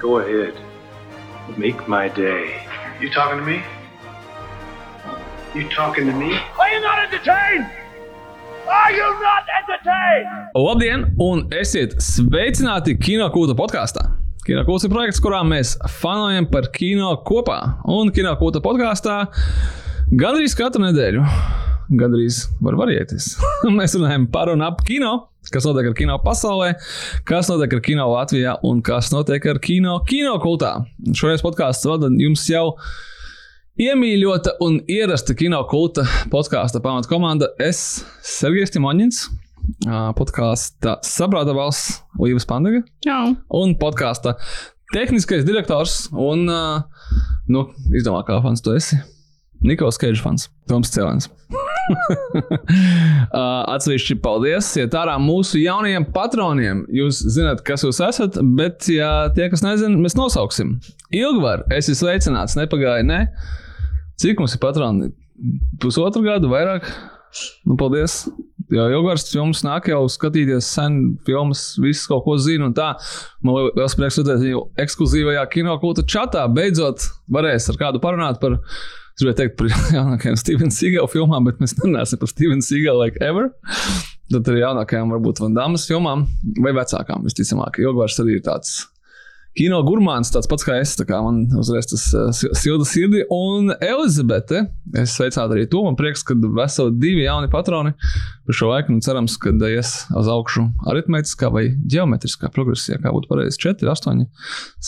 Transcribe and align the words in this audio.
Go 0.00 0.18
ahead. 0.18 0.54
Make 1.58 1.86
my 1.86 2.08
day. 2.08 2.66
You 3.00 3.10
talking 3.10 3.38
to 3.38 3.44
me? 3.44 3.62
You 5.54 5.68
talking 5.68 6.06
to 6.06 6.12
me? 6.12 6.32
Are 6.58 6.70
you 6.72 6.80
not 6.80 6.98
entertained? 7.04 7.66
Are 8.66 8.92
you 8.92 9.08
not 9.20 9.44
entertained? 9.60 10.48
Labdien, 10.56 11.04
un 11.20 11.44
esiet 11.52 11.98
sveicināti 12.00 12.96
Kino 12.96 13.28
Kūta 13.34 13.52
podkāstā. 13.58 14.06
Kino 14.46 14.64
Kūta 14.64 14.88
ir 14.88 14.94
projekts, 14.94 15.20
kurā 15.20 15.42
mēs 15.44 15.74
fanojam 16.00 16.48
par 16.48 16.70
kino 16.72 17.12
kopā. 17.26 17.58
Un 17.84 18.08
Kino 18.14 18.32
Kūta 18.40 18.64
podkāstā 18.64 19.18
gandrīz 20.16 20.56
katru 20.56 20.86
nedēļu, 20.86 21.26
gandrīz 22.00 22.46
var 22.64 22.80
varieties. 22.80 23.34
mēs 23.78 23.98
runājam 24.00 24.30
par 24.32 24.54
un 24.54 24.64
ap 24.64 24.80
kino, 24.88 25.29
kas 25.52 25.68
notiek 25.68 25.90
ar 25.90 25.96
kino 25.98 26.16
pasaulē, 26.24 26.72
kas 27.28 27.50
notiek 27.52 27.78
ar 27.78 27.84
kino 27.84 28.08
Latvijā 28.14 28.56
un 28.66 28.82
kas 28.86 29.12
notiek 29.14 29.46
ar 29.50 29.60
kino 29.62 30.00
kino 30.08 30.36
kultā. 30.42 30.76
Šoreiz 31.16 31.44
podkāsts 31.46 31.88
vada 31.90 32.12
jums 32.20 32.46
jau 32.50 32.68
Iemīļota 33.80 34.58
un 34.60 34.74
ierasta 34.92 35.32
kino 35.38 35.62
kulta 35.70 36.02
podkāstu 36.28 36.82
pamatkomanda. 36.84 37.48
Es, 37.62 38.02
Sergejs 38.26 38.74
Timoņins, 38.74 39.22
podkāstu 40.18 40.98
sabrāta 41.06 41.54
valsts 41.56 42.02
Līvas 42.20 42.44
Pandega. 42.50 42.82
Čau. 43.06 43.32
Un 43.56 43.72
podkāstu 43.80 44.34
tehniskais 44.92 45.48
direktors 45.48 46.10
un, 46.12 46.44
nu, 47.48 47.66
izdomā, 47.94 48.20
kā 48.28 48.42
fans 48.44 48.60
tu 48.60 48.76
esi. 48.76 49.00
Nikos 49.64 50.00
Keidžs 50.00 50.24
fans, 50.24 50.50
Toms 50.68 50.92
Cēlens. 50.92 51.32
Atsevišķi 53.74 54.16
paldies 54.24 54.68
iet 54.80 54.94
ārā 54.96 55.16
mūsu 55.22 55.60
jaunajiem 55.62 56.06
patroniem. 56.14 56.84
Jūs 56.94 57.22
zināt, 57.36 57.64
kas 57.66 57.84
jūs 57.86 58.00
esat, 58.06 58.38
bet, 58.58 58.88
ja 58.92 59.30
tie, 59.36 59.48
kas 59.52 59.64
nezina, 59.66 59.98
mēs 60.00 60.18
nosauksim. 60.18 60.76
Ilgvar, 61.14 61.64
esi 61.76 61.96
sveicināts, 61.98 62.58
nepagāja, 62.58 63.06
ne? 63.06 63.24
Cik 64.20 64.42
mums 64.42 64.56
ir 64.56 64.62
patroni? 64.62 65.10
Pusotru 65.80 66.22
gadu, 66.26 66.50
vairāk? 66.52 66.88
Nu, 67.64 67.76
paldies! 67.78 68.24
Jā, 68.70 68.84
Ilgars 68.94 69.24
filmas 69.26 69.64
nāk 69.66 69.88
jau 69.90 70.04
skatīties 70.10 70.66
sen 70.76 70.98
filmas, 71.26 71.72
viss 71.82 72.06
kaut 72.06 72.22
ko 72.22 72.36
zina 72.38 72.68
un 72.68 72.74
tā. 72.76 72.92
Man 73.42 73.72
liels 73.74 73.96
prieks 73.98 74.20
redzēt 74.20 74.44
viņu 74.44 74.60
ekskluzīvajā 74.84 75.42
kinokulta 75.50 76.04
čatā. 76.06 76.44
Beidzot 76.54 77.08
varēs 77.34 77.66
ar 77.72 77.80
kādu 77.80 78.02
parunāt 78.02 78.38
par, 78.42 78.60
es 78.60 78.99
gribēju 79.20 79.38
teikt 79.40 79.58
par 79.60 79.72
jaunākajām 79.98 80.38
Steven 80.40 80.72
Seagal 80.74 81.10
filmām, 81.12 81.48
bet 81.48 81.60
mēs 81.62 81.76
nerunāsim 81.78 82.20
par 82.20 82.32
Steven 82.32 82.64
Seagal 82.64 83.00
like 83.00 83.20
ever. 83.24 83.50
Tad 84.30 84.46
ar 84.52 84.60
jaunākajām 84.60 85.10
varbūt 85.16 85.42
Van 85.42 85.56
Damas 85.56 85.88
filmām 85.90 86.28
vai 86.62 86.74
vecākām 86.76 87.26
visticamāk. 87.26 87.80
Ilgars 87.82 88.20
arī 88.22 88.38
ir 88.38 88.46
tāds 88.46 88.84
kino 89.58 89.80
gurmāns, 89.82 90.30
tāds 90.32 90.48
pats 90.50 90.64
kā 90.66 90.76
es. 90.80 90.92
Kā 91.06 91.18
man 91.24 91.42
uzreiz 91.58 91.88
tas 91.90 92.04
uh, 92.14 92.30
silda 92.32 92.86
sirdī. 92.88 93.24
Un 93.34 93.72
Elizabete, 93.82 94.64
es 94.96 95.16
sveicinātu 95.16 95.56
arī 95.56 95.66
to. 95.70 95.82
Man 95.86 95.98
prieks, 95.98 96.22
ka 96.26 96.36
veseli 96.38 96.94
divi 97.02 97.26
jauni 97.26 97.50
patroni 97.52 97.94
par 97.98 98.58
šo 98.60 98.70
laiku. 98.70 98.94
Un 98.94 99.02
cerams, 99.04 99.36
ka 99.42 99.52
ies 99.70 99.94
uz 100.16 100.30
augšu 100.30 100.68
aritmētiskā 100.90 101.50
vai 101.52 101.66
geometriskā 101.90 102.52
progresijā, 102.54 103.00
kā 103.02 103.12
būtu 103.14 103.30
pareizi 103.32 103.60
4, 103.66 103.90
8, 103.90 104.24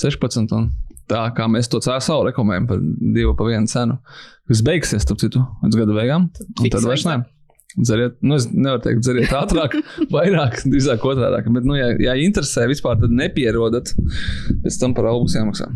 16. 0.05 0.57
Un 0.59 0.71
tā 1.13 1.27
kā 1.37 1.49
mēs 1.51 1.71
to 1.73 1.83
CSO 1.85 2.23
rekomendējam 2.31 2.71
par 2.71 2.81
divu 3.17 3.37
pa 3.39 3.47
vienu 3.51 3.71
cenu, 3.71 3.99
kas 4.49 4.65
beigsies, 4.67 5.05
starp 5.05 5.21
citu, 5.23 5.45
līdz 5.65 5.81
gada 5.83 5.97
beigām. 5.97 6.29
Un 6.59 6.73
tad 6.73 6.89
vairs 6.89 7.07
ne. 7.09 7.21
Dzeriet, 7.73 8.19
nu, 8.21 8.37
es 8.37 8.51
nevaru 8.53 8.83
teikt, 8.85 9.01
dzeriet 9.05 9.33
ātrāk, 9.43 9.79
vairāk, 10.13 10.61
drīzāk 10.67 11.05
otrādi. 11.09 11.55
Bet, 11.57 11.69
nu, 11.69 11.77
ja, 11.79 11.89
ja 12.05 12.17
interesē 12.21 12.67
vispār, 12.69 12.99
tad 13.01 13.15
nepierodat. 13.17 13.95
Pēc 14.65 14.81
tam 14.81 14.97
par 14.97 15.09
albu 15.13 15.31
jāmaksā. 15.33 15.71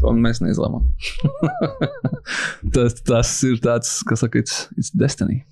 To 0.00 0.14
mēs 0.16 0.40
neizlēmām. 0.42 0.88
tas, 2.74 2.98
tas 3.06 3.34
ir 3.46 3.60
tāds, 3.62 4.00
kas 4.08 4.24
saka, 4.24 4.42
it's, 4.42 4.64
it's 4.80 4.90
destiny. 4.96 5.42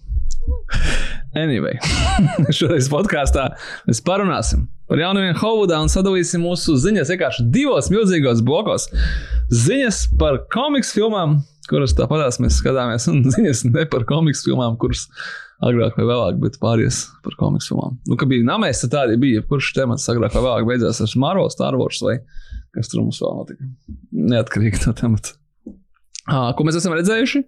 Anyway, 1.36 1.76
šoreiz 2.56 2.88
podkāstā 2.92 3.50
mēs 3.88 4.00
parunāsim 4.04 4.66
par 4.88 5.00
jaunumiem 5.02 5.36
Hovudā 5.36 5.80
un 5.82 5.90
sadalīsim 5.92 6.40
mūsu 6.40 6.78
ziņas 6.80 7.10
vienkārši 7.12 7.44
divos 7.52 7.90
milzīgos 7.92 8.40
blokos. 8.44 8.88
Ziņas 9.52 10.06
par 10.20 10.40
komiksu 10.52 11.02
filmām, 11.02 11.42
kuras 11.68 11.92
tāpatās 11.96 12.40
mēs 12.40 12.62
skatāmies, 12.62 13.08
un 13.12 13.20
ziņas 13.34 13.66
ne 13.68 13.84
par 13.92 14.06
komiksu 14.08 14.48
filmām, 14.48 14.78
kuras 14.80 15.04
agrāk 15.64 15.98
vai 15.98 16.06
vēlāk, 16.08 16.38
bet 16.40 16.56
pāries 16.62 17.02
par 17.24 17.36
komiksu 17.40 17.74
filmām. 17.74 17.98
Nu, 18.08 18.16
kad 18.16 18.30
bija 18.30 18.46
namēs, 18.48 18.80
tad 18.84 18.94
tādi 18.94 19.18
bija, 19.20 19.44
kurš 19.44 19.74
temats 19.76 20.08
agrāk 20.08 20.32
vai 20.38 20.44
vēlāk 20.46 20.70
beidzās 20.70 21.02
ar 21.04 21.16
Marvel, 21.20 21.50
Star 21.52 21.76
Wars 21.76 22.00
vai 22.06 22.20
kas 22.76 22.88
tur 22.88 23.02
mums 23.02 23.20
vēl 23.20 23.36
notika. 23.42 23.68
Neatkarīgi 24.32 24.86
no 24.86 24.94
temata. 24.96 25.36
À, 26.28 26.52
ko 26.56 26.64
mēs 26.64 26.78
esam 26.78 26.94
redzējuši, 26.96 27.42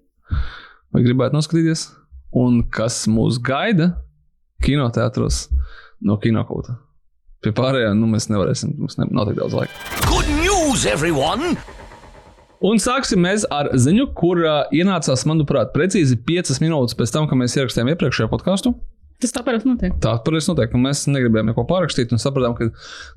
vai 0.92 1.02
gribētu 1.04 1.36
noskatīties, 1.36 1.86
un 2.36 2.62
kas 2.70 3.04
mūs 3.10 3.40
gaida 3.42 3.94
kinoteātros 4.64 5.48
no 6.04 6.16
kinokauta. 6.20 6.76
Pie 7.40 7.52
pārējiem 7.56 7.96
nu, 7.96 8.08
mēs 8.12 8.28
nevarēsim, 8.28 8.74
mums 8.76 8.98
ne, 9.00 9.06
nav 9.10 9.30
tik 9.30 9.38
daudz 9.38 9.56
laika. 9.56 9.84
Good 10.06 10.28
news, 10.42 10.84
everyone! 10.86 11.54
Un 12.60 12.76
sāksim 12.76 13.24
ar 13.24 13.70
ziņu, 13.72 14.10
kur 14.12 14.42
uh, 14.44 14.66
ienācās, 14.76 15.24
manuprāt, 15.24 15.72
precīzi 15.72 16.18
5 16.28 16.58
minūtes 16.60 16.98
pēc 16.98 17.14
tam, 17.14 17.28
kad 17.30 17.40
mēs 17.40 17.56
ierakstījām 17.56 17.88
iepriekšējo 17.94 18.28
podkāstu. 18.28 18.74
Tas 19.20 19.34
tā 19.36 19.42
parasti 19.44 19.68
notiek. 19.68 19.96
Tā 20.00 20.14
parasti 20.24 20.52
notiek, 20.52 20.72
un 20.76 20.84
mēs 20.86 21.02
negribējām 21.12 21.50
neko 21.50 21.64
pārrakstīt. 21.68 22.14
Un 22.14 22.22
sapratām, 22.22 22.54
ka 22.56 22.70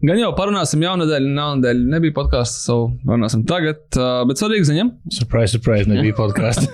gan 0.03 0.19
jau 0.19 0.31
parunāsim 0.35 0.83
jaunadēļ, 0.83 1.29
jaunadēļ 1.39 1.83
nebija 1.93 2.15
podkāsts, 2.17 2.65
savu 2.67 2.89
runāsim 3.07 3.45
tagad. 3.47 3.85
Bet 4.27 4.41
svarīgi 4.41 4.67
ziņa. 4.67 4.87
Surprise, 5.15 5.55
surprise, 5.55 5.87
nebija 5.87 6.17
podkāsts. 6.17 6.67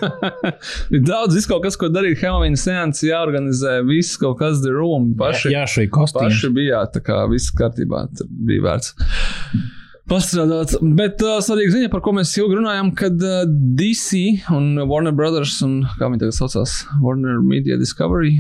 Ir 0.96 1.06
daudz, 1.06 1.38
viss 1.38 1.50
kaut 1.50 1.62
kas, 1.68 1.78
ko 1.80 1.92
darīt 1.94 2.24
Halloween 2.24 2.58
seanss, 2.58 3.06
jāorganizē, 3.06 3.80
viss 3.88 4.18
kaut 4.22 4.40
kas 4.42 4.64
the 4.66 4.74
room. 4.74 5.12
Paši, 5.20 5.54
jā, 5.54 5.66
šī 5.70 5.90
kostīma. 5.94 6.30
paši 6.30 6.54
bijāt, 6.56 6.96
tā 6.98 7.06
kā 7.06 7.22
viss 7.30 7.54
kārtībā, 7.56 8.08
tad 8.18 8.32
bija 8.50 8.66
vērts. 8.66 8.96
Pastrādāt. 10.10 10.74
Bet 10.98 11.22
uh, 11.22 11.38
svarīga 11.46 11.76
ziņa, 11.76 11.90
par 11.94 12.02
ko 12.02 12.16
mēs 12.18 12.32
ilgi 12.40 12.58
runājam, 12.58 12.90
kad 12.98 13.22
uh, 13.22 13.44
DC 13.78 14.24
un 14.58 14.72
Warner 14.90 15.14
Brothers 15.14 15.60
un 15.66 15.84
kā 16.00 16.10
viņi 16.10 16.24
tagad 16.24 16.38
saucās, 16.40 16.80
Warner 17.04 17.44
Media 17.46 17.78
Discovery, 17.78 18.40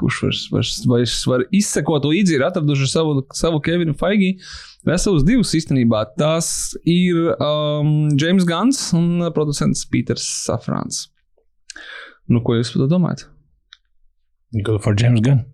kurš 0.00 0.22
vairs, 0.24 0.42
vairs, 0.54 0.74
vairs 0.88 1.16
var 1.28 1.44
izsekot 1.54 2.08
līdzi, 2.08 2.36
ir 2.38 2.44
atraduši 2.48 2.88
savu, 2.90 3.20
savu 3.36 3.60
Kevinu 3.64 3.94
Feigi. 4.00 4.34
Veselus 4.88 5.26
divus 5.28 5.52
īstenībā. 5.56 6.06
Tas 6.18 6.72
ir 6.88 7.34
um, 7.36 8.08
James 8.16 8.46
Guns 8.48 8.80
un 8.96 9.28
producents 9.36 9.84
Peters 9.90 10.24
Safrans. 10.46 11.04
Nu, 12.30 12.40
ko 12.46 12.56
jūs 12.56 12.72
par 12.72 12.84
to 12.84 12.90
domājat? 12.90 13.26
Go 14.66 14.78
for 14.82 14.96
James 14.98 15.20
Gunn. 15.24 15.44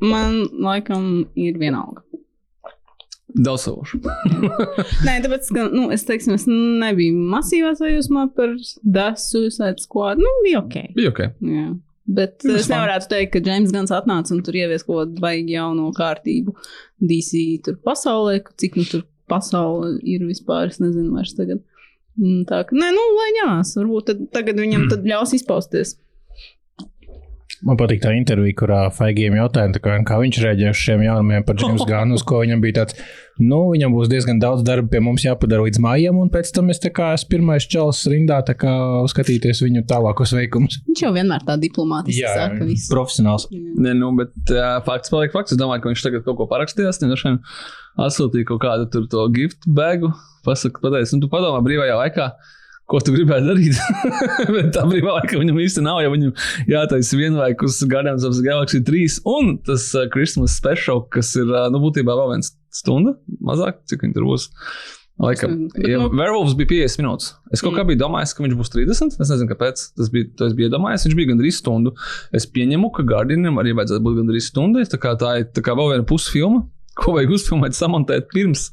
Man 0.00 0.44
laikam 0.62 1.26
ir 1.36 1.58
vienalga. 1.58 2.04
Daudz 3.36 3.66
savošu. 3.66 3.98
Nē, 5.06 5.18
tāpēc, 5.24 5.50
ka 5.52 5.66
nu, 5.68 5.88
es 5.92 6.06
teiksim, 6.08 6.36
es 6.38 6.46
nebiju 6.48 7.18
masīvā 7.32 7.74
sajūsmā 7.76 8.28
par 8.36 8.54
The 8.80 9.10
Suicide 9.20 9.82
Squad. 9.82 10.22
Nu, 10.22 10.30
bija 10.46 10.62
ok. 10.62 10.78
Bija 10.96 11.12
ok. 11.12 11.20
Jā. 11.44 11.66
Bet 12.08 12.40
Nu, 12.44 12.54
es 12.54 12.62
es 12.62 12.68
man- 12.70 12.78
nevarētu 12.88 13.08
teikt, 13.10 13.32
ka 13.34 13.40
James 13.50 13.70
Guns 13.72 13.90
atnāca 13.92 14.32
un 14.32 14.42
tur 14.42 14.54
ievies 14.56 14.84
kaut 14.86 14.96
kādu 15.02 15.20
baigi 15.20 15.52
jauno 15.58 15.90
kārtību 15.92 16.54
DC 17.04 17.62
tur 17.64 17.74
pasaulē, 17.84 18.38
cik 18.56 18.76
nu 18.80 18.84
tur 18.88 19.02
pasaule 19.28 19.98
ir 20.02 20.20
vispār, 20.24 20.68
es 20.72 20.78
nezinu 20.80 21.12
vairs 21.18 21.34
tagad. 21.36 21.60
Mm, 22.18 22.46
Tā 22.48 22.62
ka, 22.66 22.74
nē, 22.74 22.88
nu, 22.96 23.02
lai 23.18 23.28
ņemās. 23.36 23.74
Varbūt 23.78 24.06
tad, 24.08 24.22
tagad 24.32 24.56
viņam 24.56 24.88
tad 24.90 25.04
ļaus 25.04 25.34
izpausties. 25.36 25.96
Man 27.66 27.78
patīk 27.78 28.02
tā 28.04 28.12
intervija, 28.14 28.54
kurā 28.60 28.80
Faigiem 28.94 29.34
jautāja, 29.34 29.72
tā 29.74 29.80
kā, 29.82 29.96
kā 30.06 30.18
viņš 30.20 30.36
reaģēja 30.44 30.74
uz 30.74 30.78
šiem 30.78 31.00
jaunumiem 31.02 31.46
par 31.46 31.56
James 31.58 31.82
Gunnu, 31.88 32.18
ko 32.28 32.42
viņam 32.44 32.60
bija 32.62 32.76
tāds, 32.76 32.98
nu, 33.42 33.58
viņam 33.72 33.96
būs 33.96 34.10
diezgan 34.12 34.38
daudz 34.42 34.62
darba 34.66 34.92
pie 34.92 35.00
mums 35.02 35.24
jāpadara 35.26 35.64
līdz 35.66 35.80
mājām, 35.82 36.20
un 36.22 36.30
pēc 36.30 36.52
tam 36.54 36.70
es 36.70 36.78
kā 36.94 37.10
esmu 37.16 37.32
pirmais 37.32 37.66
čels 37.70 38.04
rindā, 38.10 38.38
tā 38.46 38.54
kā 38.58 38.74
skatīties 39.10 39.62
viņu 39.64 39.82
tālākos 39.90 40.34
veikumus. 40.38 40.78
Viņš 40.86 41.02
jau 41.02 41.10
vienmēr 41.16 41.42
tā 41.48 41.58
diplomātiski 41.58 42.22
Jā, 42.22 42.36
saka 42.44 42.68
visu. 42.68 42.92
profesionāls. 42.94 43.48
Nē, 43.50 43.96
nu, 43.98 44.12
bet 44.20 44.54
uh, 44.54 44.78
fakts 44.86 45.10
paliek 45.14 45.34
fakts. 45.34 45.56
Es 45.56 45.60
domāju, 45.60 45.82
ka 45.82 45.92
viņš 45.92 46.04
tagad 46.06 46.26
kaut 46.28 46.38
ko 46.38 46.46
parakstījās. 46.50 47.02
Vien 47.02 47.40
atsūtīja 47.98 48.46
kaut 48.52 48.62
kādu 48.62 48.86
tur 48.92 49.10
to 49.10 49.26
gift 49.34 49.66
bagu. 49.66 50.12
Pasaka, 50.46 50.78
pateicis, 50.84 51.16
nu, 51.16 51.24
tu 51.26 51.32
padomā 51.32 51.58
brīvajā 51.66 51.98
laikā. 51.98 52.30
Ko 52.88 53.00
tu 53.04 53.12
gribētu 53.12 53.50
darīt? 53.50 53.76
Bet 54.54 54.70
tā 54.72 54.84
brīvā 54.88 55.18
laika 55.18 55.36
viņam 55.36 55.58
īsti 55.60 55.82
nav. 55.84 55.98
Ja 56.00 56.12
viņam 56.12 56.30
jātaisa 56.72 57.18
vienlaikus 57.20 57.82
Guardians 57.90 58.24
of 58.24 58.32
the 58.38 58.44
Galaxy 58.46 58.80
3 58.84 59.18
un 59.28 59.58
tas 59.66 59.90
uh, 59.92 60.06
Christmas 60.14 60.54
special, 60.56 61.02
kas 61.12 61.34
ir 61.36 61.50
uh, 61.52 61.66
nu, 61.72 61.82
būtībā 61.84 62.16
vēl 62.16 62.32
viens 62.36 62.54
stunda, 62.72 63.12
mazāk, 63.44 63.82
cik 63.92 64.06
viņi 64.06 64.16
tur 64.16 64.28
būs. 64.30 64.48
Laikam, 65.18 65.66
ja 65.82 65.98
nu- 65.98 66.12
Werewolves 66.14 66.54
bija 66.54 66.70
50 66.86 67.02
minūtes. 67.02 67.32
Es 67.52 67.60
kaut 67.64 67.74
kā 67.74 67.82
biju 67.88 67.98
domājis, 67.98 68.32
ka 68.38 68.44
viņš 68.44 68.54
būs 68.60 68.70
30. 68.70 69.16
Es 69.18 69.32
nezinu, 69.32 69.48
kāpēc. 69.50 69.80
Tas 69.98 70.12
bija, 70.14 70.28
to 70.38 70.46
es 70.46 70.54
biju 70.54 70.70
domājis. 70.70 71.08
Viņš 71.08 71.16
bija 71.18 71.32
gandrīz 71.32 71.58
stundu. 71.58 71.92
Es 72.38 72.46
pieņemu, 72.46 72.92
ka 72.94 73.02
Guardianam 73.08 73.58
arī 73.58 73.72
vajadzētu 73.74 74.04
būt 74.06 74.20
gandrīz 74.22 74.46
stundai. 74.52 74.84
Tā 74.88 75.00
kā 75.02 75.16
tā 75.18 75.32
ir 75.42 75.48
tā 75.50 75.64
kā 75.66 75.74
vēl 75.74 75.90
viena 75.96 76.06
pusfilma, 76.06 76.62
ko 76.98 77.14
vajag 77.16 77.34
uzfilmēt, 77.36 77.76
samontēt 77.78 78.28
pirms 78.32 78.68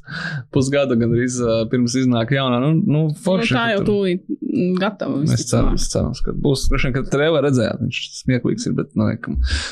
pusgada, 0.54 0.96
gan 0.98 1.14
arī 1.14 1.28
pirms 1.72 1.96
iznāk 2.02 2.34
jaunā. 2.36 2.60
Nu, 2.64 2.72
nu, 2.76 3.02
forši, 3.22 3.54
nu, 3.54 3.58
tā 3.58 3.66
jau 3.72 3.82
tūlīt 3.86 4.24
mm, 4.28 4.72
gatava. 4.82 5.22
Es 5.36 5.46
ceru, 5.50 5.74
es 5.78 5.88
ceru, 5.92 6.12
ka 6.26 6.34
būs. 6.46 6.66
Vien, 6.74 6.94
ka 6.96 7.04
trēlā 7.12 7.42
redzējāt, 7.46 7.82
viņš 7.84 8.00
smieklīgs 8.20 8.68
ir. 8.70 8.76
Bet, 8.78 8.94
nu, 8.98 9.10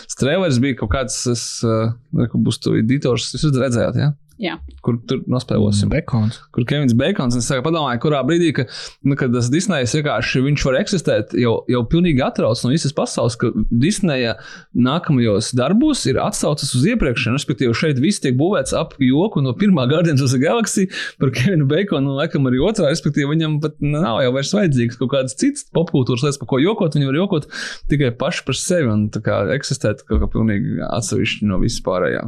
tas 0.07 0.21
trēlers 0.21 0.61
bija 0.63 0.81
kaut 0.83 0.95
kāds, 0.95 1.21
es, 1.31 1.47
uh, 1.67 1.95
būs 2.35 2.63
tu 2.63 2.77
editors, 2.81 3.33
jūs 3.37 3.51
redzējāt, 3.59 4.01
ja? 4.01 4.13
Jā. 4.43 4.57
kur 4.83 4.97
tur 5.09 5.21
nospēlēsim. 5.31 5.89
Bekons. 5.93 6.41
Kur 6.53 6.65
Kevins 6.69 6.93
Bekons, 6.99 7.37
es 7.39 7.47
sāku 7.49 7.63
padomāju, 7.69 8.01
kurā 8.03 8.21
brīdī, 8.27 8.51
ka, 8.57 8.65
nu, 9.07 9.15
kad 9.17 9.33
tas 9.33 9.47
Disneja 9.53 9.87
vienkārši 9.87 10.43
viņš 10.43 10.65
var 10.67 10.79
eksistēt 10.81 11.35
jau, 11.39 11.53
jau 11.71 11.83
pilnīgi 11.87 12.21
atrauc 12.27 12.59
no 12.65 12.73
visas 12.73 12.93
pasaules, 12.97 13.37
ka 13.39 13.53
Disneja 13.71 14.35
nākamajos 14.75 15.53
darbos 15.57 16.03
ir 16.11 16.19
atsaucas 16.23 16.73
uz 16.75 16.85
iepriekšēju. 16.93 17.35
Respektīvi, 17.39 17.77
šeit 17.79 18.01
viss 18.03 18.21
tiek 18.25 18.35
būvēts 18.39 18.75
ap 18.77 18.97
joku 19.03 19.43
no 19.45 19.55
pirmā 19.59 19.87
Guardians 19.93 20.23
of 20.25 20.33
the 20.35 20.41
Galaxy 20.43 20.89
par 21.21 21.31
Kevinu 21.35 21.69
Bekonu, 21.71 22.13
un 22.15 22.19
laikam 22.21 22.49
arī 22.51 22.61
otrā. 22.65 22.91
Respektīvi, 22.93 23.31
viņam 23.37 23.61
pat 23.65 23.79
nav 23.85 24.21
jau 24.25 24.33
vairs 24.35 24.53
vajadzīgs 24.57 24.99
kaut 25.01 25.13
kāds 25.15 25.39
cits 25.41 25.67
popkultūras 25.75 26.27
lietas, 26.27 26.41
par 26.43 26.51
ko 26.51 26.61
jokot. 26.63 26.99
Viņi 26.99 27.09
var 27.11 27.19
jokot 27.23 27.49
tikai 27.91 28.11
paši 28.19 28.45
par 28.49 28.59
sevi 28.59 28.91
un 28.91 29.07
tā 29.15 29.23
kā 29.25 29.39
eksistēt 29.55 30.05
kaut 30.09 30.23
kā 30.25 30.31
pilnīgi 30.35 30.79
atsevišķi 30.91 31.49
no 31.51 31.61
vispārējā. 31.63 32.25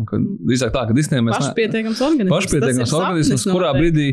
Drīzāk 0.46 0.72
tā, 0.74 0.86
ka 0.90 0.96
Disneja 0.96 1.24
mēs. 1.26 1.36
ne- 1.36 1.46
Pašpietiekams 1.46 1.95
organisms. 2.04 2.32
Pašpietiekams 2.34 2.94
organisms, 2.98 3.46
kurā 3.48 3.72
brīdī 3.76 4.08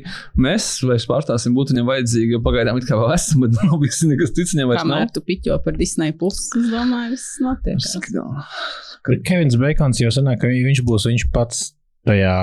mēs 0.45 0.69
vairs 0.87 1.07
pārstāsim 1.09 1.55
būt 1.57 1.73
viņam 1.73 1.89
vajadzīgi, 1.91 2.37
jo 2.37 2.41
pagaidām 2.45 2.79
it 2.79 2.87
kā 2.89 2.97
vēl 2.99 3.13
esam, 3.15 3.43
bet 3.45 3.57
nav 3.59 3.77
bijis 3.81 4.01
nekas 4.09 4.33
cits 4.37 4.55
viņam 4.55 4.71
vairs 4.73 4.83
Kamēr 4.83 5.05
nav. 5.05 5.13
tu 5.15 5.23
piķo 5.27 5.59
par 5.65 5.77
Disneja 5.79 6.15
pusi, 6.19 6.49
es 6.61 6.71
domāju, 6.73 7.13
viss 7.15 7.39
notiek. 7.43 7.79
Kevins 9.27 9.59
Bekons 9.59 9.99
jau 9.99 10.11
sanāk, 10.15 10.39
ka 10.43 10.51
viņš 10.51 10.83
būs 10.87 11.09
viņš 11.09 11.27
pats 11.35 11.65
tajā 12.07 12.37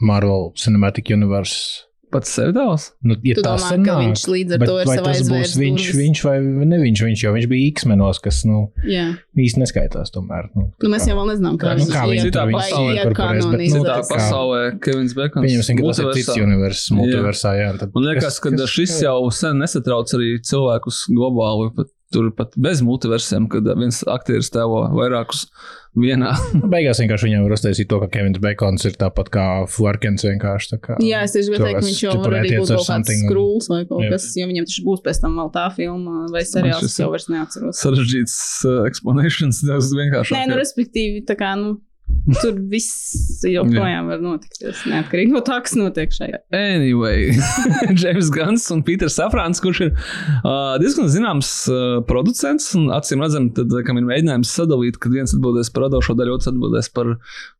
Marvel 0.00 0.52
Cinematic 0.56 1.12
Universe. 1.12 1.84
Pats 2.10 2.30
sev 2.34 2.48
tavs? 2.56 2.84
Nu, 3.06 3.14
ja 3.22 3.34
Tu 3.38 3.42
tas 3.46 3.60
domā, 3.62 3.68
sanāk, 3.70 3.86
ka 3.86 3.94
viņš 4.00 4.22
līdz 4.34 4.54
ar 4.56 4.62
to 4.66 4.76
ir 4.80 4.88
vai 4.90 4.96
savā 4.98 5.10
tas 5.12 5.20
būs 5.20 5.30
aizvērts 5.30 5.52
viņš, 5.60 5.84
durvis? 5.86 5.98
viņš 6.00 6.22
vai 6.26 6.34
ne 6.70 6.78
viņš, 6.82 7.02
viņš, 7.06 7.20
jo 7.22 7.32
viņš 7.36 7.46
bija 7.52 7.68
X-menos, 7.70 8.18
kas, 8.24 8.40
nu, 8.50 8.58
Jā. 8.90 9.04
īsti 9.38 9.62
neskaitās 9.62 10.10
tomēr. 10.14 10.48
Nu, 10.56 10.64
Nu, 10.82 10.90
mēs 10.90 11.06
jau 11.06 11.14
vēl 11.20 11.30
nezinām, 11.30 11.58
kā 11.60 11.70
Nu, 11.76 11.84
viņš 11.84 11.92
kā 11.94 12.02
vai 12.02 12.16
viņus 12.16 12.26
pasaulē 12.58 13.04
bet, 13.04 13.60
nu, 13.60 13.78
Citā 13.80 13.94
tā 13.94 14.08
pasaulē 14.10 14.60
Kevins 14.82 15.14
Bekons. 15.14 15.46
Pieņemsim, 15.46 15.78
ka 15.78 15.86
tas 15.86 16.02
ir 16.02 16.10
cits 16.18 16.36
universs, 16.42 16.90
multiversā. 16.98 17.54
Jā, 17.60 17.70
tad 17.78 17.94
Man 17.94 18.08
liekas, 18.10 18.40
kas- 18.40 18.58
ka 18.58 18.66
šis 18.74 18.96
jau 19.06 19.30
sen 19.30 19.62
nesatrauc 19.62 20.10
arī 20.18 20.32
cilvēkus 20.42 21.04
globāli. 21.14 21.70
Pat, 21.78 21.86
tur 22.10 22.30
pat 22.34 22.56
bez 22.58 22.80
multiversiem, 22.84 23.46
kad 23.50 23.66
viens 23.78 24.02
aktieris 24.10 24.50
tēlo 24.52 24.82
vairākus 24.94 25.44
vienā. 25.98 26.32
Beigās 26.72 27.00
vienkārši 27.02 27.28
viņam 27.28 27.44
var 27.46 27.54
uztaisīt 27.56 27.88
to, 27.90 27.98
ka 28.02 28.08
Kevins 28.14 28.40
Bekons 28.42 28.86
ir 28.88 28.96
tāpat 28.98 29.30
kā 29.34 29.44
vienkārši. 30.26 30.72
tā 30.72 30.78
Kā, 30.82 30.98
Jā, 31.04 31.22
es 31.26 31.34
tieši 31.34 31.52
gribēju 31.54 31.66
teikt, 31.66 31.78
ka 31.78 31.86
viņš 31.88 32.00
jau 32.04 32.16
var 32.22 32.38
arī 32.40 32.54
būt 32.56 32.72
kaut 32.74 32.88
kāds 32.90 33.14
skrūls 33.24 33.70
vai 33.72 33.82
kaut 33.90 34.06
kas, 34.14 34.30
jo 34.38 34.48
viņam 34.50 34.70
taču 34.70 34.86
būs 34.86 35.04
pēc 35.06 35.22
tam 35.24 35.38
vēl 35.40 35.52
tā 35.54 35.66
filma 35.76 36.24
vai 36.34 36.44
seriāls, 36.46 36.88
es 36.90 36.98
jau 37.02 37.10
vairs 37.14 37.30
neatceros. 37.32 37.82
Sarežģīts 37.82 38.40
uh, 38.66 38.80
explanations, 38.90 39.62
tas 39.66 39.94
vienkārši. 39.94 40.36
Nē, 40.38 40.50
nu, 40.50 40.58
respektīvi, 40.60 41.24
tā 41.30 41.38
kā, 41.38 41.54
nu, 41.58 41.78
tur 42.40 42.58
viss 42.70 43.42
joprojām 43.46 44.10
var 44.10 44.22
notikties, 44.22 44.84
neatkarīgi 44.90 45.34
no 45.34 45.42
tā, 45.46 45.58
kas 45.64 45.74
notiek 45.78 46.12
šajā. 46.14 46.42
Anyway, 46.56 47.32
James 48.02 48.30
Guns 48.34 48.68
un 48.74 48.84
Pīters 48.86 49.18
Safrāns, 49.18 49.62
kurš 49.62 49.82
ir 49.86 49.90
uh, 49.94 50.76
diezgan 50.82 51.10
zināms 51.12 51.50
uh, 51.72 51.98
producents, 52.08 52.70
un 52.78 52.90
acīm 52.94 53.24
redzam, 53.24 53.50
tad, 53.56 53.74
kam 53.86 54.00
ir 54.00 54.08
mēģinājums 54.08 54.54
sadalīt, 54.60 55.00
kad 55.02 55.14
viens 55.16 55.34
atbildēs 55.36 55.72
par 55.74 55.88
radošo 55.88 56.16
daļu, 56.18 56.38
otrs 56.38 56.52
atbildēs 56.52 56.92
par 56.96 57.14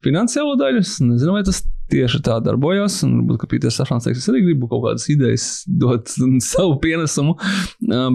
finansiālo 0.07 0.57
daļu. 0.61 0.85
Es 0.85 0.99
nezinu, 1.03 1.37
vai 1.37 1.45
tas 1.47 1.63
tieši 1.91 2.21
tā 2.27 2.39
darbojas, 2.45 3.01
un 3.07 3.17
varbūt, 3.21 3.49
Pīters 3.51 3.81
Safrāns 3.81 4.07
teiks, 4.07 4.23
es 4.23 4.31
arī 4.31 4.45
gribu 4.45 4.69
kaut 4.71 4.85
kādas 4.85 5.07
idejas 5.13 5.47
dot 5.67 6.13
un 6.27 6.39
savu 6.45 6.79
pienesumu, 6.83 7.37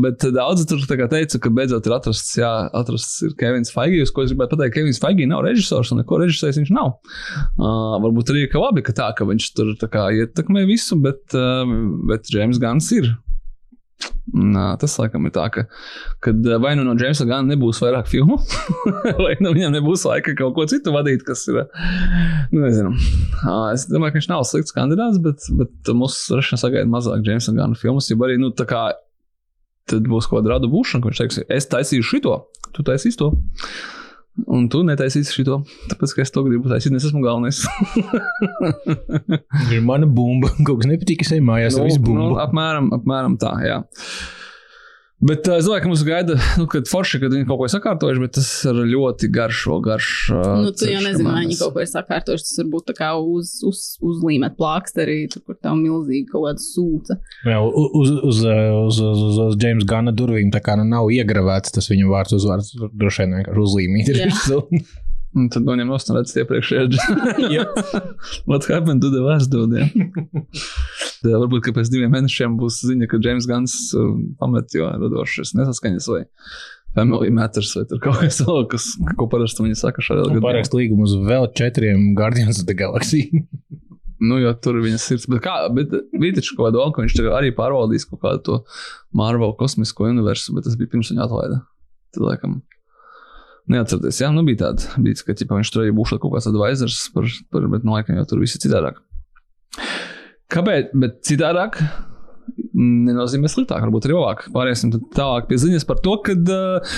bet 0.03 0.27
daudzi 0.35 0.67
tur 0.69 0.83
teica, 0.85 1.41
ka 1.41 1.51
beidzot 1.53 1.87
ir 1.87 1.95
atrasts, 1.97 2.35
jā, 2.39 2.51
atrasts 2.75 3.25
ir 3.25 3.35
Kevins 3.39 3.73
Faigijs, 3.75 4.13
ko 4.15 4.25
es 4.25 4.31
gribētu 4.31 4.55
pateikt, 4.55 4.77
Kevins 4.77 5.01
Faigijs 5.03 5.31
nav 5.31 5.43
režisors, 5.47 5.91
un 5.91 6.01
neko 6.01 6.21
režisējis 6.25 6.61
viņš 6.63 6.73
nav. 6.75 6.95
Uh, 7.55 7.95
varbūt 8.05 8.33
arī 8.33 8.47
ka 8.51 8.63
labi, 8.63 8.85
ka 8.85 8.95
tā, 8.97 9.11
ka 9.17 9.27
viņš 9.29 9.51
tur 9.57 9.75
kā 9.91 10.09
ietekmē 10.23 10.65
visu, 10.69 10.97
bet, 11.01 11.23
uh, 11.37 11.63
bet 12.09 12.31
James 12.33 12.61
Gans 12.61 12.91
ir. 12.97 13.13
Nā, 14.35 14.73
tas 14.81 14.95
laikam 14.99 15.27
ir 15.27 15.31
tā, 15.35 15.45
ka 15.53 15.63
kad, 16.25 16.47
vai 16.59 16.73
nu 16.75 16.83
no 16.83 16.95
Jamesa 16.97 17.27
Gana 17.29 17.53
nebūs 17.53 17.77
vairāk 17.83 18.09
filmu, 18.09 18.39
vai 19.23 19.35
nu 19.39 19.53
viņam 19.55 19.75
nebūs 19.77 20.03
laika 20.09 20.33
kaut 20.37 20.55
ko 20.57 20.65
citu 20.69 20.91
vadīt, 20.95 21.23
kas 21.27 21.45
ir. 21.51 21.61
Nu, 22.51 22.63
nezinu. 22.65 22.91
Es 23.71 23.85
domāju, 23.87 24.15
ka 24.15 24.19
viņš 24.19 24.29
nav 24.33 24.43
slikts 24.49 24.75
kandidāts, 24.75 25.21
bet, 25.23 25.45
bet 25.55 25.93
mūsu 25.95 26.39
rašanā 26.39 26.59
sagaida 26.59 26.91
mazāk 26.91 27.23
Jamesa 27.25 27.53
Gana 27.55 27.77
filmas. 27.79 28.09
Jo 28.11 28.19
arī 28.25 28.39
nu, 28.41 28.51
tā 28.51 28.67
kā 28.69 28.87
tad 29.89 30.09
būs 30.09 30.27
kaut 30.27 30.41
kāda 30.41 30.55
rada 30.55 30.71
būšana, 30.73 31.03
ka 31.03 31.11
viņš 31.11 31.21
teiks, 31.21 31.41
es 31.45 31.69
taisīšu 31.71 32.15
šito, 32.15 32.39
tu 32.75 32.85
taisīsi 32.85 33.21
to. 33.21 33.31
Un 34.35 34.65
tu 34.67 34.81
netaisīsi 34.83 35.31
šito, 35.31 35.61
tāpēc, 35.87 36.11
ka 36.11 36.23
es 36.25 36.33
to 36.35 36.41
gribu 36.43 36.67
taisīt, 36.67 36.91
un 36.91 36.99
es 36.99 37.05
esmu 37.07 37.21
galvenais. 37.23 37.61
Ir 39.71 39.83
mana 39.85 40.09
bumba. 40.11 40.51
Kaut 40.59 40.81
kas 40.81 40.89
nepatīk, 40.91 41.23
es 41.23 41.31
eju 41.37 41.45
mājās 41.47 41.77
ar 41.79 41.87
visu 41.87 42.01
nu, 42.01 42.09
bumbu. 42.09 42.39
apmēram, 42.43 42.91
apmēram 42.97 43.37
tā, 43.39 43.53
jā. 43.63 43.77
Bet 45.23 45.47
uh, 45.47 45.55
es 45.57 45.63
domāju, 45.65 45.81
ka 45.85 45.89
mums 45.89 46.01
gaida, 46.05 46.35
nu, 46.59 46.65
kad 46.69 46.89
forši, 46.91 47.21
kad 47.23 47.31
viņi 47.31 47.45
kaut 47.47 47.61
ko 47.61 47.67
ir 47.69 47.71
sakārtojuši, 47.71 48.21
bet 48.25 48.33
tas 48.35 48.49
ir 48.67 48.79
ļoti 48.91 49.29
garš, 49.33 49.61
vēl 49.71 49.79
garš. 49.85 50.09
Uh, 50.35 50.41
Nu, 50.65 50.73
tu 50.75 50.89
jau 50.89 50.97
ceļš, 50.99 51.05
nezini, 51.07 51.27
vai 51.29 51.43
viņi 51.45 51.57
kaut 51.61 51.71
ko 51.77 51.81
ir 51.85 51.87
sakārtojuši. 51.89 52.45
Tas 52.49 52.59
varbūt 52.59 52.85
tā 52.91 52.95
kā 52.97 53.09
uz, 53.21 53.53
uz, 53.65 53.79
uzlīmēt 54.03 54.57
plāksteri, 54.59 55.15
tur, 55.31 55.45
kur 55.47 55.55
tev 55.55 55.79
milzīgi 55.79 56.27
kaut 56.33 56.49
kāda 56.49 56.65
sūta. 56.65 57.17
Jā, 57.47 57.61
u- 57.63 57.87
uz, 58.01 58.11
uz, 58.11 58.43
uz, 58.43 58.99
uz, 58.99 58.99
uz, 59.29 59.39
uz 59.47 59.57
James 59.63 59.87
Gana 59.87 60.11
durvīm 60.11 60.51
tā 60.53 60.59
kā 60.67 60.75
nu 60.81 60.83
nav 60.91 61.07
iegravēts 61.15 61.71
tas 61.79 61.87
viņa 61.93 62.11
vārds 62.11 62.35
uzvārds. 62.35 62.75
Droši 62.91 63.23
vien 63.23 63.39
vienkārši 63.39 63.65
uzlīmīt. 63.69 64.13
Un 65.35 65.49
tad 65.51 65.65
noņem 65.67 65.89
no 65.91 65.97
stūra 65.99 66.23
iepriekšējā. 66.23 66.85
What 68.49 68.67
happened 68.71 69.03
to 69.03 69.11
the 69.11 69.23
last 69.23 69.51
dude? 69.51 69.83
Tā 71.25 71.33
varbūt, 71.41 71.73
pēc 71.75 71.91
diviem 71.91 72.13
mēnešiem 72.15 72.55
būs 72.59 72.79
ziņa, 72.87 73.09
ka 73.11 73.19
James 73.23 73.47
Gans 73.49 73.75
uh, 73.97 74.13
pamet, 74.39 74.71
jo 74.77 74.87
radošas 74.87 75.55
nesaskaņas 75.57 76.07
vai 76.13 76.23
family 76.95 77.33
matters 77.35 77.73
vai 77.75 77.83
tur 77.89 77.99
kaut 78.03 78.21
kas 78.21 78.39
vēl, 78.45 78.61
kas, 78.71 78.85
ko 79.19 79.27
parasti 79.31 79.65
viņi 79.65 79.79
saka 79.79 80.03
šajā 80.05 80.29
Un 80.31 80.43
Parakst 80.45 80.77
līgumu 80.77 81.07
uz 81.09 81.17
vēl 81.27 81.49
četriem 81.57 82.13
Guardians 82.15 82.61
of 82.61 82.69
the 82.69 82.77
Galaxy. 82.77 83.25
Nu, 84.23 84.37
jo 84.39 84.53
tur 84.63 84.79
ir 84.79 84.85
viņas 84.85 85.09
sirds. 85.09 85.25
Bet, 85.27 85.41
kā, 85.43 85.57
bet 85.75 85.91
bija 86.15 86.37
taču 86.37 86.55
kaut 86.55 86.69
kāda 86.69 86.77
doma, 86.77 86.93
ka 86.95 87.03
viņš 87.03 87.17
arī 87.35 87.51
pārvaldīs 87.57 88.07
kaut 88.07 88.21
kādu 88.23 88.43
to 88.47 88.61
Marvel 89.11 89.51
kosmisko 89.59 90.07
universu, 90.07 90.55
bet 90.55 90.63
tas 90.69 90.77
bija 90.79 90.93
pirms 90.93 91.11
viņa 91.11 91.25
atlaida. 91.27 91.59
Tad, 92.15 92.23
laikam, 92.23 92.61
neatcerieties, 93.71 94.21
jā, 94.21 94.31
nu 94.33 94.43
bija 94.47 94.65
tāda, 94.65 94.95
bija, 95.01 95.21
ka 95.25 95.35
ķipa, 95.37 95.59
viņš 95.59 95.71
tur 95.73 95.83
arī 95.83 95.93
būs 95.97 96.15
kaut 96.15 96.35
kāds 96.35 96.49
advisors, 96.51 96.99
par, 97.15 97.29
par, 97.53 97.69
bet 97.73 97.87
no 97.87 97.95
laikam 97.97 98.19
jau 98.19 98.27
tur 98.29 98.43
viss 98.43 98.57
ir 98.57 98.65
citādāk. 98.67 99.01
Kāpēc? 100.53 100.91
Bet 101.01 101.23
citādāk 101.25 101.79
nenozīmē 102.75 103.49
sliktāk, 103.51 103.83
varbūt 103.85 104.07
arī 104.07 104.17
labāk. 104.17 104.45
Pāriesim 104.55 104.91
tālāk 105.15 105.47
pie 105.49 105.59
ziņas 105.61 105.87
par 105.87 106.01
to, 106.03 106.17
ka 106.25 106.35
uh, 106.35 106.95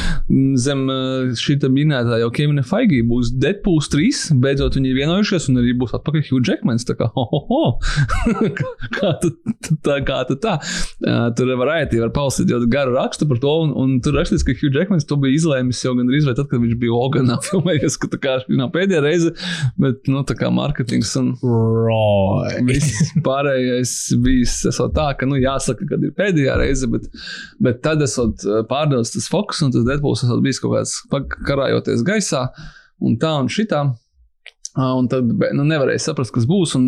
zem 0.60 0.86
uh, 0.90 1.36
šī 1.38 1.60
minētā 1.74 2.20
jau 2.22 2.30
Kevina 2.34 2.64
Faigī 2.66 3.04
būs 3.06 3.34
Deadpool 3.38 3.82
3. 3.84 4.38
Beidzot, 4.42 4.78
viņi 4.80 4.92
ir 4.92 5.00
vienojušies, 5.02 5.50
un 5.52 5.62
arī 5.62 5.76
būs 5.78 5.94
atpakaļ 5.98 6.26
Hugh 6.30 6.42
Jackmans. 6.48 6.88
Tā 6.88 6.98
kā, 6.98 7.10
ho, 7.14 7.26
ho, 7.32 7.42
ho. 7.52 7.62
kā 8.98 9.14
tu 9.22 9.34
tā, 9.86 10.00
kā 10.08 10.22
tu 10.30 10.38
tā. 10.42 10.58
Uh, 11.04 11.28
tur 11.38 11.54
varētu 11.60 12.02
var 12.02 12.14
palasīt 12.16 12.52
ļoti 12.52 12.70
garu 12.74 12.96
rakstu 12.98 13.28
par 13.30 13.42
to, 13.44 13.54
un, 13.66 13.74
un 13.78 13.98
tur 14.04 14.18
rakstīts, 14.18 14.46
ka 14.48 14.56
Hugh 14.58 14.74
Jackmans 14.74 15.08
to 15.08 15.20
bija 15.22 15.38
izlēmis 15.38 15.84
jau 15.86 15.94
gandrīz 15.98 16.28
vai 16.28 16.36
tad, 16.38 16.50
kad 16.52 16.64
viņš 16.64 16.78
bija 16.82 16.96
Loganā 16.96 17.40
filmējies, 17.48 18.00
ka 18.02 18.12
tā 18.14 18.22
kā 18.24 18.38
šī 18.44 18.60
nav 18.60 18.72
pēdējā 18.76 19.04
reize, 19.06 19.34
bet, 19.82 20.04
nu, 20.12 20.24
tā 20.28 20.38
kā 20.40 20.52
marketings 20.54 21.14
un 21.20 21.34
Right. 21.44 22.64
viss 22.68 23.12
pārējais 23.26 23.94
bijis 24.24 24.60
esot 24.72 24.96
tā, 24.98 25.10
ka, 25.20 25.28
nu, 25.30 25.38
jāsaka, 25.68 25.88
kad 25.92 26.04
ir 26.04 26.16
pēdējā 26.18 26.58
reize, 26.60 26.90
bet, 26.92 27.08
bet 27.64 27.82
tad 27.84 28.02
esot 28.06 28.44
uh, 28.48 28.64
pārdevis 28.68 29.14
tas 29.16 29.30
fokus, 29.32 29.62
un 29.66 29.74
tas 29.76 29.86
Deadpools 29.88 30.24
esot 30.24 30.44
bijis 30.44 30.62
kaut 30.64 30.78
kāds 30.78 30.98
karājoties 31.48 32.04
gaisā, 32.08 32.48
un 33.02 33.18
tā 33.22 33.38
un 33.42 33.52
šitā. 33.52 33.86
Un 34.78 35.08
tad 35.10 35.26
nu, 35.26 35.64
nevarēja 35.66 36.04
saprast, 36.04 36.30
kas 36.36 36.46
būs, 36.46 36.76
un 36.78 36.84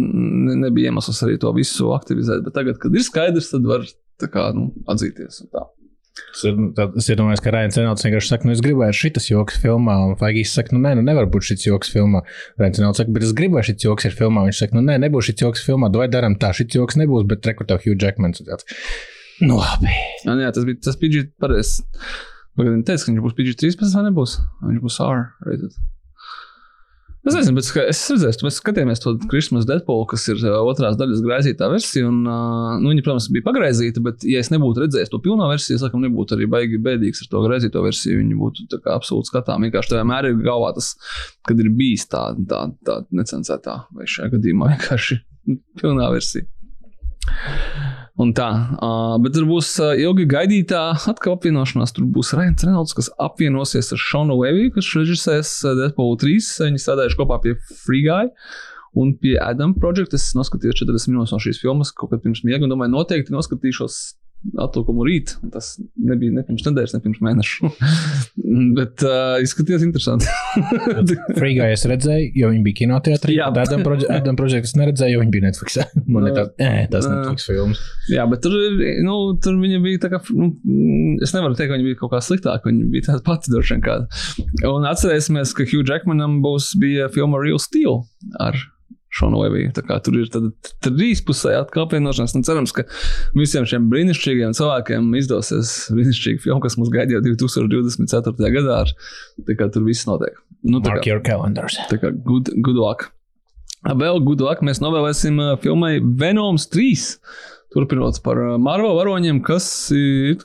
ne, 0.45 0.59
nebija 0.67 0.91
iemesls 0.91 1.23
arī 1.25 1.39
to 1.41 1.49
visu 1.55 1.89
aktivizēt. 1.95 2.43
Bet 2.45 2.53
tagad, 2.53 2.77
kad 2.77 2.93
ir 2.93 3.01
skaidrs, 3.01 3.49
tad 3.49 3.65
var 3.65 3.87
kā, 4.29 4.43
nu, 4.53 4.67
atzīties. 4.93 5.41
un 5.41 5.49
tā. 5.55 5.63
Tad 6.77 6.97
Es 6.99 7.09
iedomājos, 7.11 7.41
ka 7.43 7.53
Ryan 7.53 7.73
Cenauts 7.75 8.05
vienkārši 8.05 8.31
saka, 8.33 8.47
nu 8.47 8.55
es 8.55 8.63
gribēju 8.63 8.95
šis 8.95 9.29
joks 9.31 9.59
filmā, 9.63 9.97
un 10.07 10.17
Faigijs 10.19 10.55
saka, 10.55 10.75
nu 10.75 10.81
nē, 10.83 10.95
nu 10.99 11.05
nevar 11.05 11.29
būt 11.31 11.51
šis 11.51 11.67
joks 11.67 11.91
filmā. 11.93 12.23
Ryan 12.61 12.79
Cenauts 12.79 13.01
saka, 13.01 13.13
bet 13.15 13.27
es 13.27 13.35
gribēju 13.37 13.71
šis 13.71 13.87
joks 13.87 14.09
ir 14.09 14.17
filmā. 14.17 14.47
Viņš 14.47 14.63
saka, 14.63 14.79
nu 14.79 14.85
nē, 14.87 14.97
nebūs 15.05 15.29
šis 15.31 15.45
joks 15.45 15.63
filmā, 15.67 15.91
vai 15.95 16.09
darām 16.11 16.39
tā, 16.41 16.51
šis 16.55 16.75
joks 16.79 16.99
nebūs, 17.01 17.27
bet 17.29 17.47
rekrutē 17.49 17.79
Hugh 17.83 17.97
Jackmans. 17.99 18.43
un 18.43 18.51
tāds, 18.51 18.67
Nu 19.39 19.55
labi. 19.59 19.87
Jā, 20.25 20.35
jā, 20.35 20.49
tas 20.55 20.65
bija 20.67 20.81
tas 20.83 20.97
PG 20.99 21.29
pareizs. 21.39 21.79
Viņi 22.59 22.83
teica, 22.87 23.05
ka 23.05 23.13
viņš 23.13 23.23
būs 23.23 23.35
PG 23.37 23.55
13 23.61 23.95
vai 23.95 24.03
nebūs. 24.09 24.35
Viņš 24.65 24.81
būs 24.83 24.99
R 25.05 25.21
rated. 25.47 25.77
Es 27.29 27.35
nezinu, 27.37 27.59
bet 27.59 27.67
es 27.91 27.99
redzēju, 28.09 28.45
mēs 28.47 28.55
skatījāmies 28.57 29.03
to 29.03 29.11
Christmas 29.29 29.67
Deadpool, 29.69 30.01
kas 30.09 30.23
ir 30.31 30.39
otrās 30.57 30.97
daļas 30.97 31.21
graizītā 31.25 31.67
versija. 31.69 32.07
Un, 32.09 32.23
nu, 32.25 32.89
viņa, 32.89 33.03
protams, 33.05 33.27
bija 33.35 33.45
pagraizīta, 33.45 34.01
bet, 34.05 34.25
ja 34.25 34.41
es 34.41 34.49
nebūtu 34.53 34.85
redzējis 34.85 35.13
to 35.13 35.21
pilno 35.21 35.49
versiju, 35.51 35.77
es 35.77 35.85
laikam 35.85 36.01
nebūtu 36.05 36.37
arī 36.37 36.49
baigi 36.49 36.81
bēdīgs 36.85 37.21
ar 37.25 37.31
to 37.33 37.43
graizīto 37.45 37.83
versiju. 37.85 38.17
Viņa 38.23 38.39
būtu 38.39 38.81
absolūti 38.81 39.29
skatām. 39.29 39.67
Vienkārši 39.67 39.93
tā 39.93 40.01
vienmēr 40.01 40.31
ir 40.31 40.41
galvā 40.41 40.73
tas, 40.79 40.95
kad 41.45 41.61
ir 41.61 41.69
bijis 41.77 42.07
tā, 42.09 42.23
tā, 42.49 42.65
tā 42.87 42.99
necensētā, 43.13 43.77
vai 43.93 44.09
šajā 44.09 44.33
gadījumā 44.33 44.69
vienkārši 44.73 45.21
pilnā 45.83 46.09
versija. 46.15 46.49
Un 48.19 48.33
tā, 48.35 48.47
uh, 48.83 49.13
bet 49.23 49.31
tur 49.31 49.45
būs 49.47 49.69
uh, 49.79 49.93
ilgi 49.95 50.25
gaidītā 50.27 50.81
atkal 51.07 51.37
apvienošanās. 51.37 51.93
Tur 51.95 52.09
būs 52.11 52.33
Rains 52.35 52.65
Reynolds, 52.67 52.95
kas 52.97 53.07
apvienosies 53.15 53.93
ar 53.95 54.01
Šonu 54.03 54.35
Leviju, 54.41 54.73
kas 54.75 54.89
režisēs 54.97 55.53
uh, 55.63 55.77
Deadpool 55.79 56.17
3. 56.19 56.49
Viņi 56.67 56.83
strādājuši 56.83 57.19
kopā 57.21 57.39
pie 57.45 57.55
Free 57.85 58.03
Guy. 58.03 58.27
Un 58.99 59.13
pie 59.21 59.37
Adam 59.39 59.71
Project 59.77 60.17
es 60.17 60.31
noskatījos 60.35 60.81
40 60.81 61.13
minūtes 61.13 61.31
no 61.31 61.39
šīs 61.39 61.61
filmas, 61.61 61.93
kaut 61.95 62.11
kad 62.11 62.23
pirms 62.25 62.41
miega, 62.43 62.65
un 62.65 62.73
domāju, 62.73 62.91
noteikti 62.97 63.35
noskatīšos 63.35 63.99
atlikumu 64.59 65.03
rīt. 65.07 65.33
Tas 65.53 65.73
nebija 65.99 66.33
ne 66.33 66.43
pirms 66.47 66.63
nedēļas, 66.65 66.93
ne 66.95 67.01
pirms 67.03 67.19
mēneša. 67.25 67.71
Bet 68.77 69.03
uh, 69.05 69.35
izskatījās 69.43 69.83
interesanti. 69.85 70.29
Frīgā 71.39 71.69
es 71.73 71.85
redzēju, 71.89 72.31
jo 72.39 72.51
viņi 72.53 72.63
bija 72.65 72.79
kinoteātrī. 72.81 73.35
Jā. 73.35 73.49
Jā, 73.49 73.65
Adam, 73.65 73.83
proje 73.85 74.07
Adam 74.13 74.39
Project 74.39 74.69
es 74.69 74.75
neredzēju, 74.79 75.17
jo 75.17 75.23
viņi 75.23 75.35
bija 75.35 75.47
Netflix. 75.49 75.77
Man 76.13 76.29
ir 76.29 76.37
tāds, 76.37 76.55
eh, 76.63 76.81
tas 76.91 77.07
Nē. 77.07 77.19
Netflix 77.19 77.49
filmas. 77.49 77.83
Jā, 78.11 78.25
bet 78.31 78.43
tur, 78.45 78.55
ir, 78.55 79.03
nu, 79.05 79.19
tur 79.43 79.59
viņa 79.59 79.83
bija 79.85 80.03
tā 80.05 80.13
kā. 80.15 80.21
Nu, 80.35 80.51
es 81.25 81.35
nevaru 81.35 81.57
teikt, 81.59 81.71
ka 81.71 81.77
viņa 81.77 81.89
bija 81.89 82.01
kaut 82.01 82.13
kā 82.15 82.23
sliktāka. 82.23 82.69
Viņa 82.69 82.89
bija 82.93 83.09
tāda 83.11 83.25
pati 83.27 83.53
droši 83.53 83.75
vien 83.75 83.85
kāda. 83.85 84.25
Un 84.71 84.87
atcerēsimies, 84.89 85.55
ka 85.57 85.67
Hugh 85.67 85.87
Jackmanam 85.87 86.39
būs 86.45 86.73
bija 86.79 87.11
filma 87.13 87.41
Real 87.43 87.61
Steel 87.61 88.03
ar 88.39 88.57
Tā 89.75 89.83
kā 89.85 89.97
tur 90.05 90.19
ir 90.19 90.29
trīspusēja 90.85 91.63
apvienošanās. 91.65 92.35
Un 92.37 92.45
cerams, 92.47 92.73
ka 92.75 92.85
visiem 93.37 93.65
šiem 93.69 93.89
brīnišķīgiem 93.91 94.55
cilvēkiem 94.57 95.13
izdosies 95.19 95.73
brīnišķīga 95.95 96.45
filma, 96.45 96.61
kas 96.65 96.77
mums 96.79 96.91
gaida 96.93 97.17
jau 97.17 97.23
2024. 97.25 98.53
gadā. 98.59 98.81
Ar, 98.85 98.93
tur 99.73 99.87
viss 99.87 100.07
notiek. 100.09 100.37
Nu, 100.67 100.81
kā, 100.83 100.99
your 101.07 101.23
calendars. 101.23 101.79
tā 101.89 102.01
kā 102.01 102.11
good, 102.13 102.51
good 102.59 102.77
luck. 102.77 103.09
Vēl 103.87 104.19
good 104.25 104.43
luck 104.43 104.63
mēs 104.65 104.81
novēlēsim 104.83 105.39
uh, 105.39 105.53
filmai 105.63 105.97
Venoms 106.03 106.67
3. 106.73 107.07
Turpinot 107.69 108.17
par 108.25 108.39
uh, 108.41 108.55
Marvel 108.59 108.97
varoņiem, 108.97 109.39
kas 109.45 109.65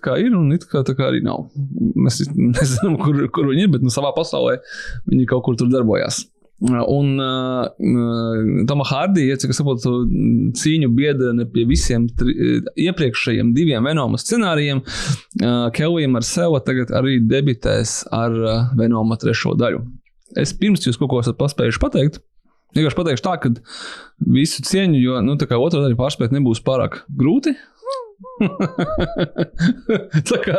kā 0.05 0.19
ir 0.21 0.37
un 0.37 0.53
it 0.55 0.67
kā, 0.71 0.85
kā 0.87 1.09
arī 1.09 1.23
nav. 1.25 1.49
Mēs 1.97 2.23
nezinām, 2.57 2.99
kur, 3.01 3.25
kur 3.35 3.49
viņi 3.51 3.67
ir, 3.67 3.73
bet 3.75 3.85
nu, 3.85 3.93
savā 3.93 4.13
pasaulē 4.17 4.61
viņi 5.11 5.27
kaut 5.31 5.47
kur 5.49 5.59
tur 5.59 5.73
darbojās. 5.73 6.23
Un 6.63 7.19
uh, 7.19 7.67
Toma 8.69 8.85
Hārdija, 8.89 9.37
cik 9.43 9.51
es 9.53 9.59
saprotu, 9.59 10.05
cīņu 10.57 10.89
biedrene 10.95 11.45
pie 11.51 11.65
visiem 11.69 12.07
tri, 12.15 12.61
iepriekšējiem 12.87 13.51
diviem 13.57 13.85
Venoma 13.85 14.21
scenārijiem, 14.21 14.81
uh, 14.85 15.67
Kelvijam 15.75 16.15
ar 16.21 16.25
sevi 16.25 16.63
tagad 16.65 16.95
arī 16.95 17.19
debitēs 17.27 18.05
ar 18.15 18.39
uh, 18.39 18.55
Venoma 18.79 19.19
trešo 19.21 19.57
daļu. 19.59 19.83
Es 20.41 20.55
pirms 20.57 20.87
jūs 20.87 20.97
kaut 21.01 21.11
ko 21.11 21.21
esat 21.25 21.37
paspējuši 21.43 21.83
pateikt. 21.83 22.23
Vienkārši 22.75 22.99
pateikšu 22.99 23.23
tā, 23.23 23.35
ka 23.43 23.51
visu 24.35 24.65
cieņu, 24.67 24.99
jo 24.99 25.21
nu, 25.23 25.37
otrā 25.37 25.59
daļa 25.85 25.99
pārspēt 25.99 26.35
nebūs 26.35 26.63
pārāk 26.65 27.03
grūti. 27.21 27.55
tā 30.31 30.39
kā 30.45 30.59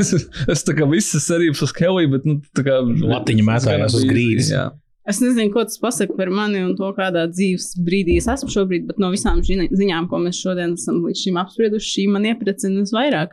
es, 0.00 0.12
es 0.48 0.66
tā 0.66 0.74
kā 0.78 0.88
visas 0.90 1.26
cerības 1.28 1.62
uz 1.66 1.72
Kelviju, 1.76 2.12
bet 2.16 2.28
nu, 2.28 2.38
tā 2.56 2.64
kā 2.66 2.80
Latiņa 2.82 3.46
mētājās 3.46 3.96
uz 3.98 4.06
grīdas. 4.08 4.52
Jā. 4.54 4.68
Es 5.08 5.22
nezinu, 5.24 5.48
ko 5.54 5.62
tas 5.64 5.80
pasaka 5.80 6.12
par 6.18 6.28
mani 6.34 6.60
un 6.60 6.74
to, 6.76 6.90
kādā 6.96 7.24
dzīves 7.30 7.70
brīdī 7.84 8.18
es 8.20 8.28
esmu 8.28 8.50
šobrīd, 8.52 8.84
bet 8.90 8.98
no 9.00 9.08
visām 9.14 9.40
ziņām, 9.40 10.08
ko 10.10 10.20
mēs 10.20 10.40
šodien 10.42 10.74
esam 10.76 11.00
līdz 11.06 11.22
šim 11.24 11.38
apsprieduši, 11.40 11.92
šī 11.94 12.04
man 12.12 12.28
iepriecina 12.28 12.82
visvairāk. 12.82 13.32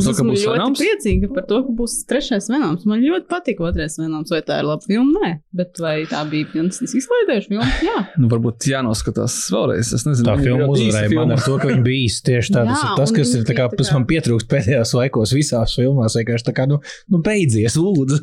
Es 0.00 0.06
esmu 0.10 0.32
ļoti 0.32 0.48
Venoms? 0.54 0.80
priecīga 0.80 1.28
par 1.34 1.44
to, 1.50 1.58
ka 1.66 1.74
būs 1.78 1.92
trešais 2.10 2.48
venoms. 2.50 2.86
Man 2.90 3.02
ļoti 3.04 3.28
patīk 3.30 3.60
otrais 3.62 3.94
venoms, 4.00 4.32
vai 4.34 4.40
tā 4.46 4.58
ir 4.62 4.66
laba 4.68 4.82
filma? 4.88 5.20
Nē, 5.22 5.30
bet 5.60 5.78
vai 5.82 5.94
tā 6.10 6.22
bija 6.30 6.48
fantastiski 6.52 7.02
izklaidējuša 7.02 7.52
filma? 7.52 7.68
Jā. 7.86 7.98
Nu, 8.24 8.28
varbūt 8.32 8.66
jānoskatās 8.70 9.36
vēlreiz. 9.54 9.92
Es 9.96 10.06
nezinu, 10.08 10.26
Tā 10.30 10.36
filma 10.40 10.66
uzvarēja 10.72 11.10
man 11.12 11.14
filma. 11.14 11.36
ar 11.38 11.44
to, 11.46 11.56
ka 11.62 11.70
viņa 11.70 11.84
bija 11.86 12.06
īsta 12.08 12.28
tieši 12.30 12.54
tāda. 12.56 12.74
Tas 12.74 12.82
Jā, 12.84 12.90
ir 12.90 12.98
tas, 13.02 13.14
kas 13.18 13.34
ir 13.38 13.46
tā 13.48 13.56
kā, 13.58 13.68
kas 13.78 13.92
man 13.94 14.06
pietrūkst 14.10 14.50
pēdējās 14.50 14.94
laikos 14.98 15.34
visās 15.36 15.74
filmās. 15.78 16.16
Vienkārši 16.18 16.46
tā 16.50 16.54
kā, 16.56 16.66
nu, 16.70 16.80
nu 17.12 17.20
beidzies, 17.26 17.76
lūdzu. 17.80 18.20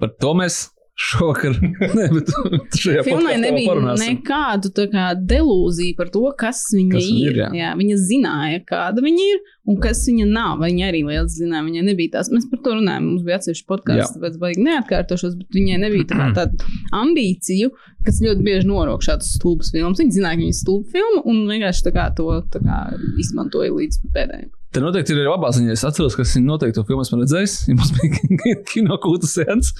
Par 0.00 0.14
to 0.22 0.34
mēs 0.38 0.60
šovakar, 1.00 1.54
ne, 1.96 2.06
šajā 2.76 3.04
podkāstā 3.06 3.36
nebija 3.40 3.70
parunāsim. 3.70 4.18
nekādu 4.18 4.72
kā 4.92 5.06
delūziju 5.32 5.96
par 5.98 6.10
to, 6.12 6.22
kas 6.38 6.62
viņa 6.74 6.92
Kas 6.94 7.06
viņa 7.06 7.22
ir. 7.22 7.30
ir, 7.30 7.40
jā. 7.40 7.48
jā, 7.56 7.70
viņa 7.80 7.96
zināja, 8.04 8.60
kāda 8.68 9.04
viņa 9.04 9.26
ir 9.32 9.40
un 9.70 9.78
kas 9.80 10.02
viņa 10.08 10.26
nav. 10.28 10.60
Viņa 10.60 10.90
arī 10.90 11.00
liels 11.08 11.38
zināja, 11.38 11.64
viņai 11.66 11.86
nebija 11.88 12.16
tās. 12.18 12.30
Mēs 12.34 12.46
par 12.52 12.62
to 12.64 12.76
runājām, 12.76 13.08
mums 13.08 13.24
bija 13.26 13.40
atsevišķi 13.40 13.66
podkāsts, 13.70 14.16
tāpēc 14.18 14.38
baigi 14.42 14.66
neatkārtošos, 14.68 15.36
bet 15.40 15.58
viņai 15.58 15.80
nebija 15.86 16.10
tā 16.10 16.20
kā 16.20 16.28
tāda 16.38 16.70
ambīciju, 17.00 17.72
kas 18.06 18.22
ļoti 18.24 18.46
bieži 18.46 18.70
norok 18.70 19.04
šādas 19.06 19.34
stulbas 19.38 19.72
filmas. 19.74 20.00
Viņa 20.02 20.18
zināja, 20.20 20.36
ka 20.38 20.44
viņa 20.44 20.54
ir 20.54 20.60
stulba 20.60 20.96
filma 20.98 21.24
un 21.30 21.44
vienkārši 21.50 21.86
tā 21.88 21.96
kā 21.96 22.08
to 22.18 22.30
tā 22.52 22.62
kā 22.64 22.80
izmantoja 23.20 23.72
līdz 23.76 24.02
pēdējiem. 24.14 24.50
Te 24.70 24.78
noteikti 24.78 25.10
ir 25.10 25.24
arī 25.24 25.30
labā 25.32 25.48
ziņa. 25.50 25.72
Es 25.74 25.82
atceros, 25.82 26.14
ka 26.14 26.22
es 26.22 26.36
noteikti 26.38 26.76
to 26.76 26.84
filmu 26.86 27.02
esmu 27.02 27.16
redzējis. 27.24 27.54
Ja 27.66 27.74
mums 27.74 27.88
bija 27.96 28.52
kino 28.70 28.94
kulta 29.02 29.26
sēns. 29.26 29.72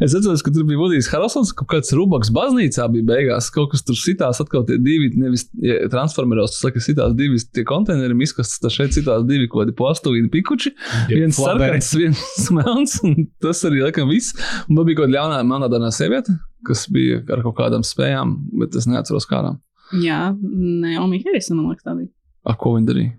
Es 0.00 0.14
atceros, 0.16 0.40
ka 0.44 0.52
tur 0.54 0.64
bija 0.68 0.80
Vudijs 0.80 1.10
Haralsons, 1.12 1.50
ka 1.56 1.66
kāds 1.68 1.92
rubaks 1.96 2.30
baznīcā 2.32 2.86
bija 2.94 3.08
beigās. 3.10 3.50
Kaut 3.52 3.74
kas 3.74 3.84
tur 3.84 3.98
sitās 4.00 4.40
atkal 4.40 4.64
tie 4.68 4.78
divi, 4.80 5.10
nevis 5.20 5.44
ja, 5.60 5.82
transformeros, 5.92 6.54
tas 6.54 6.64
saka, 6.64 6.80
sitās 6.80 7.12
divi 7.18 7.36
tie 7.52 7.66
konteineri, 7.68 8.16
izkastas, 8.24 8.56
tad 8.64 8.72
šeit 8.72 8.96
sitās 8.96 9.28
divi 9.28 9.50
kaut 9.52 9.66
kādi 9.66 9.76
plastūvīni 9.82 10.32
pikuči. 10.32 10.72
Viens 11.12 11.36
flaberi. 11.36 11.76
sarkans, 11.76 11.92
viens 12.00 12.48
melns, 12.56 12.98
un 13.04 13.28
tas 13.44 13.60
arī 13.68 13.84
laikam 13.84 14.08
viss. 14.08 14.32
Un 14.64 14.80
vēl 14.80 14.90
bija 14.94 15.02
kaut 15.02 15.10
kāda 15.10 15.18
ļaunā, 15.18 15.44
melnādainā 15.52 15.92
sieviete, 15.92 16.40
kas 16.64 16.88
bija 16.88 17.20
ar 17.36 17.44
kaut 17.44 17.60
kādām 17.60 17.84
spējām, 17.84 18.38
bet 18.64 18.80
es 18.80 18.88
neatceros 18.88 19.28
kādām. 19.28 19.60
Jā, 20.00 20.30
Naomi 20.40 21.20
Harris, 21.26 21.52
man 21.52 21.68
liekas, 21.68 21.84
tā 21.84 22.00
bija. 22.00 22.14
Ar 22.48 22.56
ko 22.56 22.78
viņa 22.78 22.94
darīja? 22.94 23.16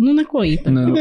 Nu, 0.00 0.14
neko 0.16 0.40
īpašu. 0.48 0.72
Ne, 0.72 0.86
nu, 0.88 0.94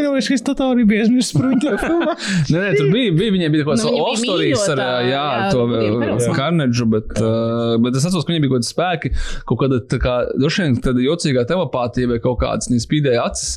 arī 0.73 0.83
biju 0.87 1.03
aizmirsis 1.05 1.31
par 1.37 1.45
viņu 1.47 1.75
filmu. 1.79 2.15
Nē, 2.51 2.57
nē, 2.57 2.71
tur 2.75 2.89
bija, 2.91 3.13
bija 3.15 3.35
viņai 3.37 3.49
bija 3.53 3.63
kaut 3.63 3.77
kāds 3.77 3.85
Nu, 3.85 3.93
viņa 3.93 4.07
off-stories 4.09 4.65
ar 4.73 4.81
jā, 4.81 4.89
jā, 5.07 5.21
to 5.53 5.61
uh. 5.69 6.25
Carnage, 6.35 6.87
bet, 6.91 7.13
uh, 7.15 7.77
bet 7.85 7.95
es 7.95 8.09
atceros, 8.09 8.27
ka 8.27 8.33
viņai 8.33 8.43
bija 8.43 8.51
kaut 8.51 8.59
kādi 8.59 8.71
spēki, 8.73 9.13
kaut 9.47 9.61
kāda 9.63 9.79
tā 9.93 10.01
kā, 10.03 10.17
droši 10.35 10.65
vien 10.65 10.75
tāda 10.83 11.05
jocīgā 11.05 11.45
telepātija 11.47 12.11
vai 12.11 12.19
kaut 12.25 12.41
kādas, 12.43 12.67
viņa 12.71 12.83
spīdēja 12.83 13.23
acis. 13.29 13.55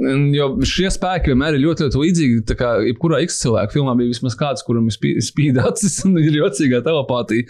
Jo 0.00 0.46
šie 0.64 0.88
spēki 0.88 1.32
vienmēr 1.34 1.58
ir 1.58 1.60
ļoti, 1.66 1.84
ļoti 1.86 1.98
līdzīgi. 2.00 2.36
Tā 2.48 2.54
kā 2.56 2.68
jebkurā 2.86 3.18
X 3.26 3.40
cilvēka 3.42 3.74
filmā 3.74 3.92
bija 3.98 4.08
vismaz 4.14 4.36
kāds, 4.40 4.62
kuram 4.64 4.86
spī- 4.88 5.18
spīd 5.20 5.58
acis 5.60 5.98
un 6.08 6.16
ir 6.22 6.38
jocīgā 6.38 6.80
telepātija. 6.86 7.44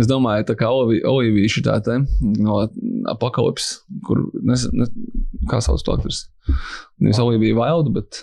Es 0.00 0.08
domāju, 0.08 0.46
tā 0.48 0.56
kā 0.56 0.70
Olivi- 0.72 1.02
Olivija 1.04 1.52
šī 1.52 1.64
tā 1.68 1.76
te 1.84 1.98
no 2.40 2.62
apakalips, 3.12 3.82
kur, 4.06 4.22
nezinu, 4.40 4.80
ne, 4.80 4.88
kā 5.52 5.60
sauc 5.64 5.84
to 5.84 5.92
aktrisi. 5.98 6.26
Nevis 7.00 7.20
Olivija 7.20 7.58
Wilde, 7.60 7.92
bet 8.00 8.22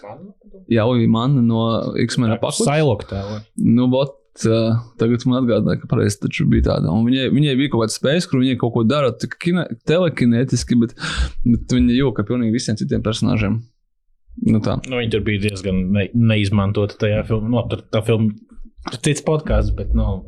Jā, 0.67 0.84
Olivija 0.84 1.07
Manna 1.13 1.41
no 1.46 1.93
X-Men 2.01 2.34
apakalips. 2.34 2.65
Sailok 2.67 3.05
tā. 3.07 3.22
Nu, 3.62 3.86
bot, 3.93 4.17
uh, 4.46 4.77
tagad 5.01 5.24
man 5.25 5.41
atgādināja, 5.41 5.82
ka 5.82 5.89
pareizi 5.89 6.20
taču 6.22 6.46
bija 6.50 6.67
tāda. 6.70 6.91
Un 6.94 7.08
viņai, 7.08 7.29
viņai 7.34 7.56
bija 7.58 7.72
kaut 7.74 7.86
kāda 7.86 7.96
spēja, 7.96 8.25
kur 8.29 8.44
viņa 8.44 8.60
kaut 8.62 8.74
ko 8.75 8.84
dara 8.88 9.10
kine- 9.41 9.65
telekinētiski, 9.89 10.77
bet, 10.84 10.94
bet 11.48 11.74
viņa 11.74 11.98
jūka 11.98 12.27
pilnīgi 12.27 12.53
visiem 12.60 12.77
citiem 12.79 13.01
personāžiem. 13.06 13.62
Nu 14.46 14.62
tā. 14.62 14.77
Nu, 14.86 15.00
viņi 15.00 15.15
tur 15.15 15.24
bija 15.25 15.48
diezgan 15.48 15.79
ne, 15.96 16.10
neizmantota 16.13 17.00
tajā 17.01 17.24
filmā. 17.25 17.50
No, 17.56 17.63
tur 17.72 17.82
tā 17.89 18.03
filma 18.06 18.29
ir 18.91 19.00
cits 19.01 19.24
podkāsts, 19.25 19.74
bet 19.75 19.96
nu, 19.98 20.22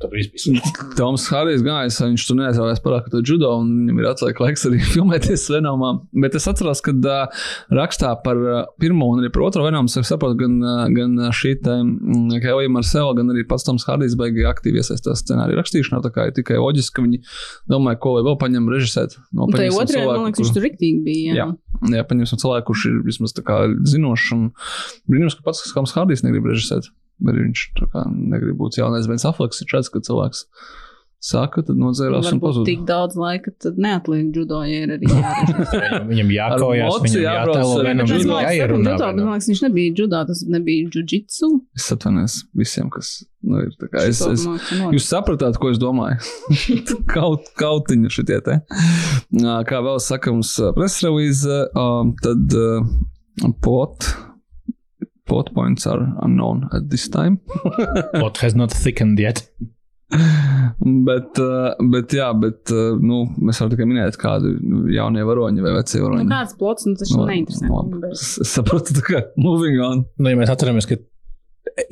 tur 0.00 0.12
viss 0.12 0.30
bija 0.32 0.42
slikti. 0.44 0.86
Toms 0.98 1.26
Hārijs 1.32 1.64
gājis, 1.66 1.98
viņš 2.04 2.26
tur 2.28 2.38
neaizvēlējās 2.40 2.82
parāk 2.84 3.10
to 3.12 3.22
judo, 3.24 3.52
un 3.60 3.72
viņam 3.80 4.00
ir 4.02 4.08
atliek 4.10 4.42
laiks 4.44 4.66
arī 4.68 4.80
filmēties 4.94 5.46
Venomā. 5.54 5.92
Bet 6.24 6.36
es 6.38 6.48
atceros, 6.50 6.82
ka 6.84 6.94
uh, 6.96 7.44
rakstā 7.76 8.12
par 8.24 8.40
uh, 8.42 8.62
pirmo 8.82 9.10
un 9.14 9.22
arī 9.22 9.32
par 9.34 9.46
otro 9.48 9.66
Venomu, 9.66 9.90
es 9.90 10.10
saprotu, 10.10 10.38
gan, 10.44 10.58
uh, 10.62 10.84
gan 10.92 11.16
šī 11.36 11.56
te 11.64 11.76
mm, 11.80 12.40
Kelija 12.44 12.72
Marsela, 12.72 13.14
gan 13.18 13.32
arī 13.34 13.46
pats 13.48 13.66
Toms 13.66 13.86
Hārijs 13.88 14.16
baigi 14.18 14.46
aktīvi 14.48 14.82
iesaistās 14.82 15.24
scenāriju 15.24 15.60
rakstīšanā, 15.60 16.02
tā 16.04 16.12
kā 16.14 16.28
ir 16.30 16.36
tikai 16.36 16.60
loģiski, 16.60 16.96
ka 16.98 17.06
viņi 17.06 17.22
domāja, 17.72 18.00
ko 18.02 18.16
lai 18.16 18.26
vēl 18.26 18.38
paņem 18.42 18.68
režisēt. 18.72 19.18
No, 19.32 19.48
tajā 19.50 19.72
paņemsim 19.72 19.82
otrajā, 19.84 20.10
man 20.12 20.28
liekas, 20.28 20.44
viņš 20.44 20.54
tur 20.56 20.66
riktīgi 20.66 21.02
bija. 21.06 21.38
Jā. 21.40 21.48
Jā, 21.92 22.04
paņemsim 22.08 22.40
cilvēku, 22.40 22.70
kurš 22.70 22.86
ir 22.90 23.00
vismaz 23.06 23.34
tā 23.36 23.44
kā 23.46 23.58
zinošs. 23.88 24.30
un 24.36 24.46
Brīnums, 25.10 25.36
ka 25.36 25.44
pats 25.46 25.64
Kams 25.76 25.92
Hārdijs 25.96 26.24
negrib 26.24 26.48
režisēt. 26.48 26.88
Arī 27.24 27.46
viņš 27.46 27.68
negrib 28.12 28.58
būt 28.60 28.80
jaunais 28.80 29.08
Bens 29.08 29.24
Afleks. 29.28 29.62
Ir 29.62 29.70
šāds, 29.72 29.92
ka 29.92 30.02
cilvēks 30.04 30.44
saka, 31.26 31.62
tad 31.66 31.78
nodzērās 31.80 32.28
un 32.34 32.40
pazuda. 32.42 32.66
tik 32.68 32.82
daudz 32.86 33.16
laika, 33.18 33.50
tad 33.62 33.78
neatliek 33.80 34.36
judo, 34.36 34.60
ja 34.68 34.84
ir 34.84 34.92
arī. 34.96 35.08
Viņam 36.10 36.28
moci 36.30 37.08
viņam 37.08 37.24
jātēlo 37.24 37.78
vienam, 37.80 38.10
viņam 38.10 38.34
jāierunā. 38.44 38.92
judo, 38.92 39.08
bet 39.08 39.22
man 39.22 39.32
liekas, 39.32 39.48
viņš 39.50 39.62
nebija 39.66 39.94
judo, 40.02 40.20
tas 40.28 40.42
nebija 40.52 40.90
jujitsu. 40.92 41.50
Es 41.78 41.88
atvainojos 41.94 42.36
visiem, 42.60 42.92
kas 42.92 43.14
nu, 43.40 43.64
ir. 43.64 43.72
tā 43.80 43.90
kā 43.90 44.04
Es, 44.06 44.20
es, 44.28 44.44
jūs 44.94 45.08
sapratāt, 45.08 45.58
ko 45.62 45.72
es 45.72 45.80
domāju? 45.82 46.20
Kaut, 47.14 47.50
kautiņu 47.58 48.12
šitie 48.12 48.38
te. 48.46 48.60
Kā 49.70 49.82
vēl 49.88 50.00
saka 50.04 50.36
mums 50.36 50.54
presrelīze, 50.76 51.64
tad 52.22 52.58
pot. 53.64 54.12
Pot 55.26 55.48
points 55.54 55.86
are 55.90 56.04
unknown 56.22 56.68
at 56.72 56.88
this 56.90 57.08
time. 57.10 57.40
What 58.22 58.38
has 58.44 58.54
not 58.54 58.70
thickened 58.70 59.18
yet. 59.18 59.42
bet, 61.06 61.38
uh, 61.42 61.72
bet, 61.90 62.12
jā, 62.14 62.28
bet 62.38 62.70
uh, 62.74 62.94
nu, 63.02 63.24
mēs 63.42 63.58
varam 63.60 63.72
tikai 63.72 63.88
minēt, 63.90 64.18
kādi 64.22 64.52
nu, 64.62 64.84
jaunie 64.94 65.24
varoņi 65.26 65.64
vai 65.64 65.72
vecie 65.80 65.98
Nu, 66.00 66.06
varoņi. 66.06 66.28
kāds 66.30 66.54
plots, 66.60 66.86
nu 66.86 66.94
tas 67.00 67.10
Nu, 67.16 67.24
neinteresē. 67.26 67.70
labi. 67.72 68.02
Es 68.12 68.26
es 68.44 68.54
saprotu, 68.54 68.94
tā 68.96 69.02
kā 69.08 69.22
moving 69.36 69.80
on. 69.82 70.04
Nu, 70.20 70.30
ja 70.30 70.38
mēs 70.38 70.52
atceramies, 70.54 70.86
ka 70.86 71.00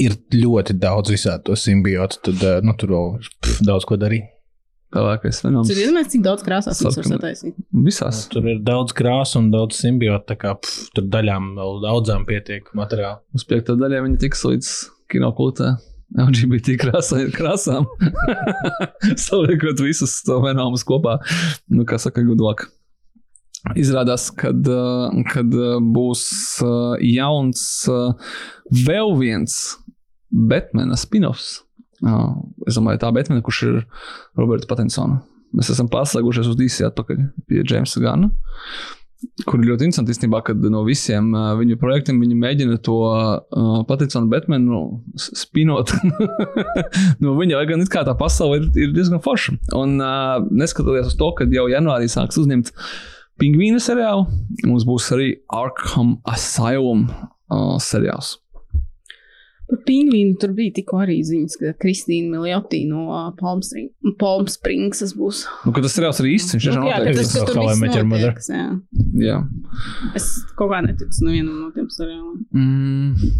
ir 0.00 0.14
ļoti 0.32 0.76
daudz 0.80 1.10
visādi 1.12 1.44
to 1.50 1.58
simbiotu, 1.58 2.20
tad 2.30 2.46
eh, 2.46 2.60
nu, 2.64 2.76
tur 2.78 2.94
vēl 2.94 3.10
pf, 3.42 3.58
daudz 3.66 3.88
ko 3.90 3.98
darīt. 4.00 4.30
Tālākais 4.94 5.40
venoms. 5.42 5.66
Tur 5.66 5.78
ir 5.78 5.88
iedomājies, 5.88 6.10
cik 6.12 6.22
daudz 6.22 6.44
krāsās 6.46 6.78
mums 6.78 6.98
var 7.00 7.06
Sarkana. 7.06 7.16
sataisīt. 7.18 7.56
Visās. 7.86 8.20
Tur 8.30 8.46
ir 8.52 8.60
daudz 8.62 8.94
krāsu 8.94 9.40
un 9.40 9.48
daudz 9.50 9.80
simbiotu, 9.80 10.28
tā 10.30 10.36
kā 10.38 10.52
pf, 10.54 10.92
tur 10.94 11.08
daļām 11.10 11.48
vēl 11.58 11.80
daudzām 11.82 12.26
pietiek 12.28 12.70
materiāla. 12.78 13.18
Uz 13.34 13.46
piekto 13.50 13.74
daļā 13.80 14.04
viņi 14.06 14.20
tiks 14.22 14.44
līdz 14.46 14.70
kinokultē. 15.10 15.72
LGBT 16.14 16.76
krāsā, 16.78 17.24
krāsām. 17.34 17.88
Saliekot 19.26 19.82
visus 19.82 20.20
to 20.22 20.38
venomus 20.44 20.86
kopā. 20.86 21.18
Nu, 21.66 21.82
kā 21.88 21.98
saka, 21.98 22.22
gudlāk. 22.22 22.68
Izrādās, 23.80 24.28
kad, 24.36 24.60
uh, 24.68 25.10
kad 25.32 25.50
uh, 25.58 25.80
būs 25.80 26.22
uh, 26.62 26.94
jauns 27.00 27.64
vēl 28.84 29.14
viens 29.18 29.58
Batmana 30.30 30.98
spin-offs. 31.00 31.63
Es 32.04 32.76
domāju, 32.76 33.00
tā 33.02 33.12
Batmana, 33.14 33.44
kurš 33.44 33.62
ir 33.68 33.78
Roberta 34.38 34.68
Pattinsona. 34.70 35.22
Mēs 35.54 35.70
esam 35.70 35.88
pārslēgušies 35.92 36.50
uz 36.50 36.58
DC 36.58 36.84
atpakaļ 36.88 37.24
pie 37.48 37.62
Jamesa 37.62 38.02
Gana. 38.02 38.30
Kur 39.48 39.62
ir 39.62 39.70
ļoti 39.70 39.86
interesanti, 39.86 40.12
īstenībā, 40.12 40.42
kad 40.44 40.60
no 40.68 40.82
visiem 40.84 41.30
uh, 41.32 41.54
viņu 41.56 41.78
projektiem 41.80 42.18
viņi 42.20 42.36
mēģina 42.42 42.76
to 42.84 42.96
uh, 43.08 43.78
Patinsonu 43.88 44.28
Batmanu 44.28 44.82
spinot 45.16 45.94
no 47.24 47.32
viņa, 47.38 47.56
lai 47.56 47.64
gan 47.70 47.80
it 47.80 47.92
kā 47.92 48.04
tā 48.04 48.12
pasaule 48.20 48.60
ir, 48.60 48.68
ir 48.76 48.92
diezgan 48.92 49.22
forša. 49.24 49.56
Un 49.80 49.96
uh, 50.02 50.44
neskatoties 50.52 51.14
uz 51.14 51.18
to, 51.20 51.30
ka 51.38 51.48
jau 51.48 51.66
janvārī 51.72 52.10
sāks 52.12 52.36
uzņemt 52.42 52.74
pingvīnu 53.40 53.80
seriālu, 53.82 54.28
mums 54.68 54.84
būs 54.88 55.08
arī 55.16 55.30
Arkham 55.48 56.18
Asylum 56.28 57.08
uh, 57.08 57.78
seriāls. 57.82 58.36
Par 59.70 59.78
pingvīnu 59.88 60.34
tur 60.40 60.50
bija 60.52 60.74
tikko 60.76 60.98
arī 61.06 61.16
ziņas, 61.24 61.54
ka 61.60 61.70
Kristīna 61.80 62.34
Miljotī 62.36 62.82
no 62.88 63.06
uh, 63.08 63.30
Palm, 63.38 63.62
Spring, 63.64 63.88
Palm 64.20 64.44
Springsas 64.52 65.14
būs. 65.16 65.44
Nu, 65.64 65.72
tas 65.72 65.96
ir 65.96 66.04
īsts, 66.34 66.52
viņš 66.58 66.68
Nu, 66.74 66.84
jā, 66.90 66.98
ka 66.98 67.06
notiek. 67.06 67.16
tas, 67.22 67.32
ka 67.32 67.46
tur 67.48 67.62
viss 67.62 67.80
notiek. 67.80 68.44
Jā. 68.52 68.66
Jā. 69.24 69.38
Es 70.20 70.28
kaut 70.58 70.70
kā 70.74 70.82
neticu 70.84 71.24
nevienam 71.24 71.56
no 71.64 71.70
tiem 71.72 71.88
seriāliem. 71.88 72.44
Mm, 72.52 73.34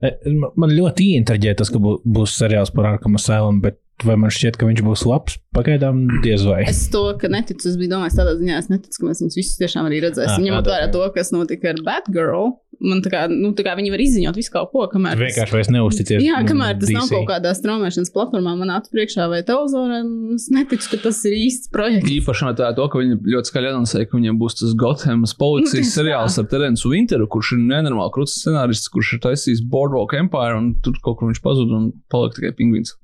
E, 0.00 0.08
man- 0.32 0.50
Man 0.56 0.70
ļoti 0.72 1.10
ieinteresē 1.12 1.52
tas, 1.58 1.68
ka 1.68 1.76
bū- 1.76 1.98
būs 2.06 2.32
seriāls 2.40 2.70
par 2.72 2.86
Arkham 2.94 3.14
Asylum, 3.18 3.60
bet 3.60 3.76
vai 4.02 4.14
man 4.16 4.30
šķiet, 4.30 4.56
ka 4.56 4.64
viņš 4.64 4.80
būs 4.86 5.02
labs? 5.04 5.36
Pagaidām 5.54 6.06
diez 6.24 6.40
vai. 6.48 6.62
Es 6.66 6.88
to, 6.88 7.02
ka 7.20 7.28
neticu, 7.28 7.66
es 7.68 7.76
biju 7.76 7.90
domājis 7.92 8.16
tādā 8.16 8.32
ziņā, 8.40 8.56
es 8.62 8.68
neticu, 8.72 8.96
ka 9.02 9.06
mēs 9.10 9.20
viņus 9.20 9.36
visus 9.36 9.58
tiešām 9.60 9.84
arī 9.90 9.98
Ah, 10.00 10.06
redzēsim. 10.08 10.46
Ņemot 10.46 10.64
tādā 10.64 10.78
vērā 10.78 10.92
to, 10.94 11.04
kas 11.12 11.30
notika 11.36 11.68
ar 11.74 11.82
Batgirl, 11.84 12.56
man 12.80 13.02
tā 13.04 13.10
kā, 13.12 13.20
nu, 13.28 13.50
tā 13.56 13.64
kā 13.66 13.74
viņi 13.76 13.90
var 13.92 14.00
izziņot 14.00 14.36
visu 14.40 14.52
kaut 14.54 14.70
ko, 14.72 14.86
kamēr. 14.88 15.12
tas- 15.18 15.20
Vienkārši 15.20 15.52
vairs 15.56 15.70
neusticies. 15.74 16.22
Jā, 16.24 16.40
kamēr 16.48 16.78
tas 16.80 16.90
nav 16.94 17.04
DC. 17.08 17.12
kaut 17.12 17.26
kādā 17.28 17.52
straumēšanas 17.58 18.12
platformā, 18.14 18.54
man 18.56 18.70
acu 18.76 18.88
priekšā 18.94 19.26
vai 19.28 19.42
televizorā, 19.44 19.98
es 20.34 20.48
neticu, 20.50 20.88
ka 20.94 20.96
tas 21.04 21.18
ir 21.28 21.36
īsts 21.36 21.68
projekts. 21.72 22.08
Īpaši 22.10 22.46
no 22.48 22.52
tā, 22.56 22.70
to, 22.76 22.88
ka 22.88 22.98
viņi 23.02 23.18
ļoti 23.34 23.52
skaļi 23.52 23.70
anoncēja, 23.74 24.08
ka 24.10 24.16
viņiem 24.18 24.38
būs 24.40 24.58
tas 24.62 24.72
Gothamas 24.80 25.34
Nu, 25.34 25.38
policijas 25.44 25.90
tā. 25.92 26.00
seriāls 26.00 26.38
ar 26.40 26.44
Terencu 26.50 26.88
Winteru, 26.94 27.28
kurš 27.28 27.52
ir 27.56 27.62
nenormāli 27.68 28.12
krūts 28.16 28.38
scenārists, 28.40 28.88
kurš 28.92 29.12
ir 29.18 29.20
taisījis 29.28 29.60
Boardwalk 29.68 30.14
Empire, 30.16 30.56
un 30.56 30.74
tur 30.82 30.94
kaut 31.04 31.18
kur 31.20 31.28
viņš 31.30 31.40
pazuda 31.44 31.76
un 31.76 31.92
palika 32.10 32.40
tikai 32.40 32.52
pingvīns. 32.56 32.94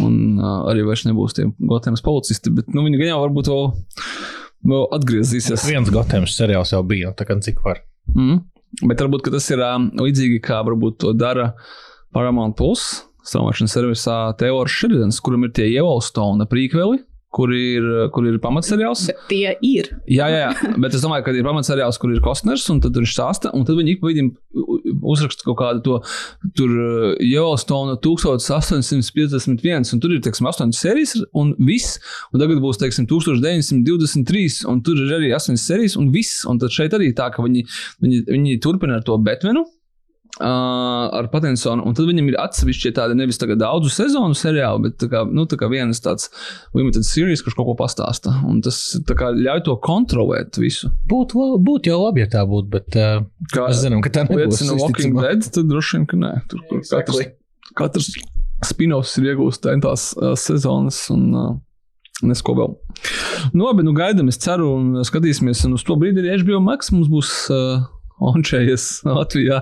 Un 0.00 0.38
uh, 0.38 0.68
arī 0.70 0.84
vairs 0.84 1.06
nebūs 1.08 1.32
tie 1.34 1.48
Gothamas 1.60 2.02
policisti, 2.04 2.50
bet 2.54 2.68
nu, 2.74 2.82
viņi 2.84 2.98
gan 3.00 3.08
jau 3.14 3.20
varbūt 3.24 3.48
vēl, 3.48 3.72
vēl 4.66 4.84
atgriezīsies. 4.96 5.64
Viens 5.70 5.90
Gothams 5.94 6.36
seriāls 6.36 6.72
jau 6.74 6.82
bija, 6.86 7.12
tā 7.16 7.24
kā 7.28 7.36
cik 7.42 7.62
var. 7.64 7.80
Mm. 8.14 8.42
Bet 8.84 9.00
varbūt 9.00 9.30
tas 9.32 9.46
ir 9.54 9.62
um, 9.64 9.88
līdzīgi 9.96 10.40
kā 10.44 10.60
varbūt 10.66 10.98
to 11.04 11.12
dara 11.16 11.52
Paramount 12.12 12.56
Plus, 12.58 13.06
straumēšanas 13.26 13.76
servisā 13.76 14.16
Teodors 14.40 14.74
Šeridans, 14.76 15.20
kuram 15.24 15.46
ir 15.46 15.54
tie 15.56 15.70
Yellowstone 15.70 16.44
prīkveli, 16.50 17.00
kur 17.36 17.52
ir, 17.52 17.84
kur 18.14 18.24
ir 18.28 18.38
pamatseriāls. 18.42 19.06
Tie 19.30 19.52
ir. 19.66 19.90
Jā, 20.08 20.26
jā, 20.32 20.38
jā, 20.46 20.72
bet 20.82 20.96
es 20.96 21.02
domāju, 21.04 21.26
ka 21.26 21.34
ir 21.36 21.46
pamatseriāls, 21.46 21.98
kur 22.00 22.14
ir 22.14 22.22
Kostners, 22.24 22.64
un 22.72 22.80
tad 22.84 22.96
viņš 22.96 23.12
stāsta, 23.12 23.52
un 23.56 23.66
tad 23.68 23.76
viņi 23.78 23.96
ik 23.96 24.00
pa 24.02 24.10
vidim 24.10 24.28
uzraksta 25.06 25.44
kaut 25.46 25.58
kādu 25.60 25.80
to, 25.84 25.98
tur 26.56 26.70
uh, 26.72 27.12
Yellowstone 27.20 27.96
1851, 28.00 29.92
un 29.92 30.00
tur 30.02 30.10
ir, 30.16 30.20
teiksim, 30.24 30.48
8 30.48 30.72
sērijas, 30.76 31.12
un 31.36 31.46
viss, 31.68 31.98
un 32.32 32.40
tagad 32.42 32.58
būs, 32.64 32.80
teiksim, 32.82 33.04
1923, 33.10 34.64
un 34.72 34.76
tur 34.86 34.96
ir 35.02 35.10
arī 35.18 35.28
8 35.36 35.60
sērijas, 35.60 35.98
un 36.00 36.06
viss, 36.14 36.44
un 36.48 36.56
tad 36.62 36.70
šeit 36.74 36.92
arī 36.96 37.12
tā, 37.16 37.26
ka 37.34 37.44
viņi, 37.44 37.66
viņi, 38.04 38.18
viņi 38.32 38.60
turpina 38.64 38.94
ar 39.00 39.04
to 39.06 39.14
Batmanu. 39.20 39.66
Uh, 40.36 41.06
ar 41.16 41.30
Patinsonu, 41.32 41.80
un 41.88 41.94
tad 41.96 42.04
viņam 42.10 42.26
ir 42.28 42.34
atsevišķi 42.42 42.90
tādi 42.98 43.14
nevis 43.16 43.38
daudzu 43.40 43.88
sezonu 43.88 44.36
seriāli, 44.36 44.82
bet 44.84 44.98
tā 45.00 45.08
kā, 45.08 45.22
nu, 45.24 45.46
tā 45.48 45.56
kā 45.56 45.70
viens 45.72 46.02
tāds 46.04 46.28
limited 46.76 47.06
series, 47.08 47.40
kurš 47.40 47.56
kaut 47.56 47.70
ko 47.70 47.76
pastāsta. 47.78 48.34
Un 48.44 48.58
tas 48.60 48.76
kā 49.08 49.30
ļauj 49.32 49.62
to 49.64 49.78
kontrolēt 49.80 50.60
visu. 50.60 50.90
Būtu 51.08 51.56
būtu 51.64 51.88
jau 51.88 52.02
labi, 52.02 52.26
ja 52.26 52.28
tā 52.36 52.44
būtu, 52.44 52.68
bet 52.74 52.98
uh, 53.00 53.24
Kā 53.54 53.64
mēs 53.70 53.80
zinām, 53.80 54.04
ka 54.04 54.12
tā 54.12 54.26
nebūs. 54.26 54.42
liecina 54.60 54.76
Walking 54.76 55.16
visticamāk. 55.16 55.40
Dead, 55.40 55.48
tad 55.56 55.72
droši 55.72 55.96
vien, 55.96 56.06
ka 56.12 56.20
nē. 56.20 56.34
Tur 56.52 56.66
kur 56.68 56.82
Exactly. 56.84 57.30
katrs, 57.72 58.12
katrs 58.12 58.12
spin-offs 58.68 59.16
ir 59.16 59.32
iegūst 59.32 59.64
tās 59.88 60.10
uh, 60.20 60.36
sezonas 60.36 61.00
un 61.16 61.26
uh, 61.32 61.50
nesko 62.28 62.60
vēl. 62.60 62.76
Nu, 63.56 63.64
labi, 63.70 63.88
nu 63.88 63.96
gaidām, 63.96 64.28
es 64.28 64.36
ceru, 64.44 64.74
un 64.76 65.00
skatīsimies. 65.00 65.64
Un 65.64 65.80
uz 65.80 65.84
to 65.88 65.96
brīdi 65.96 66.20
arī 66.20 66.42
HBO 66.44 66.60
Max 66.68 66.92
mums 66.92 67.08
būs. 67.08 67.36
Uh, 67.48 67.84
Ončējies 68.16 68.84
Latvijā 69.04 69.58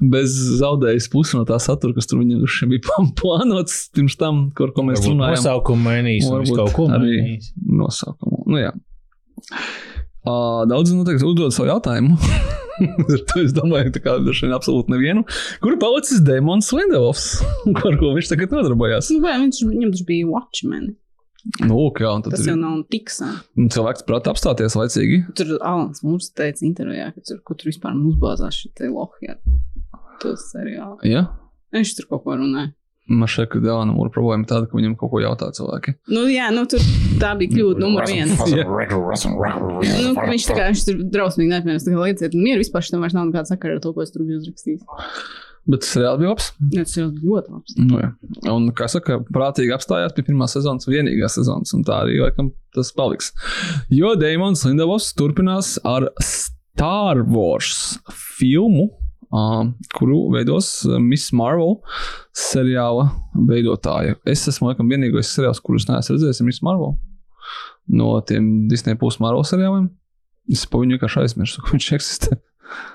bez 0.00 0.32
zaudējas 0.62 1.10
pusi 1.12 1.36
no 1.36 1.44
tā 1.48 1.58
satura, 1.60 1.92
kas 1.96 2.08
tur 2.08 2.22
viņam 2.22 2.46
bija 2.72 3.00
plānots 3.20 3.88
pirms 3.94 4.16
tam, 4.20 4.46
kur 4.56 4.72
ko 4.76 4.86
mēs 4.88 5.02
Varbūt 5.02 5.12
runājām. 5.12 5.36
Nosaukumu 5.36 5.84
mainīs, 5.90 6.28
Varbūt 6.32 6.56
kaut 6.62 6.76
ko 6.78 6.88
arī 6.88 7.18
mainīs. 7.18 7.50
nosaukumu. 7.68 8.44
Nu, 8.48 8.62
jā. 8.62 8.72
Uh, 10.28 10.64
daudz 10.68 10.92
noteikti 10.92 11.28
uzdod 11.28 11.54
savu 11.56 11.70
jautājumu. 11.72 12.16
To 12.78 13.40
es 13.42 13.50
domāju, 13.50 13.90
ka 13.98 14.12
droši 14.22 14.44
vien 14.46 14.52
absolūti 14.54 14.92
nevienu. 14.92 15.24
Kur 15.58 15.74
palicis 15.82 16.20
Demons 16.22 16.68
Lindelovs? 16.70 17.24
Ar 17.74 17.96
ko 17.98 18.12
viņš 18.14 18.28
tagad 18.30 18.54
nodarbojās? 18.54 19.08
Nu, 19.10 19.18
vai 19.24 19.32
viņš, 19.42 19.64
viņam 19.66 19.94
taču 19.96 20.06
bija 20.06 20.28
Watchmen. 20.30 20.92
Nu, 21.62 21.76
lūk, 21.76 22.00
jā, 22.02 22.10
Tas 22.26 22.42
ir 22.42 22.50
jau 22.52 22.56
nav 22.58 22.80
tik 22.92 23.12
sen. 23.14 23.36
un 23.56 23.68
cilvēks 23.72 24.04
prāt 24.08 24.26
apstāties 24.30 24.74
laicīgi. 24.76 25.20
Tur 25.38 25.54
Alans 25.62 26.02
mums 26.04 26.32
teica 26.36 26.66
intervijā, 26.66 27.12
ka 27.14 27.22
tur, 27.24 27.38
kur 27.46 27.58
tur 27.58 27.70
vispār 27.70 27.94
uzbāzās 27.94 28.58
šī 28.58 28.90
lohi 28.90 29.30
ar 29.32 29.38
to 30.22 30.34
seriālu. 30.48 30.98
Ja? 31.06 31.28
Viņš 31.74 31.94
tur 31.98 32.10
kaut 32.10 32.26
ko 32.26 32.36
runāja. 32.40 32.72
Man 33.08 33.24
ka 33.24 33.56
Dēlānam 33.56 33.96
ir 34.02 34.10
problēma 34.12 34.44
tāda, 34.44 34.66
ka 34.68 34.76
viņam 34.76 34.92
kaut 35.00 35.14
ko 35.14 35.20
jautā 35.22 35.46
cilvēki. 35.56 35.94
Nu, 36.12 36.26
jā, 36.28 36.50
nu, 36.52 36.66
tur 36.68 36.82
tā 37.22 37.30
bija 37.40 37.54
kļūda 37.54 37.80
numur 37.80 38.04
viens. 38.04 38.34
Nu, 38.36 40.10
ka 40.18 40.26
viņš, 40.28 40.48
kā, 40.52 40.66
viņš 40.68 40.82
tur 40.90 41.00
drausmīgi 41.14 41.54
neapmienās, 41.54 41.86
tā 41.86 41.94
kā 41.94 42.02
lieciet, 42.02 42.36
mieru 42.36 42.60
vispār 42.60 42.84
šitam 42.84 43.06
vairs 43.06 43.16
nav 43.16 43.30
nekāda 43.30 43.48
sakara 43.48 43.78
ar 43.78 43.80
to, 43.84 43.94
ko 43.96 44.04
es 44.04 44.12
tur 44.12 44.26
biju 44.28 44.42
uzrakstījis. 44.42 44.84
Bet 45.68 45.82
tas 45.84 45.96
reāli 46.00 46.22
bija 46.22 46.30
labs. 46.32 46.46
Tas 46.72 46.94
jau 46.96 47.08
bija 47.12 47.28
ļoti 47.28 47.52
labs. 47.52 47.74
Nu, 47.76 47.98
jā. 48.00 48.12
un, 48.54 48.70
kā 48.76 48.86
saka, 48.88 49.18
prātīgi 49.34 49.74
apstājās 49.76 50.14
pie 50.16 50.24
pirmās 50.30 50.54
sezonas, 50.56 50.88
vienīgā 50.88 51.28
sezonas, 51.32 51.74
un 51.76 51.84
tā 51.84 51.98
arī 52.06 52.22
laikam 52.22 52.48
tas 52.76 52.92
paliks. 52.96 53.34
Jo 53.92 54.14
Dēmons 54.16 54.64
Lindovs 54.64 55.10
turpinās 55.18 55.74
ar 55.88 56.08
Star 56.24 57.20
Wars 57.28 57.98
filmu, 58.38 58.88
uh, 59.28 59.68
kuru 59.98 60.22
veidos 60.32 60.70
Miss 61.04 61.34
Marvel 61.36 61.82
seriāla 62.32 63.10
veidotāja. 63.50 64.16
Es 64.24 64.48
esmu 64.48 64.70
laikam 64.70 64.88
vienīgais 64.88 65.34
seriāls, 65.36 65.60
kurus 65.60 65.88
neesmu 65.90 66.16
redzējis, 66.16 66.40
ir 66.40 66.48
Miss 66.48 66.64
Marvel. 66.64 66.96
No 67.88 68.16
tiem 68.24 68.68
Disney 68.72 68.96
plus 68.96 69.20
Marvel 69.20 69.44
seriāliem. 69.44 69.90
Es 70.48 70.64
pa 70.64 70.80
viņu 70.80 70.96
vienkārši 70.96 71.26
aizmirsu, 71.26 71.60
ka 71.60 71.76
viņš 71.76 71.94
eksistē. 71.98 72.40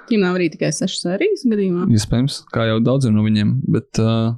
Viņam 0.09 0.25
nav 0.27 0.39
arī 0.39 0.49
tikai 0.53 0.71
sešas 0.75 1.05
sērijas 1.07 1.45
gadījumā. 1.49 1.87
Iespējams, 1.95 2.41
kā 2.53 2.67
jau 2.69 2.79
daudziem 2.83 3.15
no 3.17 3.23
viņiem. 3.25 3.55
Bet 3.73 4.01
uh, 4.03 4.33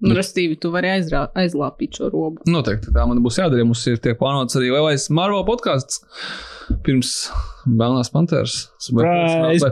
Nu, 0.00 0.14
Restīvi, 0.16 0.54
tu 0.56 0.70
vari 0.72 0.88
aizrā, 0.94 1.26
aizlāpīt 1.36 1.98
šo 1.98 2.06
robu. 2.08 2.40
Noteikti 2.48 2.88
tā 2.94 3.02
man 3.04 3.18
būs 3.20 3.36
jādara. 3.36 3.66
Mums 3.68 3.82
ir 3.90 3.98
tiek 4.00 4.16
plānots 4.16 4.56
arī 4.56 4.70
lielais 4.72 5.04
Marvel 5.12 5.42
podkāsts 5.44 6.00
pirms 6.86 7.10
Melnās 7.68 8.08
Panteras. 8.14 8.54
Vai 8.96 9.04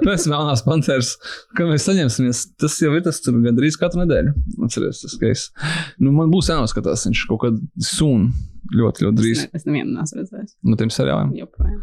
pēc, 0.03 0.27
Melnās 0.29 0.61
Panteras, 0.67 1.15
kad 1.57 1.71
mēs 1.71 1.87
saņemsimies. 1.89 2.43
Tas 2.61 2.77
jau 2.85 2.93
ir 2.99 3.07
tas 3.07 3.23
tur 3.25 3.39
gandrīz 3.41 3.79
katru 3.81 4.03
nedēļu. 4.03 4.35
Atcerieties, 4.69 5.01
tas 5.07 5.17
case. 5.23 5.73
Nu, 5.97 6.13
man 6.13 6.29
būs 6.35 6.53
jānoskatās 6.53 7.07
viņš 7.09 7.25
kaut 7.31 7.47
kad 7.47 7.65
sūn. 7.89 8.29
Ļoti, 8.77 9.07
ļoti 9.07 9.17
drīz 9.23 9.39
Es, 9.39 9.47
ne, 9.47 9.57
es 9.63 9.65
nevienu 9.65 9.95
neesmu 9.97 10.19
redzējis. 10.21 10.57
no 10.69 10.77
tiem 10.77 10.91
seriāliem. 10.93 11.33
Joprojām. 11.41 11.81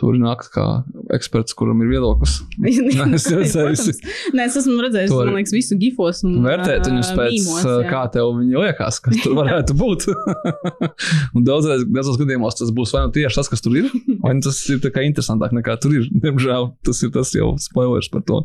Tur 0.00 0.16
nāk 0.18 0.48
kā 0.50 0.64
eksperts, 1.14 1.54
kuram 1.54 1.82
ir 1.84 1.92
viedoklis. 1.92 2.40
es 3.14 3.28
redzēju, 3.30 3.74
Protams. 3.84 4.32
Nē, 4.34 4.46
es 4.48 4.56
esmu 4.58 4.76
redzējis, 4.82 5.12
var 5.14 5.28
man 5.28 5.38
liekas, 5.38 5.54
visu 5.54 5.76
gifos. 5.78 6.22
Un, 6.26 6.38
Vērtēt 6.44 6.88
viņus 6.88 7.10
pēc 7.16 7.34
mīmos, 7.34 7.66
kā 7.88 8.02
tev 8.14 8.32
viņi 8.40 8.58
liekas, 8.64 9.00
kas 9.04 9.20
tur 9.22 9.36
varētu 9.40 9.76
būt. 9.78 10.06
un 11.36 11.46
daudzreiz, 11.46 11.84
daudzos 11.86 12.18
gadījumos 12.20 12.58
tas 12.58 12.72
būs 12.74 12.94
vai 12.94 13.04
nu 13.06 13.14
tieši 13.14 13.40
tas, 13.40 13.50
kas 13.52 13.64
tur 13.64 13.76
ir, 13.78 13.90
vai 14.22 14.34
nu 14.36 14.44
tas 14.44 14.60
ir 14.72 14.82
interesantāk 15.04 15.54
nekā 15.56 15.76
tur 15.82 15.96
ir. 15.98 16.08
Diemžēl 16.24 16.70
tas 16.86 17.02
ir 17.04 17.12
tas 17.14 17.32
jau 17.36 17.52
spoilers 17.62 18.10
par 18.12 18.24
to. 18.26 18.40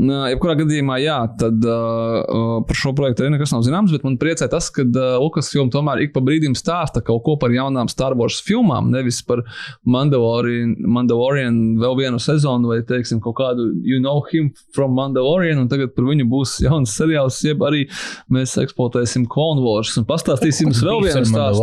Jebkurā 0.00 0.56
gadījumā, 0.62 1.00
jā, 1.02 1.18
tad 1.40 1.64
uh, 1.66 2.60
par 2.66 2.78
šo 2.78 2.94
projektu 2.96 3.24
arī 3.24 3.34
nekas 3.34 3.54
nav 3.54 3.64
zināms, 3.66 3.92
bet 3.94 4.06
man 4.06 4.18
priecē 4.20 4.48
tas, 4.52 4.70
ka 4.74 4.86
uh, 4.86 5.18
Lukas 5.20 5.50
filma 5.52 5.72
tomēr 5.74 6.04
ik 6.06 6.14
pa 6.14 6.22
brīdim 6.24 6.56
stāsta 6.58 7.02
kaut 7.04 7.24
ko 7.26 7.36
par 7.40 7.52
jaunām 7.54 7.90
Star 7.90 8.16
Wars 8.18 8.40
filmām, 8.44 8.90
nevis 8.94 9.20
par 9.26 9.44
Mandalorian, 9.84 10.69
Mandalorian 10.78 11.56
vēl 11.80 11.96
vienu 11.98 12.20
sezonu 12.22 12.70
vai, 12.72 12.80
teiksim, 12.86 13.20
kaut 13.24 13.36
kādu 13.40 13.70
You 13.86 14.00
Know 14.02 14.22
Him 14.30 14.52
from 14.76 14.94
Mandalorian, 14.98 15.60
un 15.62 15.68
tagad 15.70 15.94
par 15.96 16.08
viņu 16.10 16.26
būs 16.30 16.58
jauns 16.64 16.94
seriāls, 16.98 17.40
jeb 17.46 17.62
arī 17.66 17.86
mēs 18.32 18.56
eksploatēsim 18.62 19.26
Clone 19.30 19.64
Wars 19.64 19.96
un 20.00 20.06
pastāstīsim 20.08 20.72
vēl 20.74 21.04
vienu 21.08 21.26
stāstu. 21.28 21.60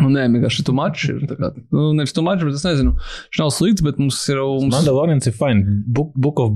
Nu, 0.00 0.08
nē, 0.14 0.26
vienkārši 0.32 0.64
tu 0.64 0.72
mačs 0.76 1.04
ir. 1.12 1.20
Kā, 1.28 1.50
nu, 1.72 1.92
nevis 1.98 2.12
tu 2.16 2.22
mačs, 2.26 2.44
bet 2.46 2.54
es 2.56 2.64
nezinu, 2.64 2.94
viņš 2.96 3.40
nav 3.42 3.50
slikts, 3.54 3.82
bet 3.86 3.98
mums 4.00 4.20
ir. 4.32 4.40
Mums... 4.40 4.72
Mandalorians 4.74 5.26
ir 5.30 5.34
fine. 5.36 5.64
Book, 5.86 6.12
book 6.16 6.40
of 6.40 6.52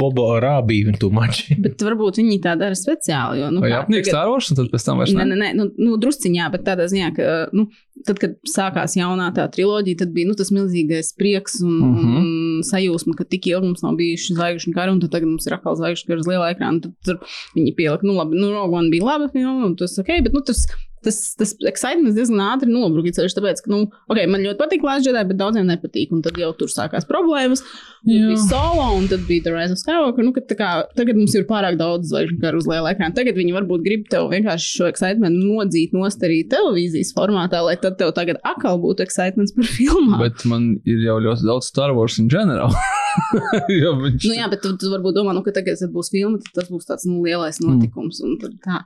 Boba 0.00 0.26
Arābija 0.38 0.88
un 0.92 0.98
tu 1.00 1.10
mači. 1.14 1.56
Bet 1.60 1.80
varbūt 1.86 2.20
viņi 2.20 2.40
tā 2.44 2.56
dara 2.60 2.76
speciāli. 2.78 3.40
Jo, 3.42 3.50
nu, 3.54 3.60
Vai 3.64 3.72
apnieks 3.78 4.10
tagad- 4.10 4.50
un 4.50 4.56
tad 4.60 4.70
pēc 4.72 4.84
tam 4.86 4.98
vairs 5.00 5.14
Nē, 5.16 5.24
ne? 5.24 5.34
nē, 5.34 5.38
nē 5.40 5.50
nu, 5.58 5.68
nu, 5.78 5.96
drusciņā, 6.00 6.50
bet 6.52 6.64
tādā 6.66 6.86
ziņā, 6.90 7.08
ka, 7.16 7.28
nu, 7.56 7.66
tad, 8.06 8.18
kad 8.22 8.36
sākās 8.48 8.94
jaunā 8.96 9.30
tā 9.36 9.46
triloģija, 9.52 10.02
tad 10.04 10.12
bija 10.16 10.28
nu, 10.30 10.34
tas 10.38 10.50
milzīgais 10.54 11.12
prieks 11.18 11.60
un, 11.64 11.72
Mhm. 11.80 11.90
uh 11.90 12.04
-huh. 12.04 12.18
un 12.20 12.62
sajūsma, 12.66 13.16
ka 13.16 13.24
tik 13.24 13.46
ilgi 13.46 13.66
mums 13.66 13.82
nav 13.82 13.96
bijuši 13.96 14.34
zvaigžņu 14.36 14.74
kari, 14.74 14.90
un 14.92 15.00
tagad 15.00 15.28
mums 15.28 15.46
ir 15.46 15.54
atkal 15.54 15.76
zvaigžņu 15.76 16.06
kari 16.06 16.20
uz 16.20 16.26
liela 16.26 16.50
ekrāna. 16.52 16.80
Tad 16.82 16.92
tur 17.04 17.18
viņi 17.56 17.74
pielika, 17.76 18.02
nu, 18.06 18.12
labi, 18.20 18.36
nu, 18.36 18.50
Rogue 18.52 18.76
One 18.78 18.90
bija 18.90 19.04
laba 19.04 19.28
filma, 19.32 19.66
un 19.66 19.76
tas 19.76 19.98
ok, 19.98 20.06
bet, 20.22 20.32
nu, 20.32 20.40
tas. 20.46 20.66
Tas, 21.00 21.18
tas 21.38 21.54
excitements 21.64 22.16
diezgan 22.16 22.42
ātri 22.44 22.68
nobruka. 22.68 23.12
Ceļš, 23.16 23.36
tāpēc, 23.38 23.62
ka, 23.64 23.70
nu, 23.72 23.86
ok, 24.12 24.18
man 24.28 24.42
ļoti 24.44 24.60
patīk 24.60 24.82
Lāča 24.84 25.06
Džedai, 25.06 25.22
bet 25.30 25.38
daudziem 25.40 25.70
nepatīk. 25.70 26.12
Un 26.12 26.20
tad 26.26 26.36
jau 26.40 26.50
tur 26.58 26.68
sākās 26.72 27.08
problēmas. 27.08 27.62
Jā. 28.08 28.26
bija 28.28 28.40
solo, 28.42 28.84
un 28.96 29.08
tad 29.08 29.24
bija 29.28 29.46
The 29.46 29.54
Rise 29.54 29.76
of 29.76 29.80
Skywalker. 29.80 30.26
Nu, 30.26 30.34
ka 30.36 30.44
tā 30.44 30.56
kā, 30.58 30.68
tagad 30.96 31.16
mums 31.16 31.34
ir 31.36 31.46
pārāk 31.48 31.78
daudz 31.80 32.12
zvaigžņu 32.12 32.36
karu 32.42 32.60
uz 32.60 32.68
liela 32.68 32.92
ekrāna. 32.92 33.16
Tagad 33.16 33.40
viņi 33.40 33.56
varbūt 33.56 33.84
grib 33.86 34.06
tev 34.12 34.28
vienkārši 34.32 34.70
šo 34.76 34.90
excitement 34.92 35.40
nodzīt 35.40 35.96
nost 35.96 36.20
arī 36.26 36.42
televīzijas 36.52 37.14
formātā, 37.16 37.64
lai 37.64 37.78
tad 37.80 37.96
tev 38.00 38.12
tagad 38.16 38.40
atkal 38.44 38.80
būtu 38.84 39.04
excitements 39.04 39.56
par 39.56 39.68
filmām. 39.68 40.20
Bet 40.20 40.44
man 40.48 40.70
ir 40.88 41.04
jau 41.08 41.18
ļoti 41.24 41.48
daudz 41.48 41.72
Star 41.72 41.96
Wars 41.96 42.20
in 42.20 42.28
general. 42.32 42.76
jo 43.82 43.96
viņš 44.04 44.28
Nu, 44.28 44.36
jā, 44.36 44.48
bet 44.52 44.64
tu, 44.64 44.76
tu 44.80 44.92
varbūt 44.92 45.16
domā, 45.16 45.34
nu, 45.36 45.44
ka 45.46 45.54
tagad, 45.56 45.80
kad 45.80 45.92
būs 45.92 46.12
filma, 46.12 46.40
tad 46.44 46.60
tas 46.60 46.72
būs 46.72 46.88
tāds 46.88 47.08
nu, 47.08 47.20
lielais 47.24 47.60
notikums. 47.64 48.20
Un 48.24 48.36
tad 48.42 48.56
tā. 48.64 48.84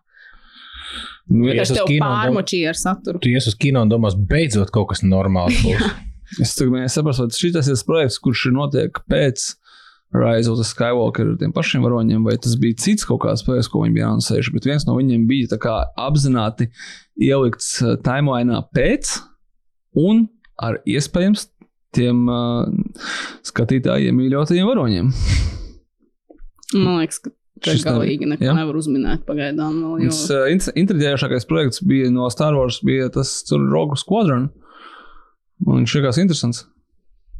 Nu, 1.31 1.51
Ja 1.51 1.65
uz 1.65 1.73
tev 1.75 1.91
pārmočīja 2.01 2.73
ar 2.73 2.79
saturu. 2.79 3.21
Tu 3.23 3.35
ies 3.35 3.49
uz 3.51 3.57
kino 3.59 3.85
un 3.85 3.93
domās, 3.93 4.17
beidzot 4.17 4.73
kaut 4.75 4.93
kas 4.93 5.05
normāls 5.07 5.61
būs. 5.65 5.85
es 6.45 6.57
saprast, 6.97 7.23
vai 7.23 7.29
šis 7.31 7.71
ir 7.71 7.85
projekts, 7.87 8.19
kurš 8.23 8.49
ir 8.51 8.57
notiek 8.57 9.05
pēc 9.11 9.53
Rise 10.15 10.51
of 10.51 10.59
the 10.59 10.65
Skywalker 10.65 11.33
ar 11.33 11.39
tiem 11.41 11.53
pašiem 11.55 11.83
varoņiem, 11.83 12.23
vai 12.23 12.37
tas 12.39 12.55
bija 12.61 12.79
cits 12.79 13.07
kaut 13.09 13.25
kāds 13.25 13.43
projekts, 13.47 13.71
ko 13.71 13.83
viņi 13.83 13.97
bija 13.97 14.11
anoncējuši. 14.13 14.53
Bet 14.55 14.69
viens 14.69 14.87
no 14.87 14.95
viņiem 14.95 15.25
bija 15.27 15.51
tā 15.51 15.59
kā 15.65 15.75
apzināti 15.99 16.69
ielikts 17.19 17.73
uh, 17.83 17.97
timelinā 18.05 18.61
pēc 18.77 19.17
un 19.99 20.29
ar 20.63 20.79
iespējams 20.87 21.49
tiem 21.95 22.29
uh, 22.31 22.69
skatītājiem 23.47 24.15
mīļotajiem 24.21 24.71
varoņiem. 24.71 25.11
Man 26.75 27.03
liekas, 27.03 27.21
ka 27.23 27.35
tas 27.65 27.79
Šis 27.79 27.85
nav- 27.89 27.99
galīgi 28.01 28.29
neko 28.31 28.45
jā? 28.47 28.55
nevar 28.57 28.79
uzminēt 28.81 29.25
pagaidām. 29.29 29.81
Vēl, 29.99 30.09
Tas 30.11 30.23
jo... 30.31 30.41
uh, 30.45 30.73
intriģējošākais 30.85 31.49
projekts 31.51 31.83
bija 31.89 32.11
no 32.15 32.29
Star 32.33 32.55
Wars, 32.59 32.81
bija 32.85 33.11
tas 33.15 33.37
tur 33.49 33.65
Rogue 33.73 33.97
Squadron. 34.01 34.51
Man 35.65 35.83
viņš 35.85 35.95
likās 36.01 36.19
interesants, 36.21 36.65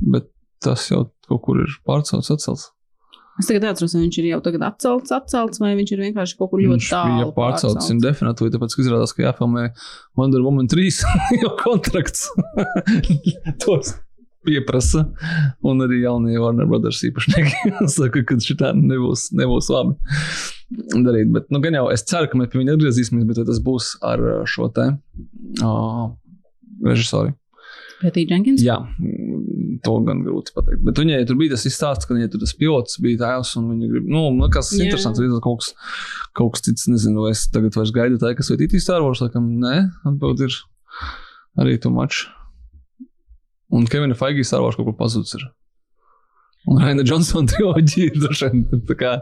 bet 0.01 0.31
tas 0.65 0.87
jau 0.91 1.07
kaut 1.29 1.43
kur 1.45 1.61
ir 1.65 1.73
pārcelts, 1.87 2.31
atcelts. 2.33 2.71
Es 3.35 3.49
tagad 3.51 3.65
atceros, 3.73 3.91
vai 3.97 4.05
viņš 4.05 4.17
ir 4.21 4.27
jau 4.29 4.37
tagad 4.47 4.63
atcelts, 4.63 5.11
atcelts, 5.11 5.59
vai 5.59 5.73
viņš 5.75 5.91
ir 5.97 6.03
vienkārši 6.05 6.37
kaut 6.39 6.53
kur 6.53 6.61
ļoti 6.63 6.77
Viņš 6.77 6.91
tālu. 6.93 7.17
bija 7.19 7.33
pārcelts 7.35 7.89
indefinitely, 7.91 8.53
tāpēc, 8.55 8.77
izrādās, 8.79 9.11
ka 9.17 9.25
jāfilmē 9.25 9.65
Wonder 10.21 10.45
Woman 10.47 10.69
3 10.71 11.01
jau 11.43 11.51
kontrakts. 11.59 12.29
Tos 13.65 13.97
pieprasa. 14.47 15.07
Un 15.67 15.85
arī 15.85 16.03
jaunie 16.03 16.37
Warner 16.41 16.69
Brothers 16.71 17.03
īpašnieki 17.09 17.75
saka, 17.97 18.25
ka 18.29 18.39
šitā 18.43 18.75
nebūs, 18.79 19.31
nebūs 19.37 19.71
labi 19.75 19.97
darīt. 21.05 21.31
Bet, 21.35 21.49
nu, 21.55 21.63
gan 21.65 21.79
jau 21.79 21.87
es 21.95 22.07
ceru, 22.09 22.31
ka 22.31 22.41
mēs 22.41 22.53
pie 22.53 22.63
viņa 22.63 22.77
atgriezīsimies, 22.77 23.29
bet 23.29 23.43
tas 23.49 23.63
būs 23.65 23.95
ar 24.05 24.23
uh, 24.25 24.37
šo 24.49 24.71
te 24.75 24.91
uh, 25.63 26.05
režisoru. 26.85 27.35
Pētī 28.05 28.25
Jenkins. 28.29 28.61
Jā, 28.65 28.77
to 29.87 29.95
gan 30.05 30.23
grūti 30.27 30.53
pateikt. 30.57 30.83
Bet 30.85 30.99
viņai 31.01 31.23
tur 31.29 31.39
bija 31.41 31.55
tas 31.55 31.65
izstāsts, 31.69 32.09
ka 32.09 32.17
viņai 32.17 32.31
tur 32.33 32.43
tas 32.43 32.53
pilots 32.59 32.99
bija 33.01 33.21
tēvs, 33.23 33.55
un 33.61 33.71
viņa 33.73 33.91
grib, 33.93 34.09
nu, 34.11 34.27
man 34.37 34.53
kas 34.53 34.73
Jā. 34.75 34.85
interesants, 34.85 35.23
ir 35.23 35.33
kaut 35.45 35.63
kas, 35.63 35.73
kaut 36.37 36.57
kas 36.57 36.67
cits, 36.67 36.89
nezinu, 36.91 37.25
vai 37.25 37.33
es 37.33 37.47
tagad 37.55 37.77
vairs 37.79 37.95
gaidu 37.95 38.21
tā, 38.21 38.35
kas 38.37 38.51
vai 38.53 38.59
titī 38.61 38.83
Star 38.83 39.05
Wars, 39.05 39.23
laikam, 39.25 39.47
nē, 39.63 39.77
atbild 40.11 40.45
ir 40.45 40.59
arī 41.63 41.79
tu 41.81 41.95
mačs. 41.95 42.27
Un 43.75 43.89
Kevina 43.91 44.17
Feigī 44.19 44.45
Star 44.47 44.63
Wars 44.63 44.79
kaut 44.79 44.89
kur 44.91 44.97
pazudis 44.99 45.35
ir. 45.39 45.47
Un 46.71 46.81
Raina 46.83 47.05
Johnsona 47.07 47.49
triloģija 47.53 48.13
ir 48.13 48.39
vien 48.41 48.85
tā 48.89 48.99
kā 48.99 49.15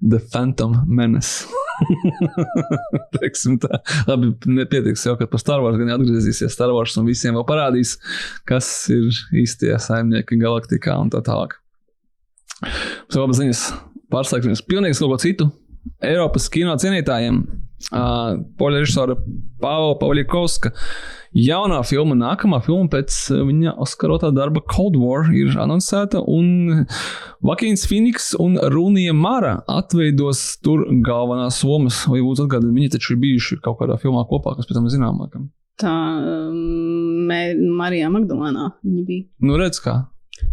The 0.00 0.20
Phantom 0.30 0.82
Menace. 0.86 1.48
Teiksim 3.16 3.58
tā. 3.62 3.80
Labi, 4.06 4.30
nepietiks 4.46 5.04
jau, 5.08 5.16
ka 5.18 5.26
par 5.30 5.42
Star 5.42 5.64
Wars 5.64 5.78
gan 5.80 5.90
atgriezīsies 5.96 6.54
Star 6.54 6.72
Wars 6.74 6.94
un 7.00 7.08
visiem 7.08 7.34
vēl 7.36 7.46
parādīs, 7.48 7.96
kas 8.48 8.68
ir 8.94 9.10
īstie 9.42 9.74
saimnieki 9.82 10.38
galaktikā 10.42 10.96
un 11.00 11.10
tā 11.12 11.22
tālāk. 11.26 11.58
Mums 12.62 13.16
ir 13.16 13.20
labas 13.20 13.42
ziņas. 13.42 13.66
Pārslēgsimies 14.14 14.62
pilnīgi 14.68 15.00
kaut 15.00 15.14
ko 15.14 15.20
citu. 15.20 15.50
Eiropas 16.04 16.46
kino 16.52 16.76
cienītājiem. 16.80 17.42
Uh, 17.92 18.38
Poļu 18.56 18.80
režisora 18.80 19.16
Pāvila 19.60 19.96
Pavlikovska 20.00 20.70
jaunā 21.34 21.80
filma, 21.86 22.16
nākamā 22.18 22.60
filma 22.64 22.88
pēc 22.92 23.16
uh, 23.32 23.42
viņa 23.48 23.74
Oskarotā 23.84 24.30
darba 24.34 24.62
Cold 24.70 24.96
War 25.00 25.28
ir 25.34 25.56
anoncēta, 25.60 26.22
un 26.22 26.86
Vakīns 27.44 27.86
Finiks 27.90 28.32
un 28.40 28.56
Runija 28.74 29.14
Mara 29.16 29.56
atveidos 29.70 30.44
tur 30.64 30.86
galvenās 31.04 31.60
lomas. 31.66 32.04
Vai 32.10 32.22
jūs 32.22 32.44
atgādājat, 32.44 32.76
viņi 32.78 32.94
taču 32.96 33.14
ir 33.14 33.20
bijuši 33.26 33.60
kaut 33.64 33.80
kādā 33.82 33.98
filmā 34.00 34.24
kopā, 34.30 34.56
kas 34.58 34.70
pēc 34.70 34.80
tam 34.80 34.88
zināmākam? 34.92 35.50
Tā 35.80 35.90
um, 35.90 37.26
Marijā 37.80 38.08
Magdalēnā 38.14 38.70
viņa 38.84 39.04
bija. 39.08 39.26
Nu, 39.42 39.58
redz, 39.58 39.82
kā. 39.82 40.04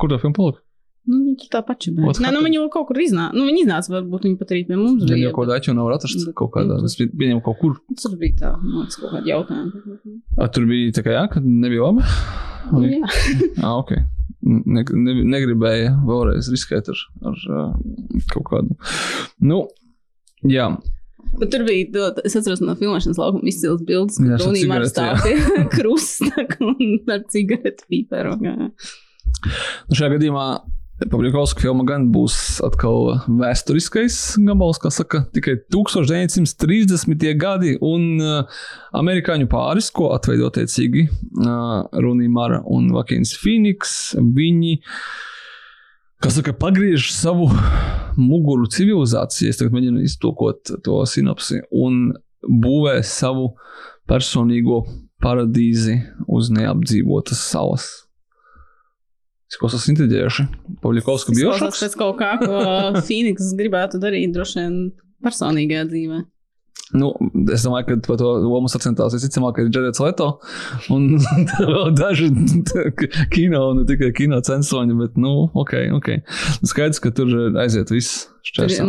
Kur 0.02 0.10
tā 0.10 0.18
filma 0.22 0.38
palika? 0.38 0.64
Nu, 1.10 1.34
tā 1.50 1.62
bija. 1.98 2.06
What 2.06 2.20
Nē, 2.22 2.30
nu, 2.36 2.42
viņa 2.46 2.58
jau 2.60 2.68
kaut 2.70 2.86
kur 2.92 3.00
iznāca. 3.02 3.34
Nu, 3.34 3.48
viņa 3.48 3.64
iznāca, 3.64 3.90
varbūt 3.96 4.28
viņa 4.28 4.38
pat 4.38 4.52
arī 4.54 4.62
pie 4.68 4.78
mums 4.78 5.02
Viņa 5.02 5.16
bija. 5.16 5.24
jau 5.26 5.32
kaut 5.34 5.48
kādā 5.48 5.56
aču 5.58 5.74
nevar 5.74 5.96
atrast 5.98 6.26
bet- 6.28 6.36
kaut 6.38 6.52
kādā. 6.54 6.78
Es 6.86 6.96
pieņemu 7.00 7.42
kaut 7.44 7.58
kur. 7.60 7.74
Tur 7.98 8.16
bija 8.22 8.38
tā, 8.38 8.52
man 8.62 8.86
kaut 8.88 9.12
kādi 9.16 9.34
jautājumi. 9.34 10.22
A, 10.38 10.48
tur 10.48 10.66
bija 10.70 10.92
tā 10.94 11.04
kā 11.08 11.16
jā, 11.18 11.24
ka 11.34 11.42
nebija 11.42 11.90
labi. 11.90 12.06
Vai- 12.72 12.94
Jā. 12.94 13.10
Ah, 13.66 13.76
ok. 13.82 13.92
Ne, 14.44 14.84
ne, 14.94 15.14
negribēja 15.34 15.92
vēlreiz 16.06 16.48
riskēt 16.54 16.88
ar, 16.94 17.02
ar 17.30 17.42
kaut 18.34 18.46
kādu. 18.54 18.78
Nu, 19.42 19.68
jā, 20.46 20.70
Bet 21.40 21.52
tur 21.54 21.64
bija, 21.64 21.86
to- 21.94 22.22
es 22.26 22.36
atceros 22.36 22.60
no 22.62 22.74
filmēšanas 22.76 23.18
laukuma 23.22 23.48
izcils 23.48 23.82
bildes, 23.88 24.18
Jā, 24.20 24.36
ka 24.38 24.44
ar 24.44 24.48
Runija 24.50 24.68
Mara 24.68 24.86
cigareti, 24.90 24.92
stāv 24.92 25.24
pie 25.24 25.66
krusta 25.78 26.46
un 26.60 27.14
ar 27.16 27.22
cigaretu 27.32 27.86
pīpēru. 27.90 28.34
jā. 28.42 28.72
nu 29.90 29.96
šajā 29.96 30.10
gadījumā 30.18 30.46
Pavlikovska 31.10 31.64
filma 31.64 31.82
gan 31.88 32.04
būs 32.14 32.36
atkal 32.66 33.16
vēsturiskais 33.26 34.18
gabals, 34.46 34.78
kā 34.82 34.92
saka, 34.94 35.24
tikai 35.34 35.56
1930. 35.74 37.26
gadi 37.42 37.74
un 37.82 38.22
uh, 38.22 38.60
amerikāņu 38.98 39.50
pāris, 39.50 39.90
ko 39.94 40.12
atveido 40.14 40.52
tiecīgi 40.54 41.08
uh, 41.08 41.88
Runija 42.06 42.34
Mara 42.34 42.60
un 42.70 42.92
Vakins 42.94 43.34
Phoenix. 43.42 44.12
Viņi, 44.14 44.78
kas 46.22 46.38
saka, 46.38 46.54
pagriež 46.62 47.10
savu 47.16 47.50
muguru 48.20 48.70
civilizāciju. 48.70 49.50
Es 49.50 49.62
tagad 49.62 49.74
mēģinu 49.78 50.06
iztulkot 50.06 50.76
to 50.86 51.02
sinopsi 51.10 51.64
un 51.72 52.12
būvē 52.46 53.00
savu 53.08 53.56
personīgo 54.10 54.84
paradīzi 55.22 55.98
uz 56.30 56.54
neapdzīvotas 56.54 57.42
salas. 57.42 57.90
Izklausās 59.52 59.88
intriģējoši. 59.92 60.46
Pavļakovska 60.84 61.34
Tas 61.34 61.40
biošoks. 61.42 61.82
pēc 61.84 61.98
kaut 62.00 62.20
kā, 62.22 62.34
ko 62.40 62.62
Phoenix 63.04 63.52
gribētu 63.60 64.00
darīt 64.02 64.32
droši 64.36 64.62
vien 64.62 64.78
personīgajā 65.26 65.88
dzīvē. 65.92 66.22
Nu, 66.92 67.08
es 67.54 67.64
domāju, 67.64 67.86
ka 67.88 67.96
par 68.04 68.18
to 68.20 68.30
lomu 68.44 68.68
sacentās 68.72 69.14
visticamāk 69.16 69.62
ir 69.62 69.70
Džerets 69.72 70.02
Leto 70.04 70.26
un 70.92 71.06
vēl 71.64 71.94
daži 71.96 72.28
kino, 73.32 73.62
ne 73.78 73.86
tikai 73.88 74.10
kino 74.18 74.42
censori, 74.44 74.92
bet, 75.00 75.16
nu, 75.20 75.46
ok, 75.56 75.72
ok. 75.96 76.10
Skaidrs, 76.68 77.00
ka 77.04 77.14
tur 77.16 77.32
aiziet 77.64 77.94
viss. 77.96 78.26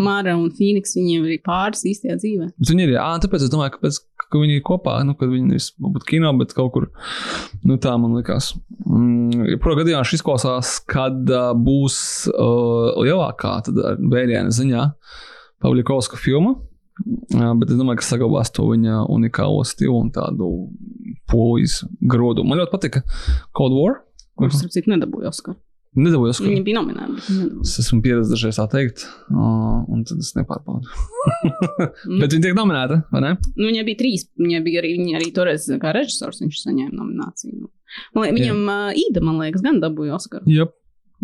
Mara 0.03 0.35
un 0.35 0.48
Phoenix, 0.57 0.96
viņiem 0.98 1.29
ir 1.31 1.42
pāris 1.46 1.85
īstajā 1.87 2.16
dzīvē. 2.18 2.51
Bet 2.57 2.72
Viņi 2.72 2.87
ir, 2.88 2.94
jā, 2.96 3.07
tāpēc 3.22 3.46
es 3.46 3.53
domāju, 3.53 3.77
ka, 3.77 3.83
pēc, 3.85 4.01
ka 4.33 4.40
viņi 4.42 4.59
ir 4.59 4.64
kopā, 4.66 4.96
nu, 5.07 5.14
kad 5.18 5.31
viņi 5.31 5.53
nevis 5.53 5.70
varbūt 5.79 6.07
kino, 6.09 6.33
bet 6.40 6.57
kaut 6.59 6.72
kur, 6.75 6.88
nu, 7.62 7.77
tā 7.83 7.94
man 8.03 8.16
likās. 8.18 8.51
Mm, 8.92 9.46
Jebkurā 9.55 9.78
gadījumā 9.81 10.02
šis 10.05 10.20
izklausās, 10.20 10.74
kad 10.90 11.31
uh, 11.33 11.52
būs 11.57 11.96
uh, 12.28 12.92
lielākā 13.00 13.55
tāda 13.68 13.94
vēriena 13.96 14.52
ziņā 14.52 14.85
Pavļakovska 15.64 16.18
filma. 16.20 16.59
Jā, 17.33 17.52
bet 17.57 17.72
es 17.72 17.78
domāju, 17.78 18.02
ka 18.02 18.05
saglabās 18.07 18.52
to 18.52 18.66
viņa 18.68 19.07
unikālo 19.11 19.62
stilu 19.64 19.96
un 20.02 20.12
tādu 20.12 20.50
polijas 21.31 21.81
grodu. 22.05 22.44
Man 22.44 22.61
ļoti 22.61 22.74
patika 22.74 23.05
Cold 23.57 23.78
War. 23.78 24.02
Kurš, 24.38 24.59
starp 24.61 24.74
citu, 24.74 24.92
nedabūja 24.92 25.33
Oskaru. 25.33 25.57
Nedabūju 25.96 26.35
Oskaru. 26.35 26.52
Viņa 26.52 26.66
bija 26.66 26.78
nominēta. 26.78 27.24
Es 27.64 27.74
esmu 27.81 28.02
pieredzējis 28.05 28.33
dažreiz 28.35 28.61
tā 28.61 28.66
teikt, 28.74 29.07
uh, 29.33 29.83
un 29.88 30.05
tad 30.09 30.20
es 30.20 30.35
nepārbaudu. 30.37 30.88
bet 32.20 32.28
viņa 32.28 32.44
tiek 32.44 32.57
nominēta, 32.57 33.02
vai 33.12 33.24
ne? 33.24 33.35
Nu, 33.57 33.70
viņai 33.70 33.87
bija 33.88 34.05
trīs. 34.05 34.28
Viņai 34.40 34.62
bija 34.68 34.85
arī, 34.85 34.96
viņa 35.00 35.20
arī 35.20 35.33
toreiz 35.37 35.68
kā 35.81 35.96
režisors, 35.96 36.44
viņš 36.44 36.64
saņēma 36.66 36.96
nomināciju. 36.96 37.70
Liekas, 38.16 38.37
viņam 38.38 38.62
uh, 38.66 38.90
Īda, 39.05 39.22
man 39.24 39.40
liekas, 39.42 39.64
gan 39.64 39.81
dabūja 39.83 40.16
Oskaru. 40.18 40.46
Jā, 40.50 40.68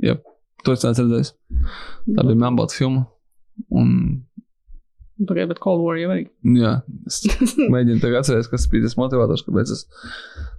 jā. 0.04 0.18
to 0.66 0.74
es 0.76 0.84
redzēju. 0.86 1.34
Tā 2.14 2.24
bija 2.24 2.38
Melnbalta 2.38 2.76
filma. 2.76 3.06
Un, 3.74 3.92
Pagaidā, 5.18 5.48
bet 5.50 5.58
Cold 5.58 5.82
War 5.82 5.96
jau 5.98 6.12
arī. 6.14 6.28
jā, 6.54 6.76
es 7.10 7.24
mēģinu 7.74 7.98
tagad 8.02 8.20
atcerēties, 8.22 8.50
kas 8.52 8.66
bija 8.70 8.86
tas 8.86 8.94
motivators, 9.00 9.42
kāpēc 9.46 9.72
es 9.74 9.80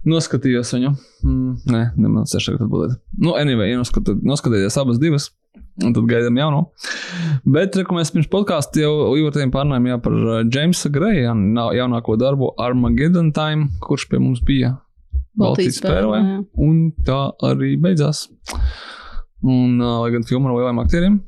noskatījos 0.08 0.74
viņu. 0.76 0.90
Mm, 1.24 1.54
nē, 1.72 1.84
nemaz 1.96 2.34
es 2.36 2.44
tagad 2.44 2.66
atbildēt. 2.66 2.98
Nu, 3.16 3.32
anyway, 3.40 3.70
ja 3.72 3.80
noskat, 3.80 4.12
noskatieties 4.20 4.76
abas 4.80 5.00
divas. 5.00 5.30
Un 5.80 5.94
tad 5.96 6.04
gaidām 6.10 6.36
jauno. 6.36 6.60
Bet, 7.48 7.78
ko 7.88 7.96
mēs 7.96 8.10
pirms 8.12 8.28
podkāstā 8.30 8.82
jau 8.82 9.14
Ivartiem 9.16 9.52
pārnājām 9.54 9.88
jā, 9.88 9.96
par 10.04 10.16
Jamesa 10.52 10.90
Greja 10.92 11.32
jaunāko 11.32 12.18
darbu 12.20 12.52
Armageddon 12.60 13.30
Time, 13.36 13.70
kurš 13.80 14.10
pie 14.10 14.20
mums 14.20 14.42
bija 14.44 14.74
Baltijas 15.38 15.78
spēlē. 15.80 16.18
jā. 16.26 16.38
Un 16.66 16.92
tā 17.06 17.20
arī 17.46 17.76
beidzās. 17.80 18.26
Un, 19.42 19.78
uh, 19.80 20.00
lai 20.02 20.10
gan 20.12 20.24
filma 20.28 20.50
ar 20.50 20.58
lieliem 20.58 20.80
aktieriem, 20.82 21.20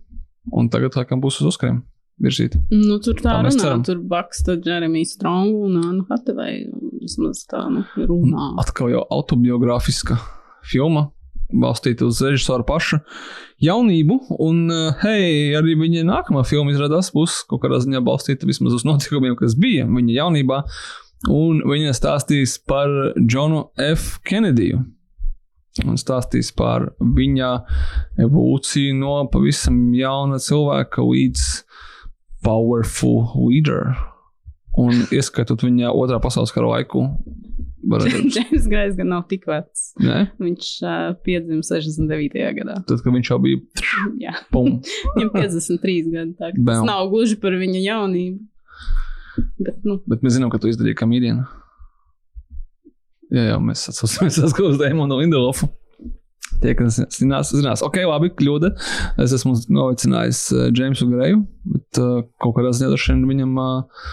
un 0.52 0.68
tagad 0.68 0.96
laikam 0.98 1.22
būs 1.22 1.38
uz 1.40 1.54
Oskariem 1.54 1.78
virzīt. 2.22 2.58
Nu, 2.70 2.98
tur 3.02 3.16
tā, 3.16 3.30
Tā 3.30 3.38
runā. 3.46 3.54
ceram. 3.56 3.82
Tur 3.86 4.02
Baksta, 4.10 4.58
Jeremijs 4.62 5.14
Strong 5.16 5.54
un 5.64 5.78
Anna 5.80 6.04
Hatevei 6.10 6.66
vismaz 7.00 7.46
tā, 7.48 7.62
nu, 7.72 7.86
runā. 7.96 8.50
Atkal 8.62 8.92
jau 8.92 9.06
autobiogrāfiska 9.10 10.18
filma. 10.68 11.08
Balstīta 11.52 12.06
uz 12.08 12.16
režisora 12.24 12.64
paša 12.64 13.02
jaunību, 13.60 14.14
un, 14.40 14.62
hei, 15.02 15.50
arī 15.58 15.74
viņa 15.76 16.04
nākamā 16.08 16.46
filma 16.48 16.72
izrādās 16.72 17.10
būs 17.12 17.42
kaut 17.50 17.60
kādā 17.60 17.76
ziņā 17.84 18.00
balstīta 18.06 18.48
vismaz 18.48 18.78
uz 18.78 18.86
notikumiem, 18.88 19.34
kas 19.36 19.52
bija 19.60 19.84
viņa 19.84 20.14
jaunībā. 20.16 20.62
Un 21.30 21.62
viņa 21.68 21.94
stāstīs 21.94 22.56
par 22.66 22.90
Džonu 23.18 23.68
F. 23.78 24.18
Kenediju. 24.26 24.82
Un 25.86 25.96
stāstīs 25.96 26.50
par 26.52 26.90
viņa 27.00 27.52
evolūciju 28.20 28.96
no 28.98 29.14
pavisam 29.32 29.78
jauna 29.96 30.40
cilvēka 30.42 31.04
līdz 31.06 31.46
powerful 32.44 33.30
leader. 33.38 33.94
Un 34.76 35.06
ieskatot 35.12 35.62
viņa 35.64 35.92
otrā 35.94 36.18
pasaules 36.20 36.52
kara 36.52 36.68
laiku, 36.74 37.06
Džeims 38.32 38.68
Grējs 38.70 38.94
gan 38.98 39.10
nav 39.12 39.24
tik 39.30 39.46
vecs. 39.50 39.92
Ne? 40.02 40.26
Viņš 40.42 40.68
uh, 40.86 41.08
piedzima 41.26 41.64
69. 41.66 42.38
gadā. 42.60 42.78
Tad, 42.86 43.02
kad 43.02 43.16
viņš 43.16 43.32
jau 43.32 43.38
bija 43.42 43.60
Jā, 44.24 44.36
pum, 44.54 44.78
viņam 45.16 45.32
53 45.34 45.96
gadi. 46.12 46.36
Tas 46.38 46.86
nav 46.86 47.10
gluži 47.12 47.38
par 47.42 47.56
viņa 47.58 47.82
jaunību. 47.82 48.40
Bet, 49.62 49.78
nu, 49.86 49.98
bet 50.08 50.24
mēs 50.24 50.36
zinām, 50.38 50.50
ka 50.52 50.60
tu 50.62 50.70
izdarīji 50.70 50.98
komēdiju. 50.98 51.44
Jā, 53.32 53.46
jā, 53.52 53.60
mēs 53.64 53.86
atcaucamies 53.92 54.40
uz 54.68 54.80
Dēmonu 54.80 55.20
Lindelofu. 55.22 55.70
Tie, 56.62 56.74
kas 56.78 57.00
zinās, 57.16 57.50
zinās, 57.54 57.82
ok, 57.82 57.96
labi, 58.06 58.30
kļūda. 58.38 58.74
Es 59.22 59.32
esmu 59.34 59.54
novicinājis 59.72 60.44
Džeimsu 60.74 61.08
Greju, 61.10 61.40
bet 61.72 62.02
uh, 62.02 62.20
kaut 62.42 62.58
kādā 62.58 62.74
ziņā 62.76 63.16
viņam, 63.30 63.56
uh, 63.58 64.04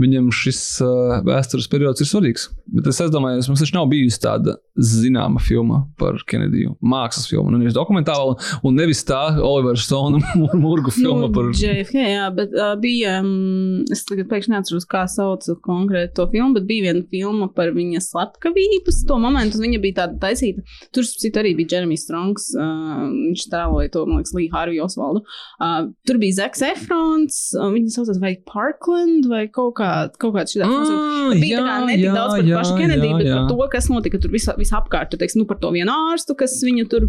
viņam 0.00 0.30
šis 0.34 0.60
uh, 0.84 1.20
vēstures 1.26 1.68
periods 1.70 2.02
ir 2.02 2.08
svarīgs. 2.10 2.48
Bet 2.70 2.88
es 2.90 3.00
domāju, 3.12 3.42
mums 3.50 3.62
taču 3.62 3.76
nav 3.76 3.88
bijusi 3.90 4.20
tāda 4.22 4.56
zināma 4.80 5.40
filma 5.42 5.82
par 6.00 6.18
Kenediju. 6.28 6.76
Mākslas 6.80 7.28
filma, 7.30 7.50
nu 7.52 7.60
nevis 7.60 7.74
dokumentāla, 7.76 8.36
un 8.66 8.78
nevis 8.78 9.02
tā 9.06 9.18
Olivera 9.44 9.80
Stone 9.80 10.20
mūrgu 10.64 10.92
filma 10.94 11.26
nu, 11.26 11.30
par. 11.34 11.50
JFK, 11.56 12.04
jā, 12.14 12.28
bet 12.36 12.54
uh, 12.56 12.72
bija, 12.80 13.18
um, 13.24 13.82
es 13.92 14.04
tagad 14.08 14.30
pēkšņi 14.30 14.54
neatceros, 14.54 14.88
kā 14.90 15.04
sauc 15.10 15.46
konkrēti 15.66 16.16
to 16.18 16.26
filmu, 16.32 16.56
bet 16.58 16.68
bija 16.70 16.88
viena 16.88 17.04
filma 17.10 17.50
par 17.54 17.74
viņa 17.76 18.02
slepkavības 18.06 19.02
to 19.08 19.18
momentu, 19.20 19.58
un 19.58 19.66
viņa 19.66 19.82
bija 19.82 19.98
tāda 20.02 20.20
taisīta. 20.24 20.64
Tur, 20.94 21.06
citu, 21.08 21.42
arī 21.42 21.54
bija 21.58 21.76
Jeremijs 21.76 22.06
Strongs, 22.06 22.50
uh, 22.56 23.04
viņš 23.10 23.46
tēloja 23.52 23.92
to, 23.96 24.06
man 24.08 24.22
liekas, 24.22 24.34
Lee 24.36 24.50
Harvey 24.54 24.80
Osvaldu. 24.82 25.24
Uh, 25.60 25.90
tur 26.08 26.20
bija 26.22 26.40
Zeks 26.40 26.64
Efrons, 26.70 27.42
uh, 27.58 27.68
viņa 27.74 27.96
saucas 27.98 28.20
vai 28.22 28.36
Parkland 28.48 29.28
vai 29.30 29.44
kaut 29.52 29.76
kā, 29.80 29.89
kaut 30.20 30.34
kāds 30.36 30.54
šitā. 30.54 30.66
Ah, 30.66 30.84
Tur 31.30 31.38
bija 31.40 31.60
tā 31.60 31.64
kā 31.66 31.76
ne 31.86 31.94
tik 31.96 32.04
jā, 32.04 32.12
daudz 32.16 32.34
par 32.34 32.48
jā, 32.48 32.58
pašu 32.60 32.76
Kenediju, 32.78 33.10
jā, 33.10 33.18
bet 33.20 33.28
jā. 33.28 33.38
par 33.38 33.50
to, 33.50 33.68
kas 33.74 33.88
notika 33.92 34.20
tur 34.22 34.32
visā, 34.34 34.54
visapkārt. 34.58 35.10
Tur, 35.12 35.20
teiksim, 35.22 35.42
nu, 35.42 35.48
par 35.50 35.60
to 35.62 35.70
vienu 35.74 35.94
ārstu, 35.94 36.36
kas 36.38 36.56
viņu 36.64 36.86
tur 36.90 37.06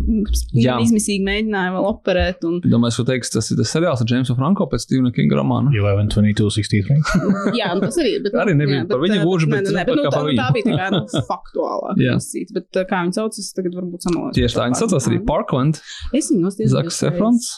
Jā. 0.58 0.78
izmisīgi 0.84 1.24
mēģināja 1.28 1.74
vēl 1.76 1.88
operēt. 1.92 2.46
Un, 2.48 2.60
Domāju, 2.66 3.02
ka 3.02 3.08
teiks, 3.12 3.34
tas 3.34 3.52
ir 3.54 3.62
tas 3.62 3.74
seriāls 3.76 4.04
ar 4.04 4.10
Džeimsu 4.12 4.36
Franko 4.38 4.68
pēc 4.72 4.86
Stevena 4.86 5.14
Kinga 5.16 5.40
romāna. 5.40 5.74
11, 5.76 6.14
22, 6.18 6.52
63. 6.60 7.58
jā, 7.60 7.72
nu, 7.76 7.86
tas 7.86 8.00
arī. 8.02 8.14
Bet, 8.26 8.38
Arī 8.46 8.56
nebija 8.60 8.84
jā, 8.84 8.90
par 8.92 9.04
viņu 9.04 9.18
bet, 9.18 9.26
gluži, 9.26 9.50
bet 9.52 9.68
nē, 9.70 9.86
bet, 9.88 9.94
kā 9.94 9.98
nu, 9.98 10.12
tā, 10.12 10.24
nu, 10.28 10.38
tā 10.38 10.48
bija 10.58 10.70
tā 10.70 10.78
kā 10.80 10.92
nu, 10.96 11.02
faktuālāk. 11.32 12.02
Jā. 12.02 12.18
Bet 12.58 12.82
uh, 12.82 12.88
kā 12.90 13.04
viņi 13.06 13.18
sauc, 13.20 13.42
es 13.42 13.52
tagad 13.58 13.78
varbūt 13.80 14.08
samalēju. 14.08 14.38
Tieši 14.38 14.58
tā, 14.60 14.70
viņa 14.70 14.82
saucās 14.84 15.10
arī 15.12 15.20
Parkland, 15.28 15.82
Es 16.16 16.32
viņu 16.32 16.48
nostiesāju. 16.48 16.74
Zaks 16.78 17.04
Efrons. 17.10 17.52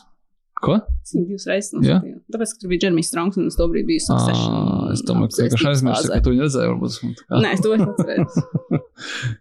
Ko? 0.63 0.77
Es 1.03 1.11
viņu 1.15 1.25
divas 1.27 1.45
reizes 1.49 1.71
Jā? 1.73 1.97
nostiesāju. 1.99 2.19
Tāpēc, 2.33 2.51
ka 2.55 2.61
tur 2.63 2.71
bija 2.71 2.83
Jeremijs 2.85 3.09
Strongs 3.11 3.39
un 3.41 3.47
es 3.49 3.57
to 3.59 3.65
brīdi 3.71 3.87
biju 3.89 4.03
Succession. 4.05 4.53
Ah, 4.55 4.85
Es 4.93 5.01
domāju, 5.07 5.31
ka 5.33 5.41
vienkārši 5.43 5.67
aizmirsu, 5.73 6.11
ka 6.13 6.19
tu 6.23 6.31
viņu 6.33 6.45
redzēji. 6.45 6.71
Varbūt. 6.71 6.97
Tā 7.19 7.25
kā. 7.33 7.41
Nē, 7.43 7.51
es 7.57 7.63
to 7.65 7.73
esmu 7.75 7.89
atcerējis. 7.91 8.39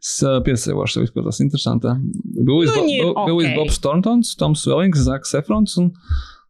Es 0.02 0.12
uh, 0.26 0.36
piesējošu 0.48 0.96
sev, 0.98 1.06
izskatās 1.06 1.40
interesanti. 1.44 1.94
Billijs 2.42 2.72
Nu, 2.72 2.76
viņi 2.82 2.94
ir 2.98 3.08
Bo- 3.12 3.26
Billijs 3.30 3.50
ok. 3.52 3.58
Bobs 3.62 3.80
Thorntons, 3.84 4.34
Toms 4.40 4.66
Vellings, 4.66 5.04
Zaks 5.06 5.34
Efrons 5.38 5.76
un 5.82 5.92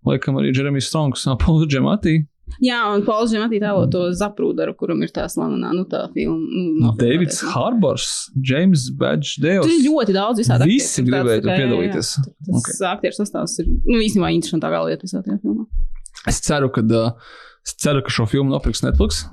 laikam 0.09 0.41
arī 0.41 0.55
Jeremijs 0.57 0.89
Strongs 0.91 1.27
un 1.29 1.37
Paul 1.43 1.67
Džematī. 1.69 2.17
Jā, 2.63 2.79
un 2.93 3.03
Pauls 3.07 3.33
Žematī 3.33 3.59
tēlo 3.63 3.87
to 3.91 4.05
zaprūdaru, 4.19 4.75
kuram 4.79 5.01
ir 5.05 5.13
tā 5.15 5.25
slavenā, 5.31 5.73
nu 5.75 5.85
tā 5.89 6.05
filma. 6.13 6.37
Nu, 6.43 6.93
Davids 6.99 7.41
nofilmētais. 7.41 7.55
Harbors, 7.55 8.09
James 8.49 8.89
Badge 8.99 9.41
Dales. 9.43 9.67
Tur 9.67 9.75
ir 9.75 9.87
ļoti 9.87 10.17
daudz 10.17 10.43
visādi. 10.43 10.69
Visi 10.71 11.05
gribēja 11.07 11.43
tur 11.43 11.53
piedalīties. 11.55 12.13
jā. 12.19 12.25
Tas 12.29 12.53
Ok. 12.53 12.61
okay. 12.61 12.81
aktieru 12.91 13.19
sastāvs 13.19 13.57
ir 13.63 13.71
nu, 13.73 14.01
īstenībā 14.05 14.33
interesantākā 14.37 14.83
lieta 14.89 15.09
visā 15.09 15.23
tajā 15.25 15.39
filmā. 15.43 15.67
Es 16.29 16.43
ceru, 16.45 16.69
ka, 16.75 16.85
uh, 16.85 17.33
es 17.67 17.75
ceru, 17.83 18.05
ka 18.05 18.15
šo 18.15 18.29
filmu 18.31 18.53
nopirks 18.53 18.85
Netflix. 18.85 19.25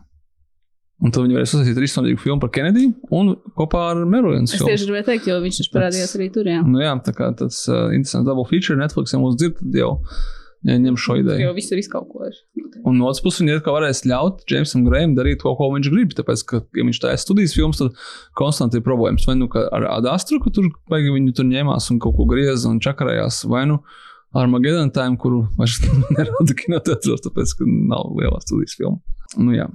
Un 1.00 1.14
tad 1.16 1.24
viņi 1.24 1.38
varēs 1.38 1.54
uzsākt 1.56 1.78
trīsstundu 1.78 2.18
filmu 2.20 2.42
par 2.44 2.50
Kenediju 2.56 2.92
un 3.16 3.36
kopā 3.56 3.86
ar 3.94 4.02
Merlīnu. 4.04 4.50
Es 4.50 4.60
tieši 4.60 4.90
gribēju 4.90 5.08
teikt, 5.08 5.30
jo 5.30 5.38
viņš 5.44 5.62
taču 5.62 5.76
parādījās 5.78 6.18
arī 6.18 6.28
tur. 6.36 6.50
Jā. 6.50 6.60
Nu, 6.66 6.82
jā, 6.84 6.92
tā 7.06 7.14
kā 7.16 7.30
tas 7.40 7.62
uh, 7.72 7.88
interesants 7.96 8.28
double 8.28 8.44
feature 8.50 8.76
Netflix, 8.80 9.16
ja 9.16 9.22
mūs 9.22 9.38
dzird, 9.40 9.62
tad 9.62 9.80
jau 9.80 9.94
ja 9.96 10.39
ņem 10.68 10.98
šo 11.00 11.16
Jo 11.16 11.22
ideju. 11.24 11.52
visu 11.56 11.74
ir 11.76 11.80
izkalkulējuši. 11.80 12.42
Un 12.88 12.98
no 13.00 13.08
otras 13.08 13.22
puses, 13.24 13.40
viņi 13.42 13.58
atkal 13.58 13.78
varēs 13.78 14.04
ļaut 14.08 14.44
Jamesam 14.50 14.84
Grējam 14.88 15.16
darīt 15.16 15.40
to, 15.44 15.54
ko 15.56 15.70
viņš 15.74 15.90
grib. 15.94 16.12
Tāpēc, 16.18 16.44
ka, 16.50 16.60
ja 16.76 16.84
viņš 16.86 17.00
taisa 17.04 17.24
studijas 17.24 17.56
filmas, 17.56 17.80
tad 17.80 17.96
konstanti 18.40 18.80
ir 18.80 18.84
problēmas. 18.86 19.26
Vai 19.30 19.38
nu 19.40 19.48
ka 19.52 19.66
ar 19.72 19.88
Adastru, 19.98 20.42
ka 20.44 20.52
tur 20.56 20.68
baigi 20.92 21.14
viņi 21.16 21.34
tur 21.38 21.48
ņēmās 21.48 21.90
un 21.94 22.00
kaut 22.04 22.18
ko 22.20 22.28
grieza 22.30 22.70
un 22.70 22.82
čakarējās, 22.84 23.46
vai 23.52 23.66
nu 23.72 23.80
ar 24.36 24.50
Mageddon 24.52 24.92
Time, 24.94 25.18
kuru 25.18 25.46
vairs 25.58 25.80
nerada 26.18 26.58
kinoteātros, 26.60 27.24
tāpēc, 27.26 27.56
ka 27.58 27.70
nav 27.70 28.12
lielā 28.20 28.42
studijas 28.44 28.76
filma. 28.78 29.00
Nu, 29.40 29.56
jā. 29.56 29.70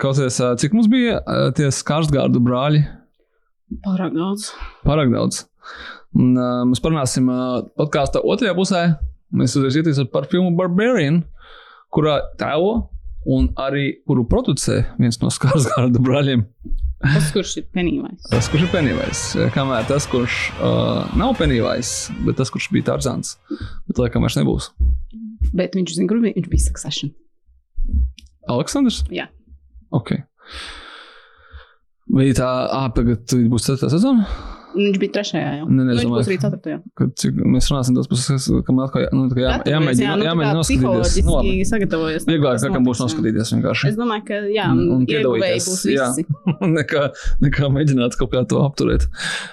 Klausies, 0.00 0.40
cik 0.60 0.74
mums 0.76 0.88
bija 0.92 1.20
tie 1.56 1.68
skārstgārdu 1.72 2.40
brāļi? 2.44 2.82
Pārāk 3.84 4.16
daudz. 4.16 4.50
Pārāk 4.84 5.12
daudz. 5.12 5.44
Un, 6.18 6.32
uh, 6.34 6.64
mēs 6.66 6.82
parunāsim 6.82 7.28
uh, 7.30 7.60
podkāstā 7.78 8.18
otrajā 8.26 8.56
pusē 8.58 8.82
Mēs 9.30 9.54
uzreiz 9.58 10.00
par 10.10 10.26
filmu 10.30 10.52
Barbarian, 10.58 11.22
kurā 11.94 12.18
tēlo 12.40 12.90
un 13.30 13.50
arī 13.60 14.00
kuru 14.08 14.24
producē 14.28 14.80
viens 14.98 15.20
no 15.22 15.30
Skarsgārda 15.32 16.00
brāļiem. 16.02 16.44
Tas, 17.00 17.30
kurš 17.32 17.54
ir 17.62 17.66
penīvais. 17.72 18.26
Tas, 18.28 18.48
kurš 18.52 18.66
ir 18.66 18.72
penīvais. 18.74 19.22
Kamēr 19.54 19.86
tas, 19.88 20.04
kurš 20.10 20.40
uh, 20.58 21.06
nav 21.16 21.32
penīvais, 21.38 22.10
bet 22.26 22.36
tas, 22.40 22.52
kurš 22.52 22.68
bija 22.74 22.90
Tarzans, 22.90 23.38
bet 23.88 24.00
laikam 24.02 24.26
vairs 24.26 24.36
nebūs. 24.36 24.70
Bet 25.56 25.78
viņš 25.78 25.96
zina, 25.96 26.10
kur 26.10 26.20
viņš 26.20 26.50
bija 26.50 26.66
Succession. 26.66 27.14
Aleksandrs? 28.50 29.04
Jā. 29.14 29.30
Ok. 29.96 30.12
Vai 32.10 32.30
tā, 32.36 32.48
ah, 32.68 32.88
tagad 32.92 33.32
būs 33.48 33.68
ceturtā 33.68 33.92
sezona? 33.92 34.26
Viņš 34.70 34.98
bija 35.02 35.12
trešajā 35.16 35.52
jau. 35.60 35.66
Ne, 35.68 35.82
ne, 35.82 35.84
Nu, 35.90 35.94
viņš 35.96 36.04
domāju, 36.06 36.20
būs 36.20 36.28
arī 36.30 36.36
ceturtajā. 36.42 36.76
Kad 37.00 37.14
cik, 37.18 37.38
mēs 37.54 37.70
runāsim 37.72 37.96
tos 37.96 38.10
puses, 38.10 38.46
kam 38.66 38.82
atkal 38.84 39.02
jā, 39.04 39.08
nu, 39.16 39.24
kā 39.32 39.42
jā, 39.42 39.54
jāmēģina, 39.74 40.12
nu, 40.20 40.26
jāmēģina 40.28 40.58
noskatīties. 40.60 41.16
Nu, 41.26 41.34
labi. 41.36 41.54
Sagatavojies. 41.70 42.26
Vieglāk, 42.28 42.60
kā 42.62 42.82
būs 42.86 43.00
jā. 43.00 43.06
noskatīties 43.06 43.54
vienkārši. 43.56 43.90
Es 43.90 43.98
domāju, 43.98 44.26
ka 44.28 44.38
jā, 44.50 44.68
Un- 44.70 44.92
un 44.94 45.08
piedalīties, 45.08 45.66
būs 45.70 45.82
jā. 45.90 46.06
nekā, 46.78 47.08
nekā 47.46 47.72
mēģināt 47.74 48.18
kaut 48.20 48.30
kā 48.36 48.44
to 48.50 48.62
apturēt. 48.62 49.08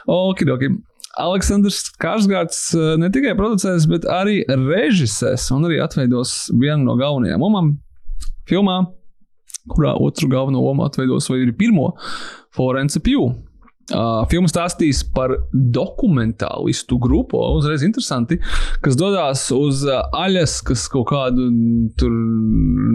Okidoki. 0.06 0.76
Aleksandrs 1.18 1.88
Kārsgārds 1.98 2.60
eh, 2.78 2.94
ne 3.02 3.10
tikai 3.14 3.34
producēs, 3.40 3.88
bet 3.90 4.06
arī 4.06 4.44
režisēs 4.52 5.50
un 5.56 5.66
arī 5.66 5.80
atveidos 5.82 6.52
vienu 6.54 6.86
no 6.86 6.94
galvenajām 7.00 7.42
lomām 7.42 7.72
filmā, 8.48 8.84
kurā 9.74 9.96
otru 10.00 10.30
galveno 10.32 10.62
lomu 10.64 10.86
atveidos 10.86 11.28
vai 11.32 11.42
arī 11.42 11.56
pirmo 11.58 11.90
Florence 12.56 13.02
Pju. 13.04 13.32
Uh, 13.88 14.26
filma 14.28 14.50
stāstīs 14.52 15.00
par 15.16 15.32
dokumentālistu 15.54 16.98
grupu, 17.00 17.40
uzreiz 17.56 17.86
interesanti, 17.88 18.36
kas 18.84 18.98
dodas 19.00 19.46
uz 19.56 19.86
uh, 19.88 20.02
Aļaskas 20.12 20.90
kaut 20.92 21.08
kādu 21.14 21.46
tur 21.96 22.12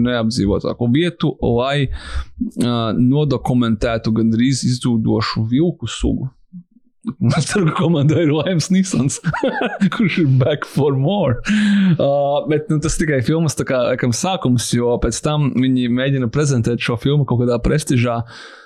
neapdzīvotāku 0.05 0.91
vietu, 0.93 1.33
lai 1.57 1.87
uh, 1.87 2.93
nodokumentētu 2.93 4.13
gandrīz 4.19 4.61
izzūdošu 4.69 5.47
vilku 5.49 5.89
sugu. 5.89 6.29
Es 7.35 7.49
ceru, 7.49 7.65
ka 7.67 7.81
komandā 7.81 8.21
ir 8.23 8.29
Laims 8.31 8.69
Nīsons, 8.71 9.17
kurš 9.97 10.21
ir 10.21 10.29
back 10.39 10.63
for 10.69 10.93
more. 10.95 11.41
Uh, 11.97 12.45
bet 12.47 12.69
nu, 12.69 12.77
tas 12.83 13.01
tikai 13.01 13.23
filmas 13.25 13.57
kā, 13.59 13.81
sākums, 14.15 14.69
jo 14.77 14.93
pēc 15.01 15.25
tam 15.25 15.49
viņi 15.57 15.89
mēģina 15.89 16.29
prezentēt 16.31 16.85
šo 16.85 17.01
filmu 17.01 17.25
kaut 17.25 17.41
kādā 17.41 17.57
prestižā 17.65 18.21
ki- 18.29 18.62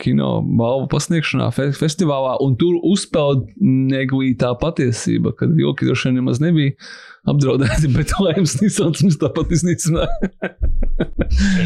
kino 0.00 0.40
balvu 0.44 0.88
pasniegšanā, 0.92 1.50
fe 1.56 1.70
festivālā, 1.76 2.36
un 2.44 2.56
tur 2.60 2.78
uzpeld 2.86 3.46
neglītā 3.60 4.52
patiesība, 4.60 5.34
ka 5.36 5.48
vilki 5.50 5.88
droši 5.88 6.08
vien 6.08 6.20
nemaz 6.20 6.42
nebija 6.42 6.76
apdraudēti, 7.30 7.90
bet 7.96 8.14
Laims 8.22 8.56
Nīsons 8.60 9.04
viņus 9.04 9.20
tāpat 9.22 9.54
iznīcināja. 9.56 10.32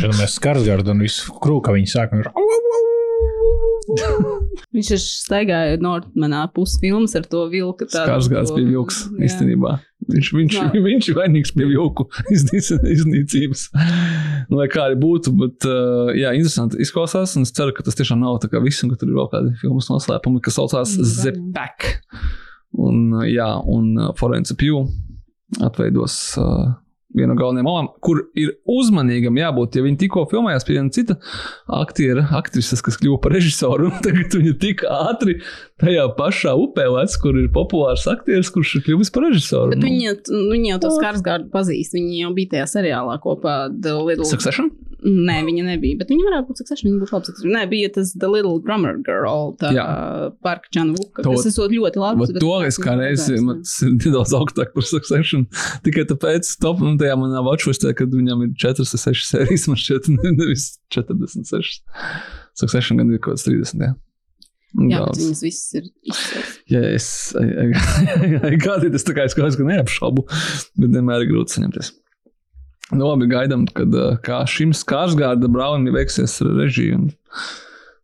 Ja 0.03 0.13
mēs 0.21 0.39
skarsgārdu 0.39 0.95
un 0.95 1.05
visu 1.07 1.35
krūku 1.43 1.75
viņi 1.77 1.93
sāk. 1.95 2.17
Viņš 4.75 4.89
ir 4.97 5.01
staigāja 5.03 5.79
Nordmanā 5.83 6.45
pusfilmas 6.55 7.15
ar 7.19 7.27
to 7.31 7.45
vilku. 7.53 7.87
tādu- 7.87 8.07
Skarsgārds 8.09 8.53
bija 8.57 8.71
vilks 8.73 9.03
Jā. 9.07 9.19
īstenībā. 9.29 9.75
Viņš, 10.05 10.29
viņš, 10.37 10.55
Jā. 10.59 10.65
viņš 10.85 11.07
ir 11.09 11.17
vainīgs 11.17 11.53
pie 11.57 11.65
vilku 11.71 12.07
iznīc- 12.35 12.85
iznīcības. 12.93 13.63
Nu, 14.51 14.59
lai 14.61 14.67
kā 14.73 14.83
arī 14.91 14.99
būtu, 15.01 15.33
bet 15.41 15.65
uh, 15.69 16.11
jā, 16.17 16.35
interesanti 16.37 16.81
izklausās. 16.85 17.37
Un 17.39 17.47
es 17.47 17.53
ceru, 17.57 17.73
ka 17.77 17.87
tas 17.87 17.97
tiešām 17.97 18.21
nav 18.21 18.41
tā 18.43 18.51
kā 18.53 18.61
viss, 18.65 18.83
un 18.85 18.93
ka 18.93 18.99
tur 19.01 19.09
ir 19.13 19.17
vēl 19.21 19.31
kādi 19.33 19.55
filmas 19.63 19.89
noslēpumi, 19.93 20.43
kas 20.45 20.59
saucās 20.61 20.97
Mm, 20.99 21.15
The. 21.23 21.33
Pack. 21.57 21.91
Un, 22.77 23.05
uh, 23.21 23.25
jā, 23.31 23.49
un 23.71 23.95
uh, 23.97 24.13
Florence 24.19 24.53
Pugh 24.59 24.89
atveidos 25.63 26.37
uh, 26.43 26.73
vienu 27.15 27.33
no 27.33 27.39
galvenajām 27.39 27.67
malām, 27.69 27.89
kur 28.05 28.25
ir 28.39 28.55
uzmanīgam 28.67 29.37
jābūt. 29.39 29.79
Ja 29.79 29.85
viņi 29.87 30.01
tikko 30.05 30.25
filmējās 30.33 30.67
pie 30.67 30.77
viena 30.79 30.93
cita 30.95 31.17
aktiera, 31.83 32.27
aktrises, 32.39 32.83
kas 32.85 32.99
kļuva 33.01 33.21
par 33.25 33.35
režisoru, 33.37 33.89
un 33.91 34.01
tagad 34.05 34.35
viņa 34.39 34.55
tik 34.63 34.85
ātri 34.91 35.39
tajā 35.83 36.07
pašā 36.19 36.55
upē 36.65 36.87
lec, 36.97 37.17
kur 37.23 37.39
ir 37.41 37.51
populārs 37.55 38.07
aktieris, 38.11 38.51
kurš 38.55 38.77
ir 38.81 38.87
kļuvis 38.89 39.13
par 39.15 39.29
režisoru. 39.29 39.75
Bet 39.75 39.83
Nu, 39.85 39.91
viņi, 39.91 40.17
viņi 40.53 40.73
jau 40.75 40.81
to 40.87 40.95
Skarsgārdu 40.99 41.51
pazīst. 41.55 41.95
Viņi 41.97 42.25
jau 42.25 42.33
bija 42.37 42.57
tajā 42.57 42.67
seriālā 42.79 43.19
kopā 43.23 43.59
The 43.75 43.95
Little. 44.01 44.27
Succession? 44.29 44.73
Nē, 45.05 45.43
viņa 45.45 45.67
nebija. 45.67 45.99
Bet 46.01 46.09
viņa 46.09 46.25
varētu 46.31 46.47
būt 46.49 46.61
Succession. 46.63 46.89
Viņa 46.89 47.01
būs 47.03 47.11
labi. 47.13 47.27
Succession. 47.29 47.53
Nē, 47.53 47.65
bija 47.69 47.91
tas 47.93 48.15
The 48.17 48.31
Little 48.33 48.57
Drummer 48.65 48.95
Girl. 49.05 49.51
Tā 49.61 49.73
Jā. 49.77 49.85
Parka. 50.41 50.71
To- 50.73 51.35
Tas 51.35 51.45
esot 51.51 51.75
ļoti 51.77 52.01
labi. 52.01 52.29
To 52.41 52.55
es 52.65 52.79
kā 52.81 52.95
reizi, 52.97 53.37
man 53.45 53.61
tas 53.67 53.75
ir 53.85 53.91
nedaudz 53.99 54.33
augstāk 54.39 54.73
par 54.73 54.87
Succession. 54.89 55.45
Tikai 55.85 56.07
tāpēc, 56.09 56.49
top, 56.63 56.81
un 56.81 56.97
tajā 57.05 57.19
manā 57.21 57.45
watchlistē, 57.45 57.93
kad 57.99 58.15
viņam 58.15 58.47
ir 58.49 58.57
4 58.65 58.89
vai 58.89 59.03
6 59.05 59.29
sērijas, 59.31 59.69
man 59.71 59.81
šķiet, 59.81 60.11
nevis 60.25 60.67
46. 60.97 61.85
Succession 62.59 63.01
gan 63.01 63.13
ir 63.13 63.21
kaut 63.21 63.37
kāds 63.37 63.47
30. 63.47 63.85
Jā. 63.85 63.95
Jā, 64.75 65.05
viņas 65.07 65.43
visas 65.45 65.75
ir 65.79 65.85
izcils. 66.03 66.55
Ja 66.73 66.81
es 66.91 67.07
gādīju, 68.65 68.95
tas 68.97 69.07
tā 69.07 69.15
kā 69.15 69.27
es 69.29 69.37
kaut 69.39 69.55
kā 69.61 69.67
neapšaubu, 69.69 70.25
bet 70.81 70.97
vienmēr 70.97 71.23
ir 71.23 71.31
grūti 71.31 71.55
saņemties. 71.55 71.93
Nu, 72.93 73.07
labi, 73.07 73.29
gaidām, 73.31 73.69
kad 73.73 73.95
uh, 73.97 74.17
kā 74.25 74.43
šim 74.51 74.75
skārsgārda 74.77 75.49
brālim 75.49 75.87
veiksies. 75.95 76.35
Un 76.45 77.07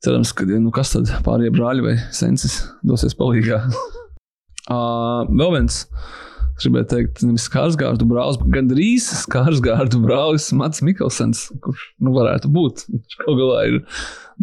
cerams, 0.00 0.32
ka, 0.32 0.46
nu, 0.48 0.70
kas 0.72 0.94
tad 0.94 1.10
pārējie 1.26 1.52
brāļi 1.58 1.84
vai 1.84 1.96
sensis 2.16 2.62
dosies 2.86 3.18
palīgā. 3.18 3.60
uh, 4.76 5.26
vēl 5.26 5.56
viens. 5.58 5.82
Es 6.60 6.66
gribēju 6.66 6.86
teikt, 6.90 7.22
nevis 7.24 7.46
skārsgārdu 7.48 8.04
brālis, 8.04 8.36
bet 8.36 8.50
gandrīz 8.52 9.06
skārsgārdu 9.22 10.02
brālis 10.02 10.50
Mats 10.52 10.82
Mikelsens, 10.84 11.46
kurš 11.64 11.86
nu, 12.04 12.12
varētu 12.12 12.50
būt. 12.52 12.82
Viņš 12.92 13.16
kaut 13.22 13.38
galā 13.38 13.62
ir 13.70 13.78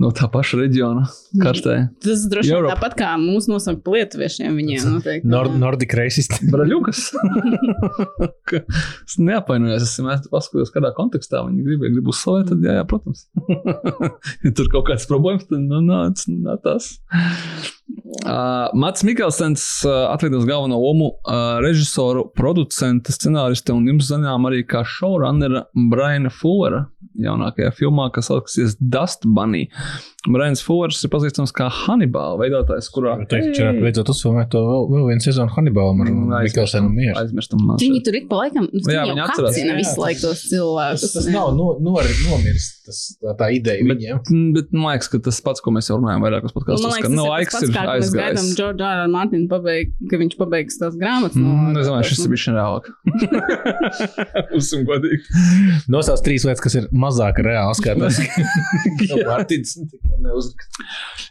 no 0.01 0.09
tā 0.17 0.25
paša 0.33 0.57
reģiona 0.63 1.03
kartē. 1.43 1.75
Tas 2.01 2.25
droši 2.31 2.55
vien 2.55 2.67
tāpat 2.71 2.97
kā 2.97 3.11
mūsu 3.21 3.53
nosaukt 3.53 3.85
lietuviešiem. 3.93 4.57
Viņiem 4.57 4.89
noteikti. 4.95 5.29
Nord 5.29 5.53
Nordic 5.61 5.93
racist. 5.99 6.39
Braļukas. 6.55 7.03
Ka 8.49 8.63
es 8.65 9.19
neapvainojos, 9.21 9.85
es 9.85 9.93
vienmēr 10.01 10.25
paskatījos, 10.33 10.73
kādā 10.73 10.95
kontekstā 10.97 11.45
viņi 11.45 11.69
grib, 11.69 11.85
ja 11.85 11.93
grib 11.99 12.13
uzslavēt, 12.15 12.49
tad 12.49 12.65
jā, 12.65 12.79
jā 12.79 12.89
protams. 12.89 13.27
ja 14.47 14.57
tur 14.57 14.73
kaut 14.73 14.89
kāds 14.89 15.05
problēmas, 15.05 15.45
tad 15.53 15.61
nu, 15.69 15.85
nāc, 15.85 16.25
nāc 16.33 16.65
tas. 16.65 16.95
Uh, 17.87 18.67
Mats 18.75 19.03
Mikelsens 19.03 19.85
uh, 19.85 20.09
atveidos 20.11 20.45
galveno 20.45 20.79
lomu 20.79 21.05
uh, 21.07 21.59
režisoru, 21.63 22.25
producentu, 22.35 23.13
scenāristu 23.15 23.75
un 23.77 23.87
jums 23.87 24.09
zinām 24.09 24.47
arī 24.49 24.65
kā 24.67 24.81
showrunnera 24.83 25.63
Briana 25.91 26.31
Fullera 26.33 26.85
jaunākajā 27.23 27.71
filmā, 27.77 28.09
kas 28.13 28.27
saucasies 28.31 28.75
Dust 28.79 29.23
Bunny. 29.25 29.67
Brians 30.25 30.59
Fullers 30.65 30.97
ir 31.05 31.11
pazīstams 31.13 31.51
kā 31.55 31.67
Hannibal 31.71 32.39
veidotājs, 32.41 32.87
kurā 32.91 33.13
varētu 33.21 33.83
beidzot 33.83 34.09
uzfilmēt 34.11 34.49
to 34.51 34.59
vēl, 34.65 34.87
vēl 34.89 35.03
vienu 35.11 35.23
sezonu 35.23 35.53
Hannibalam 35.53 36.01
ar 36.03 36.07
Mm, 36.09 36.31
Mikkelsenu 36.43 36.89
mieru. 36.89 37.13
Aizmirstam. 37.21 37.61
Viņi 37.79 37.99
tur 38.03 38.15
ik 38.17 38.25
pa 38.27 38.39
laikam, 38.41 38.65
nu, 38.73 38.81
Jā, 38.91 39.03
viņi 39.07 39.21
atcerās. 39.23 39.55
Jā, 39.61 39.75
visu 39.77 39.93
tas- 39.93 40.01
laiku 40.01 40.21
tos 40.25 40.41
cilvēkus. 40.49 41.01
Tas, 41.05 41.13
tas 41.13 41.27
nav 41.31 41.53
no, 41.55 41.67
nor, 41.79 42.03
nomiris, 42.25 42.67
tas, 42.87 42.99
tā, 43.21 43.35
tā 43.39 43.47
ideja 43.55 43.85
Bet, 43.87 44.01
viņiem. 44.01 44.51
bet 44.57 44.73
man 44.73 44.97
liekas, 44.97 45.07
ka 45.13 45.19
tas 45.29 45.39
pats, 45.45 45.61
ko 45.63 45.71
mēs 45.77 45.87
jau 45.91 45.99
runājam, 46.01 46.25
vairākos 46.25 46.51
Nu, 46.51 46.55
podkāstos, 46.57 46.97
ka 47.05 47.09
no 47.13 47.23
ir 47.27 47.31
laiks 47.35 47.61
ir 47.61 47.69
kā 47.69 47.85
mēs 47.85 48.11
gaidām 48.11 48.41
aizgājis. 48.41 48.49
Džordžu 48.57 48.87
Ārānu 48.89 49.13
Mārtiņu 49.15 49.47
pabeig, 49.53 49.93
ka 50.09 50.15
viņš 50.23 50.35
pabeigs 50.41 50.79
tās 50.81 50.97
grāmatas. 50.97 51.35
no- 51.37 51.55
Mm, 51.55 51.77
Es 51.77 51.87
domāju, 51.87 52.09
šis 52.09 52.25
ir 52.25 52.29
bijis 52.33 52.47
reālāk. 52.57 52.85
Būsim 54.51 54.83
godīgi. 54.87 55.21
Nosauc 55.93 56.19
trīs 56.25 56.43
lietas, 56.47 56.61
kas 56.63 56.75
ir 56.81 56.87
mazāk 56.91 57.39
reāls 57.45 57.79
kā 57.85 57.95
tas. 57.99 58.17
Mārtiņš 59.29 59.77
neuzrakst. 60.27 60.79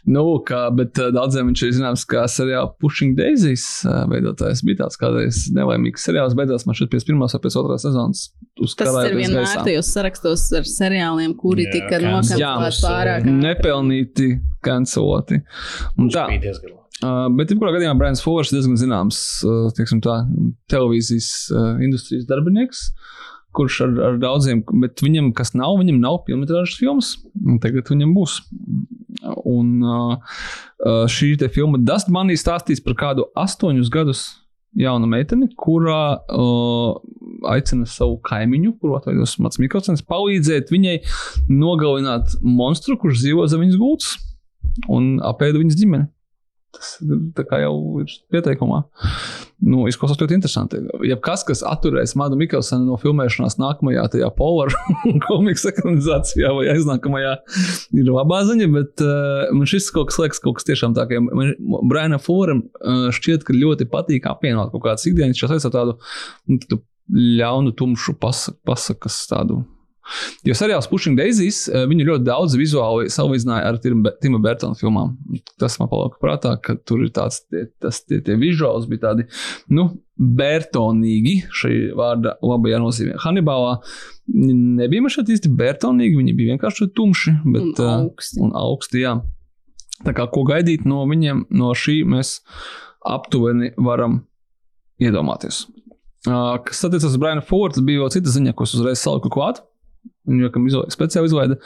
Nu, 0.09 0.23
kā, 0.47 0.65
bet 0.75 0.99
daudziem 1.15 1.51
viņš 1.51 1.63
ir 1.67 1.75
zināms, 1.79 2.05
kā 2.09 2.25
seriāla 2.31 2.71
Pushing 2.81 3.17
Daisies 3.17 3.65
veidotājs. 4.11 4.63
Bija 4.67 4.83
tāds 4.83 4.99
kādreiz 5.01 5.45
nelaimīgs 5.55 6.07
seriāls, 6.07 6.35
beidzās 6.37 6.67
man 6.67 6.77
šeit 6.77 6.91
pēc 6.93 7.07
pirmās 7.07 7.35
vai 7.37 7.43
pēc 7.45 7.59
otrās 7.61 7.85
sezonas. 7.87 8.27
Tas 8.79 8.95
ir 9.05 9.17
vienmēr 9.19 9.61
tajos 9.67 9.91
sarakstos 9.93 10.47
ar 10.57 10.67
seriāliem, 10.67 11.35
kuri 11.39 11.67
Jā, 11.67 11.77
tika 11.77 12.01
nokancēti 12.03 12.81
pārāk. 12.83 13.29
Nepelnīti, 13.29 14.33
canceloti. 14.65 15.41
Un 15.97 16.11
tā. 16.13 16.27
Uh, 16.97 17.27
bet, 17.37 17.51
jebkurā 17.53 17.75
gadījumā, 17.75 17.93
Brians 17.99 18.23
Fullers 18.25 18.49
ir 18.49 18.57
diezgan 18.57 18.77
zināms 18.81 19.17
uh, 19.45 19.67
teiksim 19.77 19.99
tā, 20.01 20.15
televīzijas 20.71 21.27
uh, 21.53 21.75
industrijas 21.85 22.25
darbinieks, 22.25 22.87
kurš 23.57 23.83
ar, 23.85 23.91
ar 24.07 24.17
daudziem, 24.21 24.63
bet 24.81 25.03
viņam, 25.05 25.29
kas 25.37 25.53
nav, 25.53 25.75
viņam 25.77 25.99
nav 26.01 26.23
filmas 26.25 26.79
filmas. 26.79 27.11
Tagad 27.61 27.93
viņam 27.93 28.15
būs. 28.17 28.39
Un 29.47 29.83
šī 31.11 31.35
filma 31.53 31.79
Dust 31.81 32.11
Money 32.13 32.39
stāstīs 32.39 32.83
par 32.83 32.97
kādu 32.99 33.27
astoņus 33.35 33.89
gadus 33.93 34.27
jaunu 34.77 35.07
meiteni, 35.09 35.47
kurā 35.57 36.01
uh, 36.19 36.97
aicina 37.49 37.87
savu 37.89 38.17
kaimiņu, 38.27 38.75
kuru 38.81 38.97
atveidos 38.99 39.37
Mats 39.41 39.61
Mikkelsons, 39.61 40.03
palīdzēt 40.05 40.71
viņai 40.73 40.97
nogalināt 41.49 42.37
monstru, 42.43 42.97
kurš 43.01 43.23
dzīvo 43.23 43.47
zem 43.49 43.65
viņas 43.65 43.79
gultas 43.81 44.17
un 44.91 45.17
apēda 45.25 45.61
viņas 45.61 45.79
ģimeni. 45.79 46.09
Tas 46.75 46.97
jau 47.61 47.75
ir 48.03 48.11
pieteikumā. 48.33 48.81
Nu, 49.65 49.85
izklausās 49.89 50.19
ļoti 50.19 50.35
interesanti. 50.37 50.81
Ja 51.07 51.15
kas, 51.23 51.45
kas 51.47 51.63
atturēs 51.65 52.13
Madu 52.19 52.37
Mikkelsonu 52.37 52.85
no 52.85 52.97
filmēšanās 53.01 53.55
nākamajā 53.61 54.03
tajā 54.13 54.27
Power 54.37 54.73
komiksa 55.27 55.71
ekranizācijā 55.71 56.51
vai 56.57 56.67
aiznākamajā, 56.75 57.31
ir 57.97 58.11
labā 58.11 58.43
ziņa, 58.49 58.67
bet 58.75 59.05
uh, 59.05 59.47
man 59.55 59.69
šis 59.69 59.89
kaut 59.95 60.11
kas 60.11 60.19
liekas 60.21 60.43
kaut 60.43 60.59
kas 60.59 60.67
tiešām 60.67 60.93
tā, 60.97 61.07
ka 61.09 61.23
man 61.23 61.55
Braina 61.89 62.19
Forum 62.21 62.67
uh, 62.67 63.07
šķiet, 63.15 63.47
ka 63.47 63.55
ļoti 63.55 63.89
patīk 63.93 64.27
apvienot 64.29 64.75
kaut 64.75 64.85
kādas 64.89 65.07
ikdienas, 65.09 65.39
šās 65.39 65.65
ar 65.71 65.73
tādu 65.73 65.97
nu, 66.51 66.59
tādu 66.59 66.83
ļaunu, 67.07 67.71
tumšu 67.79 68.17
pasaku, 68.19 68.59
pasakas 68.67 69.23
tādu 69.31 69.63
Jo 70.47 70.55
seriāls 70.57 70.87
Pushing 70.91 71.17
Daisies 71.19 71.65
eh, 71.69 71.85
viņu 71.89 72.07
ļoti 72.07 72.27
daudz 72.27 72.55
vizuāli 72.59 73.11
salīdzināja 73.11 73.71
ar 73.71 73.79
Tima 73.83 74.41
Burtona 74.43 74.77
filmām. 74.79 75.15
Tas 75.59 75.77
man 75.81 75.91
palika 75.91 76.19
prātā, 76.23 76.55
ka 76.63 76.77
tur 76.87 77.03
ir 77.05 77.13
tāds, 77.15 77.41
tie, 77.51 77.65
tas, 77.83 78.01
tie, 78.05 78.21
tie 78.25 78.37
vizuāls 78.39 78.87
bija 78.89 79.09
tādi, 79.09 79.27
nu, 79.73 79.89
Bērtonīgi 80.17 81.35
šī 81.53 81.73
vārda 81.97 82.39
labajā 82.41 82.79
nozīmē. 82.81 83.19
Hannibalā 83.21 83.75
nebija 84.33 85.11
šeit 85.13 85.29
īsti 85.35 85.51
bērtonīgi, 85.59 86.17
viņi 86.17 86.33
bija 86.39 86.55
vienkārši 86.55 86.87
tumši, 86.97 87.35
bet 87.45 87.81
Un 87.83 87.91
augsti. 87.91 88.39
Uh, 88.39 88.47
un 88.47 88.55
augsti 88.57 89.03
jā. 89.03 89.13
Tā 90.05 90.13
kā 90.17 90.25
ko 90.33 90.41
gaidīt 90.47 90.87
no 90.89 91.03
viņiem, 91.09 91.45
no 91.53 91.69
šī 91.77 91.99
mēs 92.09 92.39
aptuveni 93.05 93.75
varam 93.77 94.23
iedomāties. 95.01 95.67
Uh, 96.25 96.57
kas 96.65 96.81
attiecas 96.83 97.11
uz 97.11 97.21
Brianu 97.21 97.45
Fordu, 97.45 97.85
bija 97.85 98.01
vēl 98.01 98.13
cita 98.17 98.33
ziņa, 98.33 98.55
ko 98.57 98.65
es 98.65 98.73
uzreiz 98.73 99.01
saliku 99.03 99.29
klāt. 99.33 99.61
Viņu 100.27 100.47
jau 100.47 100.63
izlaida, 100.67 100.93
speciāli 100.93 101.29
izlaida, 101.31 101.57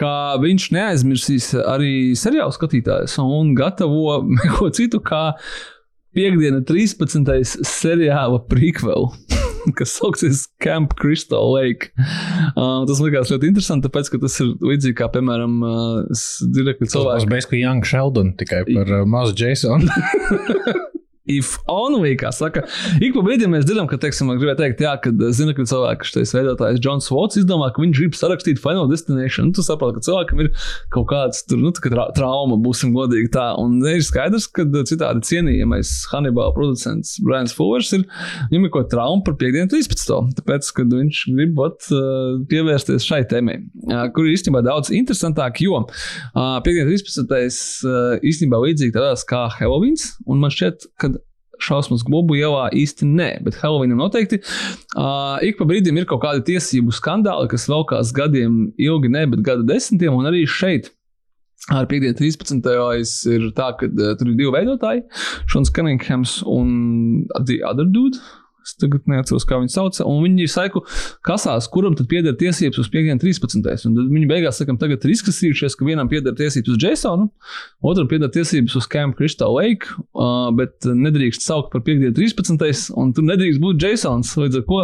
ka 0.00 0.10
viņš 0.42 0.68
neaizmirsīs 0.76 1.50
arī 1.66 1.94
seriālu 2.16 2.54
skatītājus 2.56 3.18
un 3.22 3.54
gatavo 3.58 4.22
ko 4.56 4.70
citu, 4.72 5.02
kā 5.04 5.34
piekdiena 6.16 6.62
13. 6.64 7.28
seriāla 7.66 8.40
prequel. 8.48 9.10
Kas 9.76 9.96
saucas 9.98 10.44
Camp 10.62 10.92
Crystal 10.94 11.50
Lake. 11.50 11.90
Uh, 12.54 12.84
tas 12.86 13.00
likās 13.02 13.32
ļoti 13.34 13.50
interesanti, 13.50 13.88
tāpēc, 13.88 14.12
ka 14.12 14.20
tas 14.22 14.36
ir 14.44 14.52
līdzīgi 14.62 14.94
kā, 15.00 15.08
piemēram, 15.10 15.56
uh, 15.66 16.26
direktors 16.54 16.92
Tas 16.92 17.00
cilvēks. 17.00 17.26
būs 17.26 17.32
basically 17.34 17.64
Young 17.64 17.82
Sheldon 17.82 18.30
tikai 18.38 18.62
par 18.70 18.92
uh, 19.00 19.04
mazu 19.10 19.34
Jasonu. 19.42 19.90
If 21.26 21.56
only, 21.66 22.14
kā 22.18 22.30
saka, 22.34 22.62
ik 23.02 23.14
pa 23.16 23.22
brīdim 23.26 23.50
mēs 23.54 23.64
dzirdam, 23.66 23.88
ka, 23.90 23.98
teiksim, 23.98 24.30
gribētu 24.38 24.62
teikt, 24.62 24.82
jā, 24.84 24.92
ka 25.02 25.10
zina, 25.34 25.54
ka 25.56 25.66
cilvēks, 25.66 26.12
šis 26.14 26.34
veidotājs 26.36 26.78
Jons 26.84 27.08
Vots 27.10 27.40
izdomā, 27.40 27.72
ka 27.74 27.82
viņš 27.82 27.98
grib 27.98 28.14
sarakstīt 28.14 28.60
Final 28.62 28.86
Destination. 28.90 29.48
Nu, 29.48 29.56
tu 29.56 29.64
saproti, 29.66 29.98
ka 29.98 30.06
cilvēkam 30.06 30.44
ir 30.44 30.52
kaut 30.94 31.08
kāds 31.10 31.42
tur, 31.48 31.58
nu, 31.58 31.72
tā 31.74 31.82
kā 31.82 31.90
tra 31.90 32.06
trauma, 32.14 32.58
būsim 32.62 32.94
godīgi 32.94 33.32
tā. 33.34 33.48
Un 33.58 33.80
ir 33.90 34.04
skaidrs, 34.06 34.46
ka 34.54 34.68
citādi 34.86 35.24
cienījamais 35.26 35.92
Hannibal 36.12 36.54
producents 36.54 37.16
Brians 37.24 37.54
Fullers 37.56 37.90
ir, 37.96 38.06
viņam 38.52 38.68
ir 38.68 38.74
kāda 38.76 38.92
trauma 38.94 39.26
par 39.26 39.34
piekdienu 39.40 39.70
13. 39.74 40.38
Tāpēc, 40.38 40.70
kad 40.78 40.94
viņš 40.94 41.22
grib 41.34 41.58
ot, 41.66 41.90
uh, 41.90 42.38
pievērsties 42.50 43.06
šai 43.06 43.22
tēmai, 43.30 43.58
kur 44.14 44.28
ir 44.28 44.36
īstenībā 44.36 44.62
daudz 44.66 44.92
interesantāk, 44.94 45.58
jo 45.66 45.82
piekdiena 46.62 46.94
13. 46.94 47.26
Uh, 47.26 48.16
īstenībā 48.26 48.62
līdzīgi 48.62 48.94
tādās 48.94 49.26
kā 49.26 49.46
Halloweens, 49.58 50.12
un 50.30 50.42
man 50.42 50.54
šķiet, 50.54 50.88
ka 51.00 51.15
šausmas 51.62 52.04
globu 52.06 52.36
ielā 52.38 52.68
īsti 52.76 53.08
nē, 53.08 53.30
bet 53.46 53.58
Halloweenam 53.62 54.00
noteikti. 54.02 54.40
Uh, 54.96 55.36
ik 55.46 55.58
pa 55.60 55.66
brīdim 55.68 55.98
ir 56.00 56.08
kaut 56.08 56.22
kādi 56.24 56.44
tiesību 56.52 56.94
skandāli, 56.94 57.50
kas 57.52 57.68
velkās 57.70 58.12
gadiem 58.16 58.66
ilgi, 58.76 59.12
ne, 59.12 59.26
bet 59.32 59.44
gadu 59.46 59.66
desmitiem, 59.68 60.16
un 60.16 60.30
arī 60.30 60.44
šeit. 60.48 60.92
Ar 61.72 61.88
piekdienu 61.90 62.14
13. 62.14 62.66
ir 63.32 63.46
tā, 63.56 63.70
ka 63.78 63.88
uh, 63.88 64.14
tur 64.18 64.30
ir 64.30 64.36
divi 64.38 64.52
veidotāji, 64.54 65.06
Šons 65.50 65.72
Cunninghams 65.74 66.40
un 66.46 66.68
The 67.38 67.62
Other 67.66 67.88
Dude. 67.88 68.20
Es 68.66 68.74
tagad 68.82 69.04
neatceros, 69.06 69.46
kā 69.46 69.60
viņi 69.62 69.70
sauc. 69.70 70.00
Un 70.02 70.24
viņi 70.24 70.48
saka, 70.50 70.82
kasās, 71.26 71.68
kuram 71.70 71.94
tad 71.98 72.08
pieder 72.10 72.34
tiesības 72.38 72.80
uz 72.82 72.90
piekdienu 72.90 73.22
13. 73.22 73.86
Un 73.86 73.94
tad 73.94 74.10
viņi 74.10 74.26
beigās 74.30 74.58
saka, 74.58 74.74
tagad 74.80 75.06
ir 75.06 75.14
izkasījušies, 75.14 75.78
ka 75.78 75.86
vienam 75.86 76.10
pieder 76.10 76.34
tiesības 76.34 76.74
uz 76.74 76.82
Jasonu, 76.82 77.28
otram 77.86 78.10
pieder 78.10 78.32
tiesības 78.34 78.74
uz 78.80 78.90
Camp 78.90 79.14
Crystal 79.20 79.54
Lake, 79.54 79.94
uh, 80.18 80.50
bet 80.58 80.88
nedrīkst 80.90 81.46
saukt 81.46 81.70
par 81.74 81.86
piekdienu 81.86 82.16
13. 82.18 82.90
un 82.98 83.14
tur 83.14 83.30
nedrīkst 83.30 83.62
būt 83.62 83.86
Jasons. 83.86 84.34
Līdz 84.42 84.62
ar 84.62 84.66
ko 84.66 84.82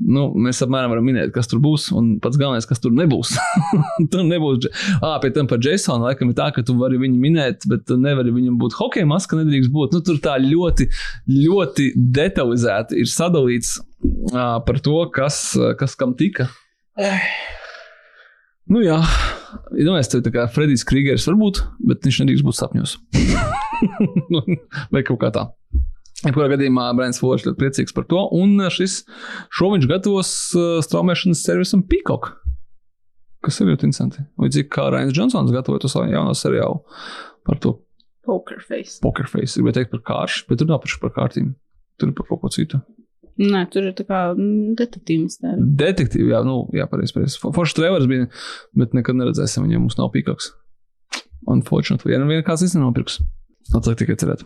nu, 0.00 0.26
mēs 0.46 0.62
apmēram 0.64 0.94
varam 0.94 1.06
minēt, 1.06 1.32
kas 1.34 1.50
tur 1.50 1.60
būs, 1.62 1.90
un 1.96 2.14
pats 2.22 2.38
galvenais, 2.40 2.66
kas 2.68 2.80
tur 2.82 2.94
nebūs. 2.96 3.34
tur 4.12 4.24
nebūs. 4.26 4.68
Ah, 4.98 5.18
pie 5.22 5.32
tam 5.34 5.48
par 5.50 5.60
Jasonu 5.64 6.08
laikam 6.08 6.32
ir 6.32 6.38
tā, 6.38 6.48
ka 6.56 6.64
tu 6.66 6.76
vari 6.80 7.00
viņu 7.00 7.20
minēt, 7.20 7.66
bet 7.70 7.84
tu 7.88 7.98
nevari 8.00 8.32
viņam 8.34 8.58
būt 8.60 8.78
hokeja 8.78 9.08
maska, 9.10 9.38
nedrīkst 9.40 9.72
būt. 9.74 9.96
Nu, 9.96 10.02
tur 10.06 10.20
tā 10.22 10.38
ļoti, 10.42 10.88
ļoti 11.30 11.90
detalizēti 12.20 13.00
ir 13.02 13.10
sadalīts 13.12 13.76
uh, 13.80 14.58
par 14.66 14.82
to, 14.84 14.98
kas, 15.14 15.42
kas 15.80 15.96
kam 16.00 16.16
tika. 16.18 16.48
Nu 18.70 18.84
jā, 18.84 19.00
iedomājieties, 19.74 20.12
tev 20.12 20.20
tā 20.26 20.32
kā 20.34 20.44
Fredijs 20.54 20.84
Krīgers 20.86 21.26
var 21.26 21.38
būt, 21.40 21.64
bet 21.90 22.04
viņš 22.06 22.22
nedrīkst 22.22 22.46
būt 22.46 22.60
sapņos. 22.60 22.98
Nu, 24.28 24.42
Vai 24.92 25.00
kaut 25.08 25.16
kā 25.22 25.30
tā. 25.32 25.46
Jebkurā 26.20 26.50
gadījumā 26.52 26.90
Brāns 26.98 27.20
Falks 27.22 27.46
ļoti 27.46 27.58
priecīgs 27.62 27.94
par 27.96 28.04
to. 28.10 28.26
Un 28.36 28.58
šis 28.72 29.00
šo 29.56 29.70
viņš 29.72 29.86
gatavos 29.88 30.32
uh, 30.58 30.78
straumēšanas 30.84 31.44
servisam 31.46 31.84
Peacock. 31.88 32.34
Kas 33.40 33.56
ir 33.62 33.70
ļoti 33.70 33.88
interesanti. 33.88 34.26
Līdzīgi 34.40 34.68
kā 34.72 34.90
Rains 34.92 35.14
Džonsons 35.16 35.52
gatavoja 35.54 35.86
to 35.86 35.88
savu 35.88 36.10
jauno 36.12 36.34
seriālu 36.36 36.82
par 37.48 37.60
to 37.62 37.78
Poker 38.26 38.60
face. 38.60 38.98
poker 39.00 39.26
face. 39.30 39.56
Gribēju 39.56 39.78
teikt 39.78 39.94
par 39.94 40.02
kāršu, 40.10 40.44
bet 40.50 40.60
tur 40.60 40.68
nav 40.68 40.82
par, 40.84 40.92
par 41.06 41.14
kārtīm. 41.16 41.54
Tur 41.98 42.12
ir 42.12 42.16
par 42.18 42.28
kaut 42.28 42.42
ko 42.44 42.50
citu. 42.52 42.82
Nē, 43.40 43.62
tur 43.72 43.86
ir 43.88 43.94
tā 43.96 44.04
kā 44.04 44.20
mm, 44.34 44.74
detektīvs. 44.76 45.38
tā 45.40 45.54
ir. 45.54 45.64
Detektīvi, 45.80 46.28
jā, 46.34 46.42
nu, 46.44 46.66
jā, 46.76 46.84
pareizi. 46.90 47.14
Pareiz. 47.16 47.38
Foršs 47.40 47.76
Trevors 47.78 48.08
bija, 48.10 48.28
bet 48.76 48.92
nekad 48.96 49.16
neredzēsim 49.16 49.64
viņam, 49.64 49.86
mums 49.86 49.96
nav 49.96 50.12
Peacocks. 50.12 50.52
Unfortunately, 51.48 52.12
ja 52.12 52.20
nu 52.20 52.28
vien 52.28 52.44
kāds 52.44 52.66
īstenībā 52.66 52.90
nopirks. 52.90 53.22
Atliek 53.72 54.02
tikai 54.02 54.18
cerēt. 54.20 54.44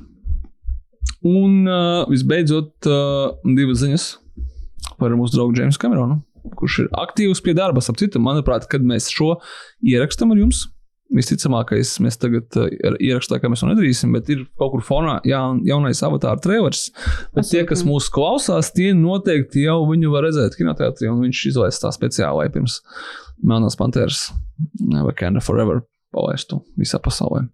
Un 1.24 1.64
uh, 1.64 2.04
visbeidzot, 2.10 2.74
uh, 2.90 3.54
divas 3.56 3.80
ziņas 3.80 4.06
par 5.00 5.14
mūsu 5.16 5.38
draugu 5.38 5.56
Jamesu 5.56 5.80
Kameronu, 5.80 6.20
kurš 6.60 6.84
ir 6.84 6.92
aktīvs 7.00 7.40
pie 7.44 7.54
darba. 7.56 7.80
Ap 7.80 7.98
citu, 8.00 8.20
manuprāt, 8.22 8.68
kad 8.70 8.84
mēs 8.84 9.08
šo 9.12 9.38
ierakstām 9.84 10.34
ar 10.34 10.42
jums, 10.42 10.66
visticamākais, 11.14 11.94
mēs 12.04 12.18
tagad 12.20 12.58
uh, 12.60 12.68
ierakstām, 12.98 13.40
ka 13.40 13.50
mēs 13.52 13.64
to 13.64 13.70
nedarīsim, 13.70 14.12
bet 14.16 14.28
ir 14.32 14.44
kaut 14.60 14.74
kur 14.74 14.84
fonā 14.84 15.16
jaun, 15.28 15.62
jaunais 15.66 16.02
avatāra 16.06 16.40
trailers. 16.44 16.88
Bet 17.36 17.48
tie, 17.50 17.64
kas 17.68 17.84
mūs 17.86 18.10
klausās, 18.12 18.72
tie 18.76 18.90
noteikti 18.98 19.64
jau 19.66 19.80
viņu 19.88 20.12
var 20.14 20.26
redzēt 20.28 20.58
kinoteātrī, 20.60 21.08
un 21.12 21.24
viņš 21.24 21.42
izlaiž 21.52 21.80
tā 21.82 21.92
speciāli 21.94 22.52
pirms 22.54 22.80
Melnās 23.44 23.78
Panteras 23.80 24.26
vai 24.92 25.16
Canada 25.16 25.44
Forever 25.44 25.82
palaistu 26.14 26.60
visā 26.80 27.00
pasaulē. 27.02 27.46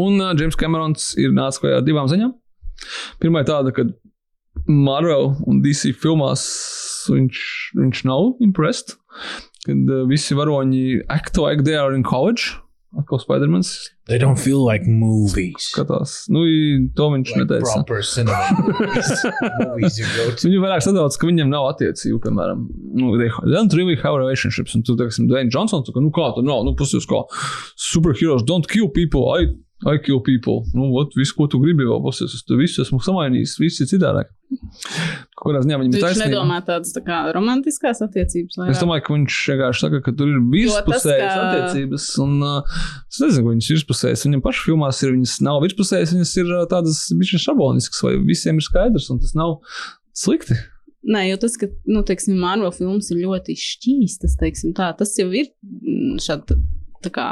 Un 0.00 0.16
uh, 0.20 0.32
James 0.38 0.56
Camerons 0.58 1.12
ir 1.20 1.34
nācis 1.36 1.60
klajā 1.62 1.82
ar 1.82 1.86
divām 1.86 2.08
ziņām. 2.10 2.32
Pirmā 3.22 3.44
ir 3.44 3.48
tāda, 3.50 3.72
ka 3.76 3.86
Marvel 4.68 5.34
un 5.50 5.62
DC 5.64 5.92
filmās 6.00 6.44
viņš, 7.10 7.40
viņš 7.80 8.04
nav 8.08 8.30
impressed, 8.44 8.94
kad 9.66 9.90
uh, 9.92 10.04
visi 10.08 10.36
varoņi 10.38 11.02
act 11.12 11.36
like 11.40 11.64
they 11.66 11.76
are 11.76 11.94
in 11.96 12.04
college. 12.06 12.54
Atkal 12.94 13.18
Spidermans 13.18 13.72
They 14.06 14.20
don't 14.22 14.38
feel 14.38 14.60
like 14.62 14.84
movies. 14.86 15.64
skatās. 15.72 16.28
Nu, 16.30 16.44
to 16.94 17.08
viņš 17.10 17.32
Like 17.32 17.40
neteica. 17.40 17.72
proper 17.72 18.04
cinema 18.06 18.52
movies. 18.54 19.98
you 19.98 20.06
go 20.14 20.28
to. 20.30 20.44
Viņu 20.46 20.60
vairāk 20.62 20.84
sadalās, 20.86 21.18
ka 21.18 21.26
viņam 21.26 21.50
nav 21.50 21.66
attiecību, 21.72 22.20
piemēram, 22.22 22.62
nu, 22.94 23.16
they 23.18 23.32
don't 23.50 23.74
really 23.74 23.96
have 24.04 24.14
relationships. 24.20 24.76
Un 24.78 24.84
tu, 24.86 24.94
teiksim, 25.00 25.26
Dwayne 25.26 25.50
Johnson, 25.50 25.82
tu, 25.82 25.90
ka, 25.90 25.98
nu, 26.04 26.12
kā 26.14 26.28
tur 26.36 26.46
nav, 26.46 26.62
nu, 26.68 26.76
puses 26.78 27.02
kā 27.10 27.24
superheroes 27.74 28.46
don't 28.46 28.70
kill 28.70 28.86
people, 28.94 29.26
I, 29.34 29.50
I 29.82 29.98
kill 29.98 30.20
people. 30.22 30.62
Nu, 30.72 30.86
ot, 30.96 31.12
viss, 31.18 31.32
ko 31.34 31.44
tu 31.50 31.58
gribi 31.60 31.84
vēl, 31.84 31.98
puses, 32.00 32.32
es 32.32 32.44
tu 32.46 32.56
visu 32.56 32.80
esmu 32.84 33.00
samainījis, 33.04 33.56
viss 33.60 33.82
ir 33.82 33.88
citādāk. 33.90 34.30
Kaut 35.34 35.48
kādā 35.50 35.60
ziņā 35.64 35.78
viņam 35.80 35.90
ir 35.90 35.96
Viņš 35.98 36.04
taisnība. 36.04 36.28
nedomā 36.30 36.58
tādas 36.64 36.92
tā 36.94 37.02
kā 37.04 37.16
romantiskās 37.34 38.00
attiecības. 38.06 38.54
Es 38.54 38.60
vairāk. 38.62 38.78
domāju, 38.80 39.04
ka 39.04 39.14
viņš 39.16 39.38
vienkārši 39.50 39.82
saka, 39.84 40.00
ka 40.06 40.14
tur 40.16 40.30
ir 40.30 40.38
virspusējas 40.52 41.34
ka- 41.34 41.48
attiecības. 41.48 42.06
Un, 42.24 42.36
uh, 42.46 42.76
es 43.10 43.18
nezinu, 43.24 43.42
ka 43.44 43.54
viņas 43.56 43.68
ir 43.72 43.76
virspusējas. 43.80 44.22
Viņam 44.28 44.44
pašā 44.46 44.62
filmās 44.68 45.02
ir 45.02 45.12
viņas 45.16 45.34
nav 45.48 45.58
virspusējas, 45.66 46.14
viņas 46.16 46.36
ir 46.44 46.52
uh, 46.54 46.62
tādas 46.70 47.02
bišķi 47.20 47.42
šabloniskas, 47.48 48.04
vai 48.06 48.14
visiem 48.30 48.62
ir 48.62 48.68
skaidrs, 48.68 49.10
un 49.10 49.20
tas 49.20 49.34
nav 49.36 49.58
slikti. 50.16 50.56
Nē, 51.04 51.26
jo 51.28 51.36
tas, 51.42 51.58
ka, 51.60 51.66
nu, 51.90 52.00
teiksim, 52.06 52.38
Marvel 52.40 52.70
filmas 52.72 53.10
ir 53.12 53.20
ļoti 53.26 53.58
šķīstas, 53.60 54.38
tas 54.96 55.18
jau 55.18 55.28
ir 55.34 55.50
mm, 55.60 56.16
šādi, 56.24 56.56
kā. 57.12 57.26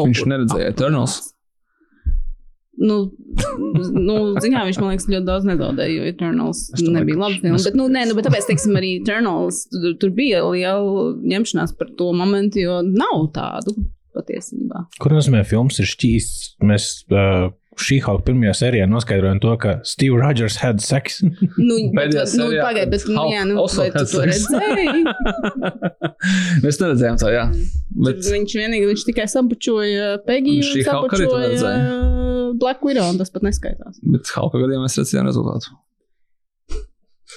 Viņš 0.00 0.24
neredzēja 0.26 0.72
aptuveni. 0.72 0.74
Eternals. 0.74 1.20
Nu, 2.80 2.96
nu, 3.92 4.14
ziņā 4.40 4.62
viņš 4.64 4.78
man 4.80 4.94
liekas 4.94 5.08
ļoti 5.12 5.26
daudz 5.28 5.48
nezaudēja, 5.48 5.92
jo 5.92 6.06
Eternals 6.08 6.62
domāju, 6.72 6.94
nebija 6.96 7.18
ka 7.18 7.22
labi 7.22 7.34
viņš 7.36 7.42
filma. 7.44 7.60
Bet, 7.66 7.76
nu, 7.78 7.88
nē, 7.92 8.04
nu, 8.08 8.16
bet 8.16 8.26
tāpēc, 8.28 8.46
teiksim, 8.48 8.76
arī 8.80 8.92
Eternals 9.02 9.66
tur, 9.72 9.96
tur 10.00 10.14
bija 10.16 10.40
liela 10.46 11.10
ņemšanās 11.34 11.76
par 11.78 11.92
to 11.98 12.08
momentu, 12.16 12.62
jo 12.64 12.78
nav 12.86 13.26
tādu 13.36 13.76
patiesībā. 14.16 14.86
Kur 15.00 15.14
nozīmē 15.16 15.44
filmas 15.48 15.80
ir 15.82 15.88
šķīsts? 15.88 16.54
Mēs 16.64 16.88
uh, 17.12 17.52
šī 17.80 17.98
hauka 18.04 18.26
pirmajā 18.28 18.52
sērijā 18.58 18.86
noskaidrojam 18.90 19.40
to, 19.42 19.52
ka 19.60 19.74
Steve 19.88 20.18
Rogers 20.20 20.58
had 20.62 20.82
sex. 20.84 21.20
Nu, 21.62 21.76
bet, 21.92 22.12
Pēdējā 22.12 22.24
nu, 22.24 22.32
sērijā 22.32 22.64
pagaid, 22.66 22.90
bet, 22.92 23.06
nu, 23.08 23.24
jā, 23.32 23.44
nu, 23.48 23.56
vai 23.62 23.88
tu 23.94 24.02
to 24.02 24.06
sex. 24.12 24.46
redzēji? 24.52 25.04
Mēs 26.64 26.80
neredzējām 26.82 27.20
to, 27.22 27.30
jā. 27.32 27.46
Bet... 27.52 28.20
Bet 28.22 28.30
Viņš 28.32 28.56
vienīgi, 28.58 28.90
viņš 28.92 29.06
tikai 29.08 29.28
sabučoja 29.30 30.10
Pegiju 30.26 30.66
un 30.66 30.84
sabučoja 30.88 31.54
uh, 31.60 32.50
Black 32.58 32.84
Widow, 32.86 33.12
un 33.12 33.20
tas 33.20 33.32
pat 33.32 33.46
neskaitās. 33.46 34.00
Bet 34.02 34.32
Hauka 34.36 34.60
gadījumā 34.62 34.88
mēs 34.88 34.98
redzējām 35.00 35.28
rezultātu. 35.30 35.76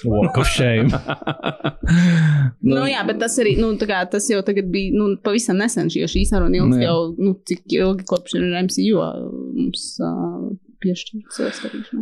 Walk 0.04 0.36
of 0.42 0.48
shame. 0.50 0.90
Nu, 2.66 2.82
jā, 2.88 3.00
bet 3.06 3.20
tas 3.22 3.36
arī, 3.42 3.54
nu, 3.60 3.72
tā 3.80 3.88
kā 3.88 4.02
tas 4.10 4.26
jau 4.30 4.42
tagad 4.46 4.68
bija, 4.72 4.92
nu, 4.96 5.12
pavisam 5.24 5.58
nesen, 5.60 5.88
jo 5.94 6.08
šī 6.10 6.24
saruna 6.28 6.52
Nu, 6.52 6.66
ilgs 6.66 6.82
jā. 6.82 6.88
jau, 6.90 6.98
nu, 7.20 7.34
cik 7.48 7.76
ilgi 7.78 8.06
kopš 8.10 8.36
ir 8.38 8.46
MCU 8.66 9.00
mums 9.56 9.86
uh, 10.04 10.50
piešķirts. 10.84 11.40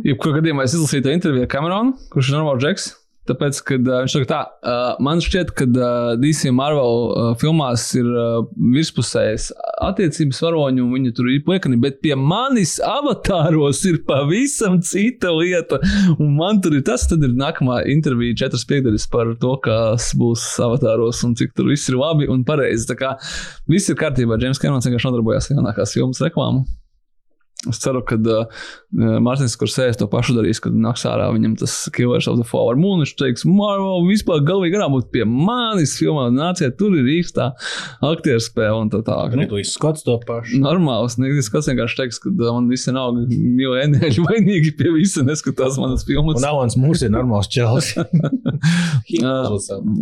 Jebkurā 0.05 0.39
gadījumā 0.41 0.65
es 0.67 0.75
izlasīju 0.77 1.07
to 1.07 1.15
interviju 1.15 1.45
ar 1.47 1.51
Kameronu, 1.51 1.95
kurš 2.13 2.31
ir 2.31 2.37
normāls 2.39 2.63
džeks. 2.63 2.91
Tāpēc, 3.25 3.59
kad 3.65 3.87
uh, 3.89 4.03
viņš 4.03 4.13
saka, 4.13 4.27
tā, 4.29 4.39
uh, 4.69 4.99
man 5.01 5.21
šķiet, 5.23 5.53
ka 5.57 5.65
uh, 5.65 6.11
DC 6.21 6.51
Marvel 6.53 7.07
uh, 7.09 7.29
filmās 7.41 7.87
ir 7.97 8.05
uh, 8.05 8.43
virspusējas 8.75 9.47
attiecības 9.87 10.43
varoņi, 10.45 10.83
un 10.83 10.93
viņi 10.93 11.13
tur 11.17 11.31
ir 11.33 11.41
puekani, 11.47 11.79
bet 11.81 11.97
pie 12.05 12.13
manis 12.19 12.75
avatāros 12.85 13.81
ir 13.89 14.01
pavisam 14.05 14.77
cita 14.85 15.33
lieta. 15.33 15.81
Un 16.19 16.35
man 16.37 16.61
tur 16.61 16.77
ir 16.77 16.85
tas, 16.85 17.07
tad 17.09 17.25
ir 17.25 17.33
nākamā 17.33 17.81
intervija, 17.91 18.37
četras 18.45 18.67
piekdaļas 18.69 19.09
par 19.09 19.33
to, 19.41 19.57
kas 19.65 20.11
būs 20.19 20.45
avatāros 20.61 21.25
un 21.25 21.33
cik 21.39 21.57
tur 21.57 21.73
viss 21.73 21.89
ir 21.89 21.97
labi 21.97 22.29
un 22.29 22.45
pareizi. 22.45 22.85
Tā 22.91 22.99
kā 22.99 23.15
viss 23.71 23.89
ir 23.89 23.97
kārtībā, 23.99 24.37
Džeims 24.37 24.61
Kemrons 24.61 24.85
vienkārši 24.85 25.09
nodarbojās 25.09 25.49
ar 25.49 25.57
jaunākās 25.57 25.97
filmas 25.97 26.21
reklāmu. 26.21 26.67
Es 27.71 27.79
ceru, 27.81 28.01
ka 28.05 28.17
uh, 28.17 28.65
Mārcis 29.23 29.57
Kursēns 29.59 29.99
to 29.99 30.07
pašu 30.11 30.35
darīs, 30.37 30.61
kad 30.63 30.75
nāks 30.75 31.05
ārā 31.09 31.27
viņam 31.33 31.55
tas 31.59 31.73
Killers 31.95 32.29
of 32.31 32.39
the 32.39 32.45
Flower 32.47 32.77
Moon. 32.79 33.03
Viņš 33.03 33.15
teiks, 33.19 33.45
Marvel 33.49 34.05
vispār 34.09 34.43
galvīgi 34.45 34.75
garām 34.75 34.95
būt 34.95 35.09
pie 35.13 35.25
manis 35.29 35.95
filmā, 35.99 36.27
nāciet, 36.33 36.77
tur 36.79 36.95
ir 36.97 37.09
īstā 37.17 37.51
aktieru 38.05 38.43
spēle 38.43 38.85
un 38.85 38.91
tā 38.93 39.01
tālāk. 39.05 39.35
Nu, 39.35 39.45
Ridlīs 39.45 39.73
Skots 39.75 40.05
to 40.05 40.17
pašu. 40.25 40.59
Normāls, 40.63 41.17
nevis 41.21 41.49
kas 41.53 41.69
vienkārši 41.71 42.01
teiks, 42.01 42.21
ka 42.23 42.31
uh, 42.31 42.51
man 42.57 42.69
visi 42.71 42.93
nav 42.95 43.17
mīlēji 43.17 43.89
eņģeļi 43.89 44.27
vainīgi 44.29 44.75
pie 44.79 44.93
visa, 44.95 45.25
neskatās 45.27 45.79
manas 45.81 46.05
filmas. 46.07 46.39
Un 46.41 46.49
Alans 46.49 46.77
Mūrs 46.79 47.05
ir 47.05 47.13
normāls 47.15 47.51
čels. 47.51 47.93
Uh, 49.15 49.53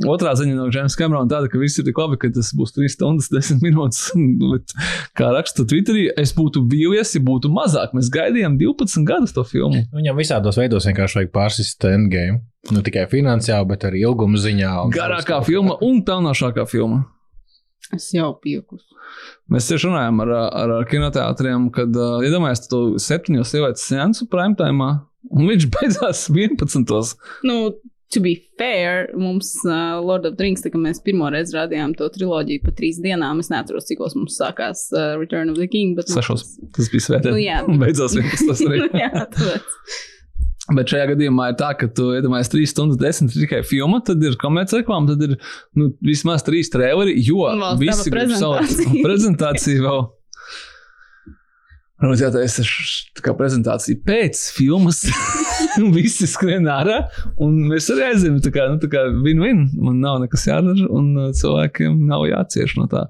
Otrā 0.10 0.32
ziņa 0.38 0.56
no 0.56 0.70
Džeimsa 0.72 0.98
Kamerona 0.98 1.30
tāda, 1.30 1.50
ka 1.52 1.60
viss 1.60 1.80
ir 1.80 1.86
tik 1.88 1.98
labi, 2.00 2.18
ka 2.22 2.30
tas 2.34 2.52
būs 2.56 2.74
3 2.76 2.92
stundas, 2.94 3.28
10 3.34 3.60
minūtes. 3.64 4.14
Bet, 4.54 4.74
kā 5.18 5.30
raksta 5.36 5.66
Twitterī, 5.70 6.08
es 6.20 6.34
būtu 6.38 6.64
vīlies, 6.72 7.14
ja 7.18 7.22
būtu 7.24 7.52
mazāk. 7.56 7.94
Mēs 7.98 8.10
gaidījām 8.14 8.58
12 8.60 9.06
gadus 9.08 9.34
to 9.36 9.44
filmu. 9.48 9.84
Viņam 9.96 10.18
visādos 10.20 10.58
veidos 10.60 10.88
vienkārši 10.90 11.20
vajag 11.22 11.32
pārsist 11.36 11.86
endgame. 11.90 12.42
Nu 12.72 12.82
tikai 12.86 13.06
finansiāli, 13.12 13.68
bet 13.74 13.84
arī 13.90 14.02
ilguma 14.08 14.40
ziņā. 14.40 14.72
un- 14.86 14.92
Garākā 14.96 15.42
filma 15.46 15.78
un 15.82 16.02
pelnošākā 16.08 16.68
filma. 16.70 17.04
Es 17.94 18.10
jau 18.16 18.32
piekus. 18.42 18.82
Mēs 19.52 19.68
tieši 19.70 19.90
runājām 19.90 20.22
ar, 20.24 20.30
ar, 20.50 20.72
ar 20.80 20.86
kinoteātriem, 20.90 21.68
kad 21.76 21.94
uh, 22.00 22.22
iedomājieties 22.26 22.70
to 22.72 22.80
septiņos 23.04 23.52
sievietes 23.52 23.84
seansu 23.90 24.26
primetime, 24.32 24.88
un 25.30 25.50
viņš 25.52 25.68
beidzās 25.76 26.24
11. 26.32 27.14
Nu, 27.44 27.58
to 28.14 28.22
be 28.24 28.36
fair, 28.60 29.10
mums 29.18 29.56
uh, 29.66 30.00
Lord 30.02 30.28
of 30.30 30.38
the 30.38 30.46
Rings, 30.46 30.64
tā 30.64 30.72
kā 30.74 30.80
mēs 30.80 31.02
pirmo 31.04 31.30
reizi 31.34 31.58
rādījām 31.58 31.96
to 31.98 32.08
triloģiju 32.14 32.64
pa 32.64 32.74
trīs 32.78 33.02
dienām, 33.04 33.42
es 33.44 33.52
neatceros, 33.54 33.90
cikos 33.90 34.16
mums 34.18 34.38
sākās 34.40 34.88
uh, 34.94 35.14
Return 35.22 35.52
of 35.54 35.60
the 35.60 35.68
King. 35.70 35.98
Bet, 35.98 36.12
nu, 36.12 36.20
Sešos. 36.20 36.46
Tas 36.78 36.90
bija 36.94 37.08
svētdien. 37.10 37.36
Nu, 37.36 37.42
jā. 37.42 37.60
Un 37.68 37.82
beidzās 37.82 38.18
11. 38.18 38.66
arī. 38.70 38.82
jā, 39.04 39.12
tāpēc. 39.34 40.02
Bet 40.72 40.94
šajā 40.94 41.10
gadījumā 41.10 41.50
ir 41.52 41.58
tā, 41.60 41.74
ka 41.76 41.90
tu 41.92 42.14
iedomājies 42.16 42.54
3 42.54 42.70
stundas, 42.72 43.00
10 43.02 43.34
tikai 43.36 43.60
filma, 43.68 44.00
tad 44.08 44.22
ir 44.24 44.38
komerciāla 44.40 44.80
reklāma, 44.80 45.12
tad 45.12 45.26
ir 45.26 45.34
nu, 45.76 45.90
vismaz 46.06 46.46
3 46.48 46.72
traileri, 46.72 47.18
jo 47.20 47.50
vēl 47.50 47.82
visi 47.82 48.14
grib 48.14 48.32
savu 48.40 48.62
prezentāciju 49.06 49.84
vēl. 49.84 50.06
Varbūt 52.04 52.20
jātais 52.20 52.58
tā 53.16 53.24
kā 53.24 53.32
prezentācija 53.40 54.02
pēc 54.04 54.40
filmas. 54.58 55.06
Visi 55.96 56.28
skrien 56.28 56.68
ārā, 56.68 56.98
un 57.40 57.62
mēs 57.70 57.88
arī 57.94 58.10
aizējām. 58.10 58.42
Tā 58.44 58.52
kā, 58.52 58.68
nu, 58.74 58.82
tā 58.82 58.90
kā 58.92 59.06
win-win. 59.24 59.70
Man 59.80 60.02
nav 60.04 60.20
nekas 60.26 60.44
jādara, 60.50 60.84
un 60.92 61.14
uh, 61.16 61.32
cilvēkiem 61.38 62.02
nav 62.10 62.28
jācieš 62.28 62.76
no 62.82 62.90
tā. 62.92 63.06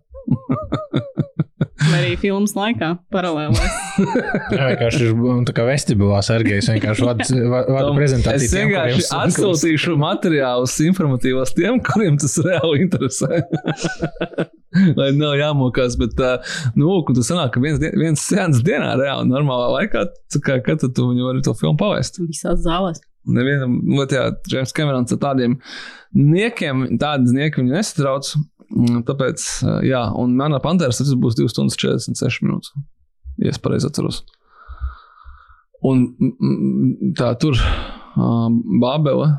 Arī 1.94 2.14
filmas 2.22 2.54
laikā 2.56 2.94
paralēli. 3.14 3.58
Jā, 3.58 4.68
vienkārši 4.72 5.08
ir 5.10 5.18
nu, 5.18 5.40
tā 5.48 5.56
kā 5.58 5.66
vestibulā 5.68 6.22
Sergejs 6.26 6.70
vienkārši 6.72 7.08
vada, 7.10 7.28
vada 7.50 7.92
prezentāciju. 7.98 8.46
Es 8.46 8.54
tiem, 8.54 8.70
vienkārši 8.70 9.08
sunkas. 9.08 9.38
atsūtīšu 9.40 9.98
materiālus 10.02 10.78
informatīvos 10.86 11.56
tiem, 11.58 11.82
kuriem 11.84 12.22
tas 12.22 12.38
reāli 12.46 12.86
interesē. 12.86 13.42
Lai 15.00 15.10
nav 15.16 15.36
jāmokās, 15.40 15.98
bet 16.02 16.20
uh, 16.24 16.54
nu, 16.76 16.88
lūk, 16.90 17.12
tas 17.18 17.30
sanāk, 17.30 17.52
ka 17.56 17.62
viens, 17.64 17.80
dien- 17.82 17.96
viens 18.00 18.22
sēns 18.24 18.62
dienā 18.66 18.94
reāli 19.00 19.30
normālā 19.30 19.68
laikā, 19.78 20.06
kā, 20.46 20.60
kad 20.66 20.84
tu 20.84 21.10
viņu 21.12 21.28
vari 21.30 21.44
to 21.46 21.54
filmu 21.60 21.78
pavest. 21.80 22.18
Visās 22.26 22.64
zālēs. 22.66 23.02
Nevienam, 23.24 23.78
nu, 23.88 24.04
jā, 24.12 24.26
Džeims 24.50 24.74
Kamerons 24.76 25.14
ar 25.16 25.20
tādiem 25.24 25.54
niekiem, 26.18 26.88
tādas 27.00 27.32
nieki 27.36 27.62
viņu 27.62 27.78
nesatrauc. 27.78 28.34
Tāpēc, 29.08 29.44
jā, 29.86 30.02
un 30.18 30.34
manā 30.40 30.58
pantēras 30.64 30.98
tas 31.00 31.12
būs 31.22 31.38
2 31.38 31.52
stundas 31.54 31.78
46 31.80 32.42
minūtes. 32.44 32.74
Ja 33.44 33.54
es 33.54 33.60
pareizi 33.62 33.88
atceros. 33.90 34.24
Un 35.84 36.06
tā 37.20 37.34
tur 37.42 37.58
Bābele, 38.16 39.30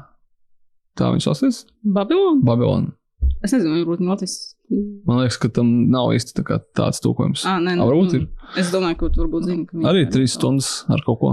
tā 0.98 1.10
viņš 1.14 1.26
saucās? 1.28 1.60
Babilona? 1.84 2.42
Babilona. 2.46 2.92
Es 3.44 3.54
nezinu, 3.54 3.80
varbūt 3.82 4.02
notis. 4.04 4.53
Man 5.04 5.18
liekas, 5.20 5.36
ka 5.42 5.50
tam 5.52 5.72
nav 5.92 6.12
īsti 6.16 6.34
tā 6.40 6.58
tāds 6.76 7.02
tulkojums. 7.04 7.42
Ah, 7.46 7.58
nē, 7.62 7.76
Ah, 7.78 7.84
varbūt 7.84 8.14
ir. 8.16 8.28
Es 8.58 8.70
domāju, 8.72 8.96
ka 9.02 9.10
varbūt 9.20 9.44
zini, 9.50 9.66
ka 9.68 9.82
Arī 9.90 10.06
3 10.10 10.30
stundas 10.32 10.70
ar 10.88 11.02
kaut 11.04 11.20
ko. 11.20 11.32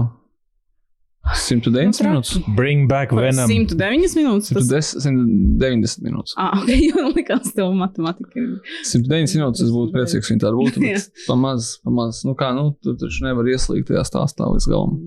109 1.22 1.86
Nu, 1.86 1.92
traki. 1.94 2.08
minūtes. 2.10 2.54
Bring 2.56 2.88
back 2.90 3.12
Venom. 3.14 3.46
109 3.48 4.16
minūtes. 4.18 4.50
Tas... 4.50 4.66
110, 4.98 5.38
190 5.70 6.02
minūtes. 6.02 6.34
Ah, 6.36 6.50
ok, 6.58 6.70
jau 6.90 7.12
likās, 7.14 7.52
tev 7.54 7.70
matematika 7.78 8.42
ir. 8.42 8.56
109 8.90 9.36
minūtes 9.38 9.62
es 9.62 9.70
būtu 9.70 9.94
priecīgs, 9.94 10.32
ja 10.34 10.38
tāda 10.42 10.58
būtu. 10.58 10.82
Pamaz, 11.30 11.76
pamaz. 11.86 12.24
Nu 12.26 12.34
kā, 12.38 12.50
nu, 12.58 12.72
tu 12.82 12.96
taču 12.98 13.22
nevar 13.28 13.46
ieslīgt 13.54 13.86
tajā 13.92 14.02
stāstā 14.08 14.50
līdz 14.50 14.66
galam. 14.72 14.98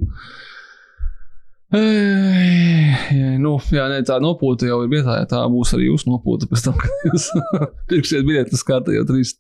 Ei, 1.76 3.38
nu, 3.41 3.55
jā, 3.73 3.86
nē, 3.91 3.99
tā 4.07 4.17
nopūta 4.23 4.67
jau 4.69 4.78
ir 4.86 4.91
vietā. 4.91 5.17
Tā 5.30 5.41
būs 5.51 5.73
arī 5.76 5.89
jūsu 5.89 6.09
nopūta 6.11 6.47
pēc 6.49 6.63
tam, 6.67 6.78
kad 6.80 7.09
jūs 7.09 7.28
pirksiet 7.91 8.26
biļetes 8.28 8.63
jau 8.65 9.03
trīs 9.09 9.34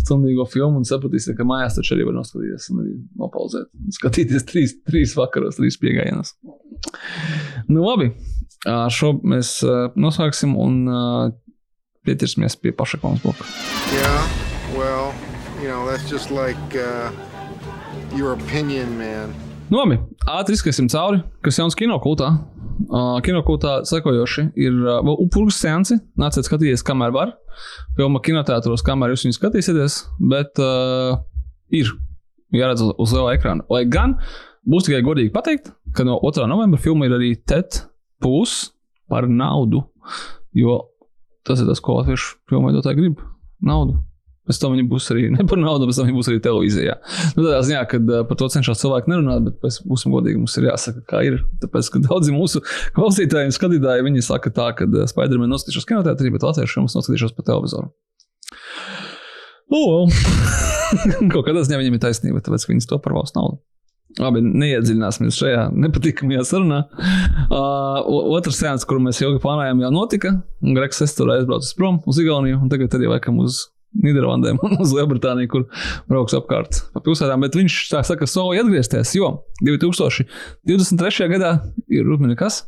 stundīgo 0.00 0.46
filmu 0.50 0.80
un 0.80 0.88
sapratīsiet, 0.88 1.36
ka 1.38 1.46
mājās 1.46 1.78
taču 1.78 1.94
arī 1.94 2.08
var 2.08 2.16
noskatīties 2.18 2.70
un 2.72 2.82
arī 2.82 2.96
nopauzēt. 3.22 3.70
Skatīties 3.98 4.48
trīs, 4.48 4.76
trīs 4.88 5.14
vakaros, 5.18 5.60
trīs 5.60 5.78
piegājienos. 5.82 6.34
Nu, 7.68 7.84
labi. 7.84 8.12
Ar 8.66 8.90
šo 8.90 9.12
mēs 9.22 9.60
ā, 9.62 9.92
noslēgsim 10.00 10.56
un 10.58 10.78
ā, 10.90 11.02
pieķersimies 12.08 12.58
pie 12.58 12.72
paša 12.74 12.98
bloka. 13.02 13.46
Yeah, 13.94 14.28
well, 14.74 15.14
you 15.62 15.68
know, 15.68 15.86
that's 15.86 16.10
just 16.10 16.30
like 16.30 16.74
uh, 16.74 17.12
your 18.16 18.32
opinion, 18.32 18.98
man. 18.98 19.45
Labi, 19.66 19.96
ātri 20.30 20.54
izskatīsim 20.54 20.86
cauri, 20.92 21.22
kas 21.42 21.56
jauns 21.58 21.74
kinokultā. 21.78 22.28
Uh, 22.86 23.16
kinokultā 23.24 23.80
sekojoši 23.88 24.44
ir 24.62 24.74
uh, 24.84 25.00
upurgas 25.16 25.58
seansi. 25.58 25.96
Nāciet 26.20 26.46
skatīties, 26.46 26.84
kamēr 26.86 27.14
var. 27.14 27.32
Filma 27.96 28.20
kinoteātros, 28.22 28.84
kamēr 28.86 29.14
jūs 29.14 29.24
viņu 29.26 29.38
skatīsieties, 29.38 29.96
bet 30.30 30.60
uh, 30.62 31.16
ir 31.74 31.90
jāredz 32.54 32.84
uz- 32.92 33.14
liela 33.16 33.34
ekrāna. 33.34 33.66
Lai 33.72 33.82
gan 33.90 34.14
būs 34.68 34.86
tikai 34.86 35.02
godīgi 35.06 35.32
pateikt, 35.34 35.72
ka 35.96 36.06
no 36.06 36.20
2. 36.22 36.46
novembra 36.52 36.78
filma 36.82 37.08
ir 37.08 37.16
arī 37.16 37.32
TET 37.48 37.80
plus 38.22 38.68
par 39.10 39.26
naudu. 39.26 39.82
Jo 40.54 40.78
tas 41.46 41.62
ir 41.62 41.66
tas, 41.70 41.82
ko 41.82 41.98
latviešu 41.98 42.36
filmu 42.50 42.70
veidotāji 42.70 43.00
grib- 43.00 43.24
naudu. 43.70 43.98
Pēc 44.46 44.60
tam 44.62 44.76
viņi 44.76 44.86
būs 44.90 45.08
arī 45.10 45.26
ne 45.34 45.46
par 45.48 45.58
naudu, 45.58 45.88
pēc 45.88 45.98
tam 45.98 46.08
viņi 46.08 46.16
būs 46.16 46.30
arī 46.30 46.40
televīzijā. 46.44 46.96
Nu, 47.34 47.42
tādā 47.42 47.60
ziņā, 47.66 47.82
ka 47.90 47.98
uh, 47.98 48.22
par 48.28 48.38
to 48.38 48.48
cenšas 48.54 48.82
cilvēki 48.84 49.10
nerunāt, 49.10 49.42
bet 49.48 49.58
pēc 49.64 49.80
būsim 49.90 50.14
godīgi, 50.14 50.38
mums 50.38 50.54
ir 50.60 50.68
jāsaka, 50.68 51.02
kā 51.10 51.22
ir. 51.26 51.40
Tāpēc, 51.64 51.90
ka 51.94 52.02
daudzi 52.06 52.34
mūsu 52.34 52.62
klausītāji 52.96 53.50
un 53.50 53.56
skatītāji, 53.56 54.06
viņi 54.06 54.26
saka 54.26 54.54
tā, 54.54 54.70
ka 54.78 54.86
uh, 54.86 55.06
Spider-Man 55.10 55.50
noskatīšos 55.50 55.88
kinoteātrī, 55.90 56.30
bet 56.34 56.46
latviešu 56.46 56.78
filmas 56.78 56.94
noskatīšos 56.98 57.34
pa 57.34 57.46
televizoru. 57.50 57.90
Oh, 59.74 60.06
well. 60.06 60.10
Kaut 61.34 61.48
kādā 61.48 61.66
ziņā 61.66 61.80
viņiem 61.82 61.98
ir 61.98 62.04
taisnība, 62.06 62.42
tāpēc, 62.46 62.66
ka 62.68 62.72
viņi 62.72 62.86
to 62.86 63.00
par 63.02 63.16
valsts 63.18 63.34
naudu. 63.34 63.58
Labi, 64.22 64.40
neiedziļināsimies 64.40 65.36
šajā 65.36 65.66
nepatīkamajā 65.84 66.44
sarunā. 66.48 66.82
Uh, 67.50 68.06
otrs 68.38 68.60
sēns, 68.62 68.86
kuru 68.88 69.02
mēs 69.08 69.20
ilgi 69.24 69.42
plānojām, 69.42 69.82
jau 69.84 69.92
notika. 69.92 70.36
Un 70.64 70.76
Gregs 70.78 71.02
Estora 71.04 71.40
aizbraucis 71.40 71.76
prom 71.76 71.98
uz 72.08 72.20
Igauniju, 72.22 72.62
un 72.62 72.72
tagad 72.72 72.94
arī 72.96 73.10
laikam 73.10 73.42
uz 73.42 73.66
Nīderlandē 74.04 74.54
un 74.66 74.78
uz 74.82 74.94
Lielbritāniju, 74.96 75.50
kur 75.52 75.66
brauks 76.10 76.36
apkārt 76.36 76.82
pa 76.94 77.02
pilsētām. 77.04 77.44
Bet 77.46 77.58
viņš 77.58 77.80
tā 77.92 78.02
saka, 78.06 78.28
solīja 78.30 78.66
atgriezties, 78.66 79.14
jo 79.18 79.32
2023. 79.66 81.30
gadā 81.32 81.52
ir 81.92 82.08
rūpīgi 82.08 82.38
kas? 82.40 82.64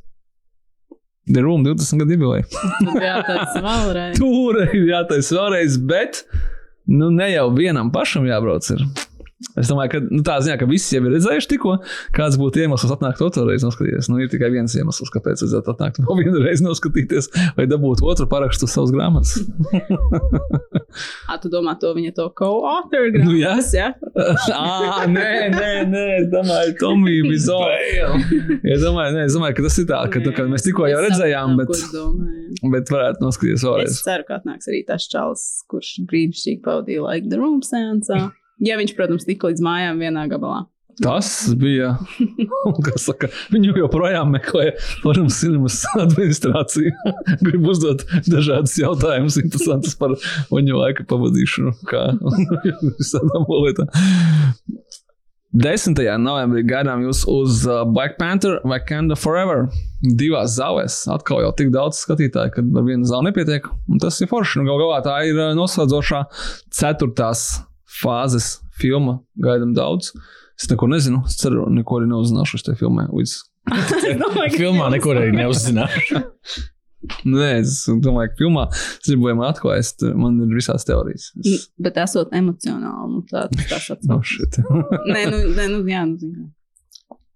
The 1.29 1.43
Room 1.45 1.65
20 1.67 2.01
gadu 2.01 2.15
jubileja. 2.17 2.45
Tur 4.17 4.63
ir 4.65 4.87
jātaisa 4.89 5.37
vēlreiz, 5.37 5.77
bet 5.91 6.23
nu, 6.89 7.11
ne 7.13 7.29
jau 7.35 7.51
vienam 7.53 7.93
pašam 7.93 8.25
jābrauc. 8.29 8.71
Ir. 8.73 8.87
Es 9.59 9.69
domāju, 9.71 9.93
ka 9.93 9.99
nu, 10.03 10.23
tā 10.27 10.39
ziņā, 10.43 10.57
ka 10.59 10.67
visi 10.67 10.97
jau 10.97 11.05
ir 11.05 11.13
redzējuši 11.15 11.49
tikko, 11.53 11.77
kāds 12.17 12.39
būtu 12.41 12.65
iemesls 12.65 12.91
atnākt 12.91 13.21
otru 13.23 13.45
reizi 13.47 13.67
noskatīties. 13.67 14.09
Nu, 14.11 14.19
ir 14.19 14.31
tikai 14.33 14.51
viens 14.51 14.75
iemesls, 14.75 15.13
kāpēc 15.15 15.45
vajadzētu 15.45 15.75
atnākt 15.75 16.01
vēl 16.03 16.19
vienu 16.25 16.43
reizi 16.43 16.67
noskatīties, 16.67 17.31
vai 17.55 17.69
dabūt 17.71 18.03
otru 18.03 18.27
parakstu 18.31 18.67
savas 18.71 18.91
grāmatas. 18.95 19.37
Ā, 21.31 21.37
tu 21.39 21.51
domā 21.53 21.77
to 21.79 21.93
viņa 21.95 22.15
to 22.17 22.27
co-author 22.39 23.13
Nu, 23.15 23.37
jā. 23.39 23.55
grāmatas, 23.59 23.71
jā? 23.77 23.93
ah, 24.57 25.05
nē, 25.17 25.31
nē, 25.55 25.71
nē, 25.93 26.05
es 26.17 26.27
domāju, 26.33 26.75
Tomija 26.81 27.27
bija 27.31 27.43
Es 28.75 28.83
domāju, 28.83 29.15
nē, 29.17 29.29
es 29.29 29.39
domāju, 29.39 29.59
ka 29.61 29.67
tas 29.69 29.79
ir 29.79 29.89
tā, 29.91 30.01
ka, 30.13 30.25
nu, 30.25 30.35
ka 30.35 30.49
mēs 30.51 30.67
tikko 30.67 30.89
jau 30.91 30.99
redzējām, 31.05 31.55
bet, 31.61 31.87
bet 32.75 32.93
varētu 32.95 33.27
noskatīties 33.27 33.63
jā. 33.63 33.71
vēlreiz. 33.71 33.95
Es 33.95 34.03
ceru, 34.07 34.27
ka 34.29 34.41
atnāks 34.41 34.71
arī 34.71 34.83
tas 34.89 35.07
čalis, 35.11 35.47
kurš 35.71 35.95
brīnišķīgi 36.11 36.63
pavadīja 36.67 37.07
laiku 37.07 37.33
The 37.33 37.43
Room 37.43 37.63
sensā. 37.67 38.29
Ja 38.65 38.79
viņš, 38.81 38.97
protams, 38.99 39.29
tika 39.29 39.53
līdz 39.53 39.63
mājām 39.65 40.03
vienā 40.03 40.27
gabalā. 40.31 40.65
Tas 41.03 41.55
bija. 41.57 41.93
Saka, 43.07 43.31
viņu 43.55 43.77
joprojām 43.79 44.33
meklē 44.35 44.73
Forum 45.03 45.29
Cinemas 45.31 45.85
administrācija. 45.95 46.95
Gribu 47.47 47.73
uzdot 47.75 48.03
dažādas 48.27 48.75
jautājumus, 48.81 49.39
interesantus 49.43 49.95
par 49.99 50.17
viņu 50.51 50.81
laika 50.81 51.07
pavadīšanu, 51.09 51.77
kā 51.89 52.09
visādām 52.99 53.47
lietām. 53.63 53.93
10. 55.59 55.97
novembrī 56.21 56.61
gaidām 56.69 57.07
jūs 57.07 57.23
uz 57.31 57.63
uh, 57.65 57.81
Black 57.89 58.19
Panther 58.19 58.59
vai 58.69 58.83
Kanda 58.85 59.17
Forever. 59.17 59.65
Divās 60.03 60.59
zālēs. 60.59 61.01
Atkal 61.11 61.41
jau 61.47 61.55
tik 61.57 61.71
daudz 61.73 62.03
skatītāju, 62.03 62.53
ka 62.53 62.67
ar 62.67 62.85
vienu 62.85 63.09
zāli 63.09 63.31
nepietiek. 63.31 63.71
Un 63.89 64.03
tas 64.03 64.19
ir 64.21 64.29
forši. 64.29 64.61
Nu, 64.61 64.69
Galu 64.69 64.85
galā 64.85 65.01
tā 65.07 65.17
ir 65.31 65.39
uh, 65.39 65.55
noslēdzošā 65.57 66.27
ceturtās 66.75 67.47
fāzes 68.01 68.57
filma. 68.79 69.19
Gaidām 69.43 69.75
daudz. 69.77 70.13
Es 70.59 70.69
neko 70.71 70.89
nezinu. 70.91 71.23
Es 71.29 71.39
ceru, 71.41 71.69
neko 71.73 72.01
arī 72.01 72.11
neuzzināšu 72.11 72.61
šajā 72.63 72.81
filmā. 72.81 73.07
Līdz... 73.15 73.37
Filmā 74.59 74.89
neko 74.95 75.15
arī 75.15 75.31
neuzzināšu. 75.37 76.23
Nē, 77.29 77.61
es 77.61 77.85
domāju, 78.03 78.33
ka 78.33 78.41
filmā 78.41 78.65
es 78.75 79.07
gribu, 79.07 79.29
lai 79.29 79.35
man 80.19 80.41
ir 80.43 80.55
visās 80.57 80.87
teorijas. 80.89 81.29
Es... 81.39 81.69
Bet 81.79 82.01
esot 82.03 82.33
emocionāli, 82.35 83.11
nu, 83.13 83.23
tā, 83.29 83.45
tas 83.55 83.87
atsaucas. 83.95 84.33
shit. 84.33 84.59
Nē, 85.07 85.23
nu, 85.31 85.43
nē, 85.55 85.69
nu, 85.77 85.83
jā, 85.87 86.03
nu, 86.09 86.19
zinu. 86.19 86.49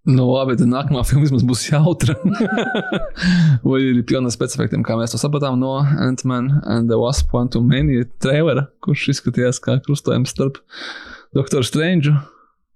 Nu, 0.02 0.24
labi, 0.32 0.56
tad 0.58 0.66
nākamā 0.66 1.04
filma 1.08 1.28
vismaz 1.28 1.44
būs 1.46 1.68
jautra. 1.68 2.16
Vai 3.66 3.78
ir 3.86 4.00
pilna 4.08 4.32
specifiktiem, 4.34 4.82
kā 4.86 4.96
mēs 4.98 5.14
to 5.14 5.20
sapratām 5.22 5.60
no 5.60 5.76
Ant-Man 5.78 6.50
and 6.66 6.90
the 6.90 6.98
Wasp 6.98 7.30
Quantum 7.30 7.68
Mania 7.70 8.08
trailera, 8.22 8.66
kurš 8.82 9.12
izskatījās 9.14 9.62
kā 9.62 9.78
krustojums 9.84 10.34
starp 10.34 10.58
Doktoru 11.36 11.66
Strange 11.66 12.10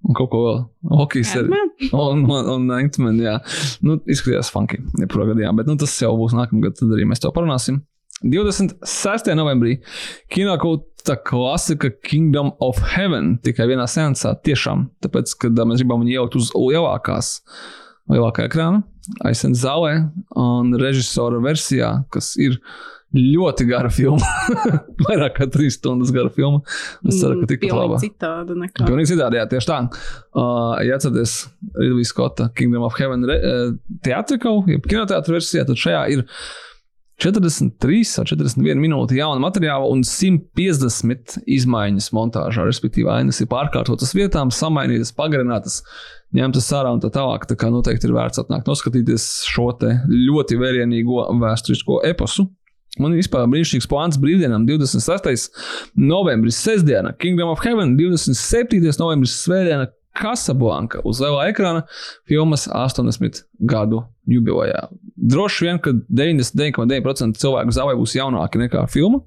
un 0.07 0.15
kaut 0.15 0.31
ko 0.31 0.45
vēl. 0.45 0.63
Hokejs 1.01 1.35
ir. 1.41 1.51
Un, 1.91 2.23
un, 2.31 2.53
un 2.55 2.71
Ant-Man, 2.77 3.19
jā. 3.25 3.41
Nu, 3.83 3.99
izskatījās 4.07 4.53
funky, 4.55 4.79
jebkurā 5.03 5.33
gadījumā, 5.33 5.57
bet 5.59 5.71
nu, 5.71 5.75
tas 5.83 5.99
jau 5.99 6.15
būs 6.21 6.37
nākamgad, 6.37 6.79
tad 6.79 6.95
arī 6.95 7.09
mēs 7.11 7.25
to 7.25 7.33
parunāsim. 7.35 7.83
26. 8.23 9.35
novembrī 9.37 9.81
kinokulta 11.07 11.23
klasika 11.31 11.91
Kingdom 12.03 12.51
of 12.61 12.79
Heaven 12.79 13.39
tikai 13.43 13.69
vienā 13.69 13.87
sensā. 13.87 14.35
Tiešām, 14.43 14.91
tāpēc, 15.03 15.37
kad 15.39 15.55
ā, 15.59 15.65
mēs 15.65 15.81
gribam 15.81 16.03
viņu 16.03 16.17
ielikt 16.17 16.37
uz 16.37 16.51
lielākās, 16.55 17.43
lielākā 18.11 18.49
ekrāna, 18.49 18.83
aizsens 19.25 19.63
zālē 19.63 20.11
un 20.35 20.75
režisora 20.75 21.39
versijā, 21.39 22.05
kas 22.11 22.35
ir 22.37 22.59
ļoti 23.15 23.69
gara 23.69 23.89
filma. 23.89 24.27
Vairāk 25.07 25.39
kā 25.39 25.47
trīs 25.47 25.79
stundas 25.79 26.11
gara 26.11 26.29
filma. 26.29 26.61
Es 27.07 27.21
ceru, 27.21 27.39
ka 27.41 27.53
tikpat 27.53 27.79
laba. 27.79 28.01
Citāda 28.03 28.59
nekā. 28.59 28.85
Pilnīgi 28.85 29.15
citādi, 29.15 29.39
jā, 29.39 29.47
tieši 29.47 29.71
tā. 29.71 29.81
Uh, 30.35 30.75
ja 30.83 30.99
atceraties 30.99 31.47
Ridley 31.79 32.05
Scotta 32.05 32.51
Kingdom 32.59 32.85
of 32.89 32.99
Heaven 32.99 33.23
uh, 33.31 33.77
teātrikau, 34.05 34.65
jeb 34.67 34.91
kinoteātra 34.91 35.39
versijā, 35.39 35.65
tad 35.69 35.79
šajā 35.81 36.07
ir 36.17 36.27
43 37.23 38.03
vai 38.19 38.27
41 38.29 38.83
minūte 38.83 39.17
jauna 39.17 39.41
materiāla 39.41 39.89
un 39.89 40.03
150 40.05 41.39
izmaiņas 41.49 42.11
montāžā. 42.13 42.67
Respektīvi, 42.69 43.09
ainas 43.09 43.41
ir 43.41 43.49
pārkārtotas 43.49 44.13
vietām, 44.17 44.53
samainītas, 44.53 45.15
pagarinātas, 45.17 45.81
ņemtas 46.37 46.69
ārā 46.77 46.93
un 46.93 47.01
tā 47.01 47.09
tālāk. 47.15 47.49
Tā 47.49 47.57
kā 47.57 47.71
noteikti 47.73 48.11
ir 48.11 48.15
vērts 48.19 48.43
atnākt 48.45 48.69
noskatīties 48.69 49.31
šo 49.49 49.71
ļoti 50.13 50.61
vērienīgo 50.61 51.25
vēsturisko 51.41 52.03
eposu. 52.09 52.51
Man 53.01 53.13
ir 53.13 53.21
vispār 53.21 53.49
brīnišķīgs 53.53 53.89
plāns 53.91 54.17
brīvdienām, 54.21 54.65
26. 54.69 55.51
novembris, 56.01 56.57
sestdiena, 56.65 57.13
Kingdom 57.21 57.53
of 57.53 57.61
Heaven, 57.65 57.93
27. 57.99 58.81
novembris, 59.01 59.35
svētdiena, 59.43 59.91
Casablanca 60.17 61.03
uz 61.07 61.21
lielā 61.23 61.51
ekrāna, 61.51 61.85
filmas 62.29 62.67
80 62.69 63.45
gadu 63.69 64.03
jubilejā. 64.31 64.87
Droši 65.17 65.69
vien, 65.69 65.81
ka 65.83 65.95
99,9% 66.09 67.41
cilvēku 67.41 67.75
zālē 67.77 67.97
būs 67.99 68.17
jaunāki 68.19 68.61
nekā 68.65 68.87
filma. 68.93 69.23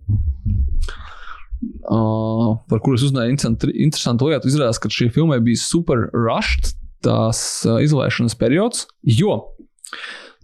Uh, 1.90 2.56
par 2.72 2.80
kuru 2.80 2.96
es 2.96 3.04
uzzināju 3.04 3.34
interesantu, 3.36 4.30
lietu. 4.30 4.48
Izrādās, 4.48 4.80
ka 4.80 4.92
šī 4.94 5.10
filma 5.16 5.42
bija 5.44 5.60
super 5.60 6.08
rushed, 6.16 6.74
tās 7.04 7.42
uh, 7.68 7.82
izlaišanas 7.84 8.38
periods, 8.40 8.86
jo 9.04 9.42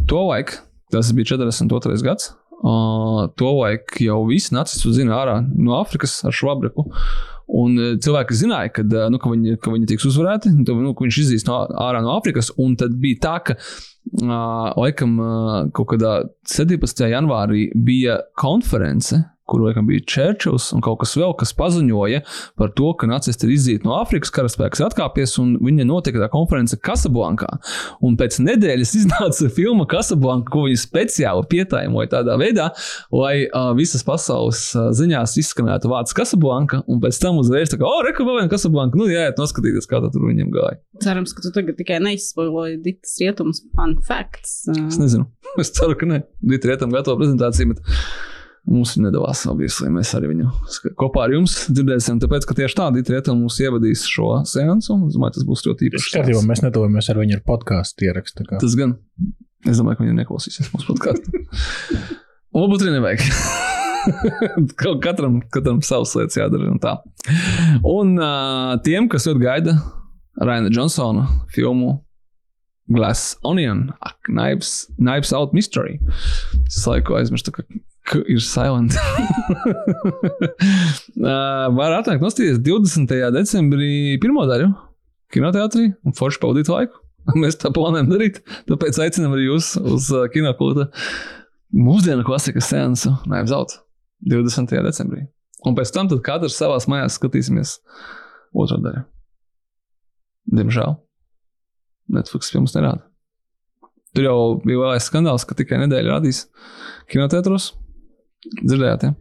to 0.09 0.25
laiku, 0.27 0.59
tas 0.91 1.11
bija 1.15 1.35
42. 1.35 2.01
gads, 2.03 2.33
uh, 2.59 3.29
to 3.39 3.53
laiku 3.61 4.03
jau 4.03 4.19
visi 4.27 4.55
nacisti 4.55 4.91
zina 4.97 5.21
ārā 5.21 5.37
no 5.45 5.77
Āfrikas 5.79 6.19
ar 6.27 6.35
švabreku. 6.35 6.89
Un 7.45 7.75
uh, 7.77 7.91
cilvēki 8.01 8.37
zināja, 8.39 8.71
kad, 8.79 8.93
uh, 8.95 9.09
nu, 9.13 9.19
ka, 9.21 9.29
viņi, 9.29 9.59
ka 9.61 9.73
viņi 9.73 9.89
tiks 9.91 10.07
uzvarēti, 10.09 10.53
un 10.53 10.65
tad, 10.65 10.79
nu, 10.81 10.95
ka 10.97 11.05
viņš 11.05 11.19
izzīs 11.21 11.45
no, 11.49 11.59
ārā 11.85 12.01
no 12.01 12.15
Āfrikas. 12.17 12.49
Un 12.61 12.73
tad 12.79 12.95
bija 13.01 13.21
tā, 13.27 13.35
ka 13.45 13.57
uh, 13.57 14.73
laikam 14.79 15.15
uh, 15.21 15.53
kaut 15.75 15.93
kādā 15.93 16.15
17. 16.49 17.05
janvārī 17.13 17.67
bija 17.75 18.19
konference. 18.39 19.21
Kur 19.45 19.61
laikam 19.61 19.85
bija 19.85 20.01
Čērčils 20.09 20.71
un 20.73 20.81
kaut 20.85 21.03
kas 21.03 21.13
vēl, 21.17 21.35
kas 21.37 21.53
paziņoja 21.57 22.23
par 22.57 22.71
to, 22.77 22.87
ka 22.97 23.09
nacisti 23.09 23.45
ir 23.45 23.53
izīti 23.53 23.85
no 23.85 23.93
Āfrikas, 23.99 24.31
karaspēks 24.33 24.81
ir 24.81 24.87
atkāpies, 24.87 25.35
un 25.41 25.51
viņa 25.61 25.85
notika 25.85 26.21
tā 26.23 26.29
konference 26.33 26.77
Casablankā. 26.81 27.51
Un 28.05 28.17
pēc 28.17 28.39
nedēļas 28.41 28.95
iznāca 29.01 29.49
filma 29.53 29.85
Casablanka, 29.91 30.49
ko 30.53 30.65
viņi 30.65 30.81
speciāli 30.81 31.45
pietājimoja 31.51 32.13
tādā 32.17 32.39
veidā, 32.41 32.71
lai 33.13 33.35
uh, 33.45 33.69
visas 33.77 34.05
pasaules 34.07 34.65
uh, 34.73 34.89
ziņās 34.97 35.37
izskanētu 35.43 35.93
vārds 35.93 36.17
Casablanka, 36.17 36.81
un 36.89 37.03
pēc 37.03 37.21
tam 37.21 37.37
uzreiz 37.43 37.69
tā 37.69 37.79
kā, 37.81 37.85
oh, 37.85 38.01
reku 38.05 38.25
vēl 38.25 38.41
viena 38.41 38.51
Casablanka, 38.51 38.97
nu 38.97 39.09
jāiet 39.11 39.37
noskatīties, 39.41 39.89
kā 39.91 40.01
tur 40.07 40.25
viņiem 40.25 40.49
gāja. 40.53 40.79
Cerams, 41.05 41.37
ka 41.37 41.45
tu 41.45 41.53
tagad 41.53 41.77
tikai 41.77 42.01
neizspoiloji 42.03 42.81
Ditas 42.85 43.17
rietums 43.21 43.61
fun 43.75 43.97
facts. 44.07 44.63
Es 44.73 44.97
nezinu, 45.01 45.29
es 45.61 45.73
ceru, 45.75 45.97
ka 45.99 46.09
ne. 46.09 46.23
Dita 46.45 46.71
rietam 46.71 46.93
gatava 46.93 47.19
prezentācija, 47.21 47.73
bet 47.73 48.33
mums 48.69 48.95
viņa 48.95 49.09
nedavās, 49.09 49.43
obviously. 49.51 49.89
Mēs 49.93 50.13
arī 50.17 50.31
viņu 50.31 50.49
kopā 50.99 51.25
ar 51.27 51.35
jums 51.35 51.57
dzirdēsim, 51.69 52.19
tāpēc, 52.23 52.47
ka 52.49 52.57
tieši 52.57 52.77
tā 52.79 52.89
Dita 52.95 53.15
rietam 53.15 53.39
mums 53.41 53.59
ievadīs 53.61 54.05
šo 54.09 54.31
seansu, 54.49 54.95
un 54.95 55.09
es 55.09 55.17
domāju, 55.17 55.37
tas 55.37 55.47
būs 55.47 55.65
ļoti 55.67 55.89
īpašs. 55.89 56.11
skatījumā 56.13 56.43
mēs 56.49 56.63
netuvojamies 56.65 57.11
ar 57.11 57.21
viņu 57.21 57.37
ar 57.37 57.43
podkāstu 57.47 58.09
ierakstu. 58.09 58.47
Tas 58.53 58.77
gan. 58.79 58.97
Es 59.65 59.81
domāju, 59.81 59.99
ka 59.99 60.05
viņi 60.05 60.19
neklausīsies 60.19 60.71
mūsu 60.73 60.91
podkāstu. 60.93 61.45
Un 62.55 62.65
varbūt 62.65 62.85
arī 62.85 62.95
nevajag. 62.97 63.25
Katram, 65.05 65.39
katram 65.49 65.79
savas 65.81 66.11
lietas 66.13 66.37
jādara. 66.37 66.69
Un, 66.69 66.77
tā. 66.81 66.99
un 67.89 68.11
uh, 68.19 68.75
tiem, 68.85 69.07
kas 69.09 69.25
ļoti 69.25 69.41
gaida 69.41 69.73
Raina 70.45 70.69
Džonsona 70.69 71.25
filmu 71.55 71.95
Glass 72.93 73.33
Onion, 73.41 73.89
Knives, 74.27 74.85
Knives 74.99 75.33
Out 75.33 75.57
Mystery. 75.57 75.97
Es 76.67 76.83
laiku 76.85 77.17
aizmirstu, 77.17 77.55
ka 77.55 77.65
ir 78.13 78.41
silent. 78.43 78.95
var 81.79 81.97
atnākt 81.99 82.23
nostīties 82.23 82.59
20. 82.65 83.15
decembrī 83.35 84.17
pirmo 84.21 84.45
daļu 84.49 84.69
kinoteātrī 85.33 85.89
un 86.05 86.15
forši 86.17 86.41
pavadīt 86.43 86.71
laiku. 86.71 87.01
Mēs 87.41 87.57
tā 87.61 87.71
plānojam 87.73 88.11
darīt. 88.11 88.41
Tāpēc 88.69 88.99
aicinām 89.01 89.33
arī 89.35 89.49
jūs 89.49 89.73
uz 89.81 90.11
kinokulta 90.33 90.89
mūsdienu 91.75 92.25
klasikas 92.27 92.69
seansu 92.71 93.15
Knives 93.25 93.55
Out 93.55 93.79
20. 94.29 94.75
decembrī. 94.85 95.25
Un 95.65 95.77
pēc 95.77 95.91
tam 95.93 96.11
katrs 96.21 96.59
savā 96.59 96.77
mājās 96.91 97.17
skatīsimies 97.17 97.79
otru 98.53 98.77
daļu. 98.83 99.01
Diemžēl 100.55 100.93
Netflix 102.13 102.51
filmas 102.53 102.75
nerāda. 102.77 103.01
Tur 104.15 104.27
jau 104.27 104.37
bija 104.61 104.83
lielais 104.83 105.07
skandāls, 105.09 105.43
ka 105.43 105.57
tikai 105.57 105.81
nedēļa 105.81 106.13
radīs 106.13 106.45
kinoteātros. 107.11 107.73
Dzirdējāt, 108.61 109.07
ja? 109.07 109.13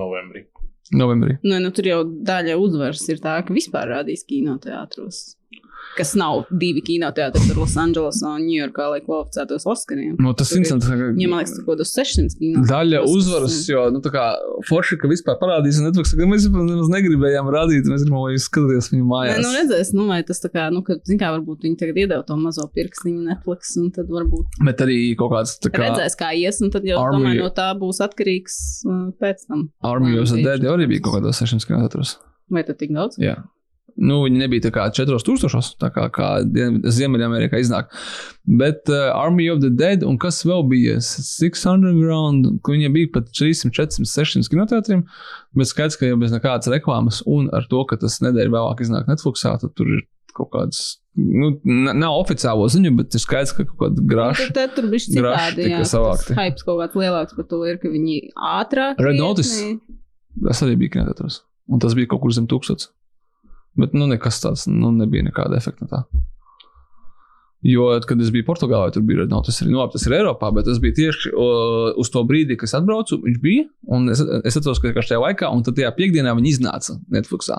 Novembrī. 0.00 0.44
Novembrī. 0.92 1.36
Nu, 1.46 1.58
nu, 1.62 1.70
tur 1.74 1.86
jau 1.86 2.00
daļa 2.04 2.56
uzvaras 2.60 3.04
ir 3.12 3.20
tā, 3.22 3.36
ka 3.46 3.54
vispār 3.54 3.92
rādīs 3.94 4.26
kinoteātros. 4.28 5.20
Kas 5.96 6.14
nav 6.14 6.44
divi 6.54 6.80
kinoteātri, 6.86 7.40
tur 7.50 7.58
Losandželosā 7.64 8.30
un 8.38 8.44
Ņujorkā, 8.46 8.84
lai 8.92 9.00
kvalificētos 9.04 9.66
Oskariem. 9.66 10.14
Nu, 10.22 10.32
tas 10.38 10.52
ir- 10.52 10.60
interesanti. 10.62 10.86
ka- 10.86 11.10
Viņam, 11.18 11.34
liekas, 11.34 11.54
tur 11.56 11.64
kaut 11.66 11.78
kādos 11.78 11.92
600 11.98 12.36
kino. 12.38 12.62
Daļa 12.70 13.00
uzvaras, 13.10 13.56
jo, 13.68 13.82
nu, 13.90 14.00
tā 14.00 14.12
kā 14.14 14.24
forši, 14.70 14.98
ka 15.02 15.08
vispār 15.10 15.36
parādīs 15.42 15.80
Netflix, 15.82 16.14
ka 16.14 16.24
mēs 16.30 16.46
nemaz 16.48 16.88
negribējām 16.94 17.50
rādīt, 17.50 17.84
mēs 17.90 18.04
gribam, 18.06 18.22
lai 18.24 18.36
jūs 18.36 18.46
skatāties 18.48 18.90
viņu 18.94 19.02
Nē, 19.02 19.10
mājās. 19.10 19.42
nu 19.42 19.50
redzēs, 19.58 19.92
nu, 19.98 20.06
vai 20.06 20.22
tas 20.22 20.40
tā 20.40 20.48
kā, 20.54 20.70
nu, 20.72 20.82
ka, 20.86 20.94
zin 21.04 21.18
kā, 21.18 21.32
varbūt 21.36 21.66
viņi 21.66 21.76
tagad 21.82 21.96
iedeva 22.04 22.24
to 22.26 22.36
mazo 22.36 22.70
pirkstiņu 22.70 23.26
Netflix, 23.26 23.74
un 23.76 23.90
tad 23.90 24.06
varbūt 24.08 24.46
Bet 24.64 24.78
arī 24.86 25.16
kaut 25.18 25.32
kāds, 25.34 25.58
tā 25.60 25.70
kā, 25.74 25.90
redzēs, 25.90 26.16
kā 26.16 26.30
ies, 26.38 26.62
un 26.62 26.70
tad 26.70 26.84
jau, 26.84 26.98
Army- 27.02 27.34
domāju, 27.34 27.42
no 27.42 27.50
tā 27.50 27.68
būs 27.78 27.98
atkarīgs 28.00 28.56
uh, 28.86 29.10
pēc 29.20 29.46
tam. 29.48 29.70
Army 29.82 30.16
of 30.18 30.28
the 30.28 30.42
Dead 30.42 30.60
jau 30.62 30.76
arī 30.78 30.86
bija 30.88 31.02
kaut 31.02 31.18
kādos 31.20 31.42
600 31.42 31.66
km. 31.66 32.06
Vai 32.50 32.62
tad 32.62 32.78
tik 32.78 32.90
daudz? 32.94 33.18
Jā. 33.18 33.36
Nu, 33.98 34.20
viņi 34.26 34.42
nebija 34.42 34.66
tā 34.68 34.72
kā 34.74 34.84
4000, 34.94 35.72
tā 35.80 35.90
kā, 35.94 36.06
kā 36.14 36.28
Ziemeļamerikā 36.46 37.60
iznāk. 37.62 37.90
Bet 38.60 38.90
uh, 38.92 39.10
Army 39.16 39.48
of 39.52 39.60
the 39.64 39.70
Dead 39.72 40.04
un 40.06 40.18
kas 40.20 40.42
vēl 40.46 40.64
bija 40.70 40.98
600 41.04 41.94
Ground, 41.98 42.48
ka 42.64 42.74
viņiem 42.74 42.96
bija 42.96 43.10
pat 43.18 43.28
300, 43.32 43.72
400, 43.76 44.08
600 44.10 44.52
kinoteātriem. 44.52 45.04
Bet 45.56 45.70
skaidrs, 45.70 45.98
ka 46.00 46.08
jau 46.08 46.18
bez 46.20 46.34
nekādas 46.34 46.70
reklāmas 46.72 47.20
un 47.26 47.50
ar 47.56 47.66
to, 47.70 47.82
ka 47.88 47.98
tas 48.00 48.20
nedēļa 48.24 48.54
vēlāk 48.56 48.82
iznāk 48.86 49.10
Netflixā, 49.10 49.56
tad 49.62 49.74
tur 49.78 49.90
ir 49.98 50.06
kaut 50.36 50.50
kāds, 50.54 50.80
nu, 51.18 51.50
nav 51.66 52.14
oficiālo 52.20 52.68
ziņu, 52.70 52.92
bet 53.00 53.16
ir 53.18 53.22
skaidrs, 53.22 53.52
ka 53.56 53.66
kaut 53.66 53.82
kāda. 53.82 54.30
Tad, 54.38 54.54
tad 54.56 54.76
tur 54.76 54.88
bija 54.92 55.06
citādi, 55.08 55.66
jā, 55.72 55.82
tas 55.82 55.94
savākti. 55.96 56.36
hypes 56.38 56.66
kaut 56.66 56.80
kāds 56.84 56.98
lielāks 57.00 57.36
par 57.36 57.48
to 57.50 57.60
ir, 57.68 57.80
ka 57.82 57.90
viņi 57.92 58.20
ātrāk. 58.54 59.02
Notice. 59.18 59.74
Tas 60.46 60.62
arī 60.64 60.78
bija 60.84 60.96
kinoteātros. 60.96 61.42
Un 61.70 61.82
tas 61.82 61.94
bija 61.98 62.10
kaut 62.10 62.22
kur 62.24 62.34
zem 62.34 62.46
tūkstots. 62.50 62.90
Bet 63.80 63.96
nu 63.96 64.10
nekas 64.10 64.42
tāds, 64.42 64.66
nu 64.70 64.92
nebija 64.96 65.26
nekāda 65.26 65.58
efekta 65.60 65.86
no 65.86 65.92
tā. 65.94 66.04
Jo, 67.62 67.90
kad 68.08 68.20
es 68.24 68.30
biju 68.32 68.46
Portugālē, 68.46 68.88
tur 68.94 69.02
bija 69.04 69.20
Red 69.20 69.32
Notice 69.34 69.60
arī. 69.60 69.74
Nu, 69.74 69.82
labi, 69.82 69.92
tas 69.92 70.06
ir 70.08 70.14
Eiropā, 70.16 70.48
bet 70.56 70.64
tas 70.64 70.78
bija 70.80 70.96
tieši 70.96 71.32
o, 71.36 71.48
uz 72.00 72.08
to 72.12 72.22
brīdi, 72.24 72.56
kad 72.56 72.70
es 72.70 72.72
atbraucu. 72.78 73.18
Viņš 73.20 73.40
bija, 73.42 73.66
un 73.92 74.08
es, 74.12 74.22
es 74.48 74.56
atceros, 74.56 74.80
ka 74.80 74.94
tajā 74.96 75.18
laikā, 75.20 75.50
un 75.52 75.60
tad 75.66 75.76
tajā 75.76 75.90
piekdienā 75.98 76.32
viņi 76.38 76.54
iznāca 76.54 76.96
Netflixā. 77.12 77.58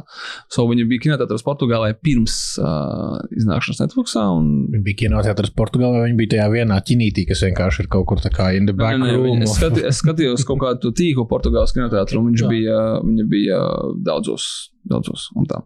So 0.49 0.65
viņi 0.71 0.87
bija 0.89 1.05
kinoteātros 1.05 1.45
Portugālē 1.45 1.91
pirms 2.01 2.37
uh, 2.57 3.19
iznākšanas 3.37 3.83
Netflixā. 3.83 4.25
Un... 4.39 4.49
Viņa 4.73 4.87
bija 4.87 5.01
kinoteātris 5.03 5.53
Portugālē, 5.61 6.01
viņa 6.07 6.17
bija 6.23 6.33
tajā 6.33 6.47
vienā 6.55 6.79
ķinītī, 6.87 7.27
kas 7.29 7.45
vienkārši 7.45 7.85
ir 7.85 7.91
kaut 7.93 8.07
kur 8.09 8.23
tā 8.25 8.33
kā 8.33 8.49
in 8.57 8.65
the 8.65 8.73
back 8.73 8.97
Nē, 8.97 9.11
nē, 9.11 9.19
room. 9.21 9.45
es, 9.45 9.53
skati, 9.59 9.85
es 9.85 10.01
skatījos 10.01 10.47
kaut 10.49 10.63
kādu 10.65 10.87
to 10.87 10.95
tīklu 10.97 11.29
Portugāles 11.29 11.77
kinoteātrī, 11.77 12.17
un 12.17 12.31
viņš 12.31 12.47
Jā. 12.47 12.49
bija, 12.49 12.81
viņa 13.05 13.27
bija 13.29 13.61
daudzos, 14.09 14.49
daudzos 14.81 15.29
un 15.37 15.45
tā. 15.51 15.61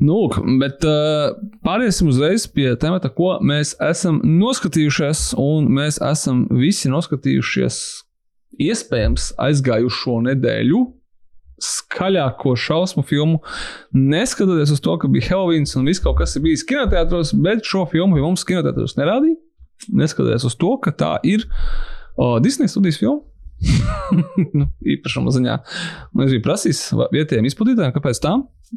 Nu, 0.00 0.16
bet 0.60 0.84
uh, 0.88 1.34
pāriesim 1.66 2.08
uzreiz 2.08 2.46
pie 2.48 2.70
temata, 2.80 3.10
ko 3.12 3.34
mēs 3.44 3.74
esam 3.84 4.22
noskatījušies, 4.24 5.34
mēs 5.68 6.00
esam 6.00 6.46
visi 6.56 6.88
noskatījušies 6.92 7.82
iespējams 8.64 9.34
aizgājušo 9.40 10.16
nedēļu 10.30 10.80
skaļāko 11.60 12.54
šausmu 12.56 13.04
filmu. 13.04 13.40
Neskatoties 13.92 14.72
uz 14.72 14.80
to, 14.80 14.96
ka 15.00 15.10
bija 15.12 15.34
Halloween 15.34 15.68
un 15.76 15.88
viss 15.88 16.02
kaut 16.02 16.18
kas 16.20 16.36
ir 16.36 16.44
bijis 16.46 16.64
kinoteātros, 16.68 17.34
bet 17.44 17.64
šo 17.68 17.84
filmu 17.90 18.20
mums 18.20 18.46
kinoteātros 18.48 18.96
nerādīja. 18.96 19.36
Neskatoties 19.96 20.44
uz 20.48 20.56
to, 20.60 20.74
ka 20.80 20.92
tā 20.92 21.14
ir 21.28 21.46
o, 22.16 22.38
Disneja 22.40 22.72
studijas 22.72 23.00
filma. 23.00 23.22
Nu, 24.58 24.66
īpašuma 24.96 25.32
ziņā. 25.34 25.56
Un 26.14 26.24
es 26.24 26.34
biju 26.34 26.44
prasījis 26.46 26.82
vietējiem 27.12 27.48
izplatītājiem, 27.50 27.94
kāpēc 27.96 28.20
tā. 28.24 28.34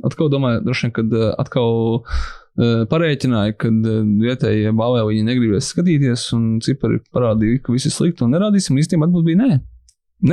Atkal 0.08 0.32
domāju, 0.34 0.64
droši 0.66 0.88
vien, 0.88 0.94
kad 0.96 1.14
eh, 1.14 1.28
atkal 1.42 1.76
uh, 2.00 2.86
parēķināja, 2.90 3.58
ka 3.62 3.70
uh, 3.70 4.00
vietējie 4.24 4.72
balē 4.78 5.04
viņi 5.10 5.28
negribēs 5.28 5.70
skatīties, 5.74 6.26
un 6.38 6.48
cipari 6.66 6.98
parādīja, 7.14 7.62
ka 7.66 7.76
viss 7.76 7.90
ir 7.90 7.94
slikti 7.94 8.26
un 8.26 8.34
nerādīsim. 8.34 8.80
Īstenībā 8.82 9.10
atbild 9.10 9.30
bija 9.30 9.44
nē. 9.44 9.60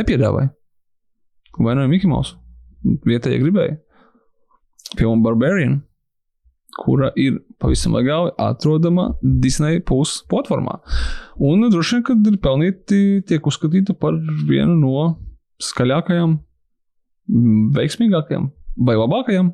Nepiedāvāja. 0.01 0.53
Vai 1.61 1.77
no 1.77 1.87
Mouse? 2.09 2.39
Vietējie 3.05 3.43
gribēja. 3.43 3.77
Filma 4.97 5.23
Barbarian, 5.23 5.81
kura 6.79 7.11
ir 7.18 7.41
pavisam 7.61 7.95
legāli 7.97 8.33
atrodama 8.41 9.11
Disney 9.23 9.81
Plus 9.81 10.21
platformā. 10.31 10.79
Un 11.41 11.66
droši 11.71 11.97
vien, 11.99 12.05
kad 12.07 12.31
ir 12.31 12.39
pelnīti, 12.43 13.01
tiek 13.27 13.47
uzskatīta 13.47 13.97
par 13.99 14.16
vienu 14.49 14.77
no 14.79 15.07
skaļākajām, 15.64 16.37
mm, 17.31 17.71
veiksmīgākajām 17.77 18.51
vai 18.87 18.97
labākajām 19.01 19.53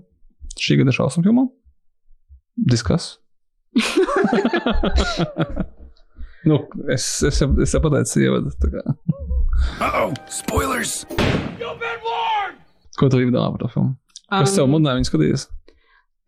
šī 0.60 0.80
gada 0.82 0.94
šausmu 0.94 1.24
filmām. 1.26 1.48
Diskas. 2.56 3.16
nu, 6.48 6.62
es, 6.92 7.04
es, 7.26 7.42
es 7.42 7.76
pateicu, 7.82 8.22
ievadu. 8.24 8.54
tā 8.62 8.72
kā. 8.72 8.84
Uh-oh, 9.80 10.12
spoilers! 10.28 11.04
You've 11.60 11.80
been 11.80 12.00
warned! 12.04 12.60
Ko 12.96 13.08
tu 13.12 13.20
domā 13.20 13.50
par 13.52 13.60
to 13.60 13.68
filmu? 13.72 13.96
Kas 14.30 14.56
tev 14.56 14.66
Um, 14.66 14.72
mudināja 14.74 14.98
viņu 14.98 15.08
skatīties? 15.10 15.46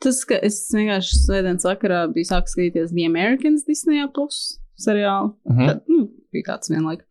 Tas, 0.04 0.20
ka 0.28 0.38
es 0.46 0.60
vienkārši 0.74 1.18
svētdienas 1.24 1.66
vakarā 1.66 2.04
biju 2.12 2.28
sācis 2.28 2.54
skatīties 2.54 2.92
The 2.94 3.06
Americans 3.08 3.64
Disney 3.66 4.04
plus 4.14 4.58
seriālu. 4.78 5.32
Mhm. 5.48 5.66
Tad, 5.66 5.82
nu, 5.90 6.06
bija 6.34 6.52
tāds 6.52 6.70
vienlaik. 6.70 7.02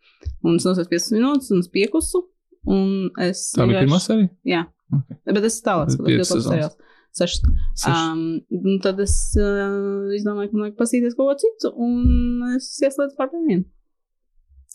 Un 0.46 0.56
es 0.56 0.66
nosaucu 0.68 0.90
15 0.96 1.18
minūtes, 1.18 1.52
un 1.52 1.60
es 1.64 1.68
piekusu. 1.74 2.24
Un 2.68 3.10
es 3.24 3.46
Tā 3.56 3.68
bija 3.68 3.84
pirmā 3.86 4.00
sērija. 4.04 4.30
Jā, 4.48 4.66
Ok. 4.94 5.18
bet 5.26 5.44
es 5.48 5.62
tālāk 5.64 5.92
skatos, 5.94 6.28
sezonas. 6.32 6.48
seriāls. 6.52 6.78
Sešas. 7.18 7.42
Um, 7.88 8.80
tad 8.84 9.00
es 9.02 9.14
uh, 9.40 10.12
izdomāju, 10.14 10.52
ka 10.52 10.58
man 10.58 10.66
vajag 10.68 10.76
pasīties 10.78 11.16
kaut 11.18 11.32
ko 11.32 11.36
citu, 11.42 11.72
un 11.82 12.44
es 12.56 12.68
ieslēdzu 12.84 13.16
par 13.18 13.32
vienu. 13.34 13.66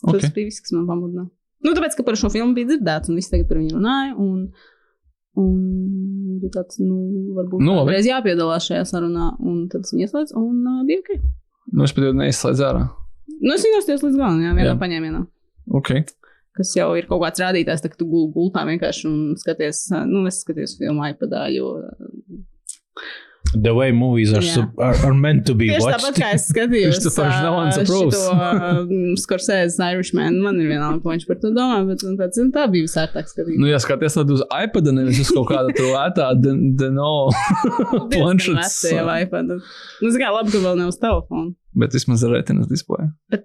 Tas 0.02 0.24
bija 0.34 0.48
viss, 0.48 0.60
kas 0.64 0.72
man 0.74 0.88
pamudināja. 0.88 1.30
Nu, 1.62 1.74
tāpēc, 1.76 1.94
ka 1.94 2.02
par 2.02 2.16
šo 2.18 2.32
filmu 2.34 2.56
bija 2.56 2.72
dzirdēts, 2.72 3.08
un 3.12 3.20
viss 3.20 3.30
tagad 3.30 3.46
par 3.48 3.60
viņu 3.60 3.76
runāja. 3.76 4.16
Un, 4.18 4.48
un 5.40 6.40
bija 6.42 6.56
tāds, 6.58 6.80
nu, 6.82 6.98
varbūt 7.36 7.62
Nu, 7.64 7.76
reiz 7.88 8.08
jāpiedalās 8.08 8.66
šajā 8.68 8.84
sarunā, 8.90 9.30
un 9.40 9.66
tad 9.72 9.86
es 9.86 9.94
viņu 9.94 10.06
ieslēdzu, 10.06 10.36
un 10.40 10.66
uh, 10.68 10.80
bija 10.88 11.02
ok. 11.02 11.12
Nu, 11.72 11.86
es 11.86 11.94
pat 11.96 12.08
jau 12.08 12.14
neizslēdzu 12.18 12.66
ārā. 12.68 12.82
Nu, 13.38 13.54
es 13.54 13.64
viņu 13.64 13.78
nosties 13.78 14.04
līdz 14.04 14.18
galam, 14.18 14.42
jā, 14.44 14.52
vienā 14.58 14.72
Jā. 14.72 14.78
paņēmienā. 14.80 15.22
Ok. 15.78 15.92
Kas 16.58 16.74
jau 16.76 16.90
ir 16.98 17.06
kaut 17.08 17.22
kāds 17.22 17.40
rādītājs, 17.40 17.80
tā, 17.84 17.88
ka 17.92 17.96
tu 18.00 18.08
gulēji 18.10 18.34
gultā 18.34 18.66
vienkārši 18.68 19.06
un 19.08 19.20
skaties, 19.40 19.86
uh, 19.94 20.02
nu, 20.08 20.24
es 20.28 20.42
skaties 20.44 20.76
filmu 20.80 21.06
iPadā, 21.08 21.46
jo 21.54 21.78
The 23.54 23.74
way 23.74 23.92
movies 23.92 24.32
are, 24.32 24.40
sub, 24.40 24.72
are, 24.78 24.94
are 25.04 25.12
meant 25.12 25.44
to 25.46 25.54
be 25.54 25.68
Tieši 25.68 25.82
watched. 25.84 26.00
tāpat 26.00 26.18
kā 26.22 26.28
es 26.38 26.46
skatījos. 26.52 27.00
Approves. 27.04 28.16
šito 28.16 29.16
Scorsese 29.22 29.76
Irishman. 29.92 30.38
Man 30.40 30.60
ir 30.62 30.70
vienalga, 30.70 31.02
ko 31.04 31.12
viņš 31.12 31.26
par 31.28 31.40
to 31.42 31.50
domā, 31.52 31.82
bet 31.88 32.04
man 32.06 32.16
tāds, 32.20 32.40
nu, 32.40 32.48
tā 32.54 32.64
bija 32.72 32.86
visārtāk 32.86 33.28
skatīt. 33.28 33.58
Nu, 33.60 33.68
ja 33.68 33.80
skaties 33.82 34.16
tad 34.16 34.32
uz 34.32 34.40
iPad, 34.48 34.88
nevis 34.96 35.20
uz 35.26 35.32
kaut 35.36 35.50
kādu 35.52 35.74
to 35.76 35.90
lētā 35.92 36.30
Deno 36.40 37.12
planšetes. 38.14 38.78
Vecajā 38.88 39.18
iPad. 39.26 39.52
Nu, 39.58 40.08
es 40.08 40.16
kā 40.20 40.32
labi, 40.32 40.54
ka 40.54 40.62
vēl 40.64 40.80
ne 40.80 40.88
uz 40.88 40.96
telefonu. 41.02 41.52
Bet 41.76 41.92
vismaz 41.96 42.24
ar 42.24 42.32
retinas 42.38 42.70
displeju. 42.72 43.10
Mm. 43.32 43.42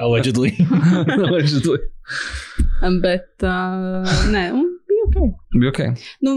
Allegedly. 0.00 0.54
Allegedly. 1.18 1.78
bet, 3.02 3.30
uh, 3.46 4.10
nē, 4.32 4.44
un 4.56 4.66
bija 4.88 5.06
ok. 5.06 5.16
Bija 5.58 5.72
ok. 5.72 5.80
Nu, 6.26 6.36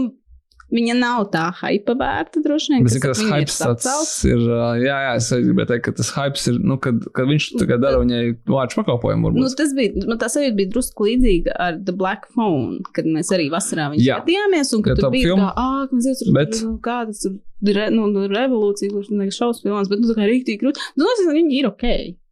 viņa 0.74 0.94
nav 0.98 1.26
tā 1.32 1.44
hype 1.60 1.94
vērta, 1.98 2.40
droši 2.42 2.72
vien. 2.72 2.86
Bet 2.86 2.96
tas 3.02 3.20
ir 3.22 3.30
hypes 3.30 3.58
tāds 3.60 4.14
ir. 4.26 4.42
Jā, 4.82 4.96
jā, 5.06 5.12
es 5.20 5.28
gribēju 5.30 5.70
teikt, 5.70 5.84
ka 5.86 5.94
tas 6.00 6.10
hypes 6.16 6.46
ir, 6.50 6.58
nu, 6.66 6.78
kad, 6.82 7.00
kad 7.16 7.30
viņš 7.30 7.48
tagad 7.60 7.84
dara 7.84 8.00
viņai 8.02 8.22
vārdu 8.50 8.78
pakalpojumu. 8.80 9.32
Nu, 9.36 9.48
tas 9.58 9.74
bija, 9.76 10.06
man 10.10 10.20
tā 10.22 10.30
sajūta 10.32 10.58
bija 10.58 10.72
drusku 10.74 11.06
līdzīga 11.08 11.56
ar 11.68 11.78
The 11.86 11.94
Black 11.96 12.26
Phone, 12.34 12.80
kad 12.96 13.08
mēs 13.10 13.30
arī 13.36 13.48
vasarā 13.52 13.90
viņu 13.94 14.02
Jā. 14.06 14.20
skatījāmies, 14.22 14.74
un 14.76 14.86
kad 14.86 14.98
tā 14.98 15.06
tur 15.06 15.14
bija 15.14 15.30
filma- 15.30 15.50
tā, 15.52 15.66
ah, 15.66 15.94
mēs 15.94 16.10
jau 16.10 16.16
tur, 16.22 16.32
nu, 16.66 16.78
kādas 16.82 17.22
tur 17.22 17.36
re, 17.76 17.88
nu, 17.94 18.08
nu, 18.12 18.26
revolūcija, 18.32 18.92
kurš 18.92 19.12
nekas 19.14 19.38
šausmas 19.38 19.64
filmās, 19.64 19.90
bet, 19.92 20.02
nu, 20.02 20.10
tā 20.10 20.18
kā 20.18 20.26
rīktīgi 20.28 20.62
grūti. 20.64 20.82
Nu, 20.98 21.06
tas, 21.08 21.26
viņi 21.30 21.60
ir 21.60 21.70
ok. 21.70 21.86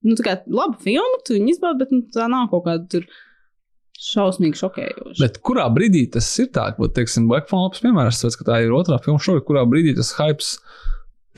Nu, 0.04 0.18
tā 0.18 0.26
kā 0.26 0.34
laba 0.52 0.76
filma, 0.84 1.22
tu 1.24 1.38
viņu 1.38 1.54
izbaudi, 1.54 1.80
bet, 1.80 1.94
nu, 1.94 2.02
tā 2.12 2.26
nav 2.28 2.50
kaut 2.52 2.66
kāda 2.66 2.84
tur 2.92 3.06
šausmīgi 4.00 4.58
šokējoša. 4.60 5.20
Bet 5.22 5.38
kurā 5.46 5.68
brīdī 5.74 6.06
tas 6.16 6.26
ir 6.42 6.50
tā, 6.54 6.70
ka, 6.76 6.88
teiksim, 6.96 7.28
Black 7.30 7.48
Phone 7.50 7.68
labs 7.68 7.82
piemērs, 7.84 8.22
tāpēc, 8.22 8.38
ka 8.40 8.48
tā 8.50 8.58
ir 8.64 8.74
otrā 8.74 8.98
filma 9.04 9.22
šogad, 9.22 9.46
kurā 9.48 9.62
brīdī 9.70 9.94
tas 9.96 10.12
hypes 10.18 10.56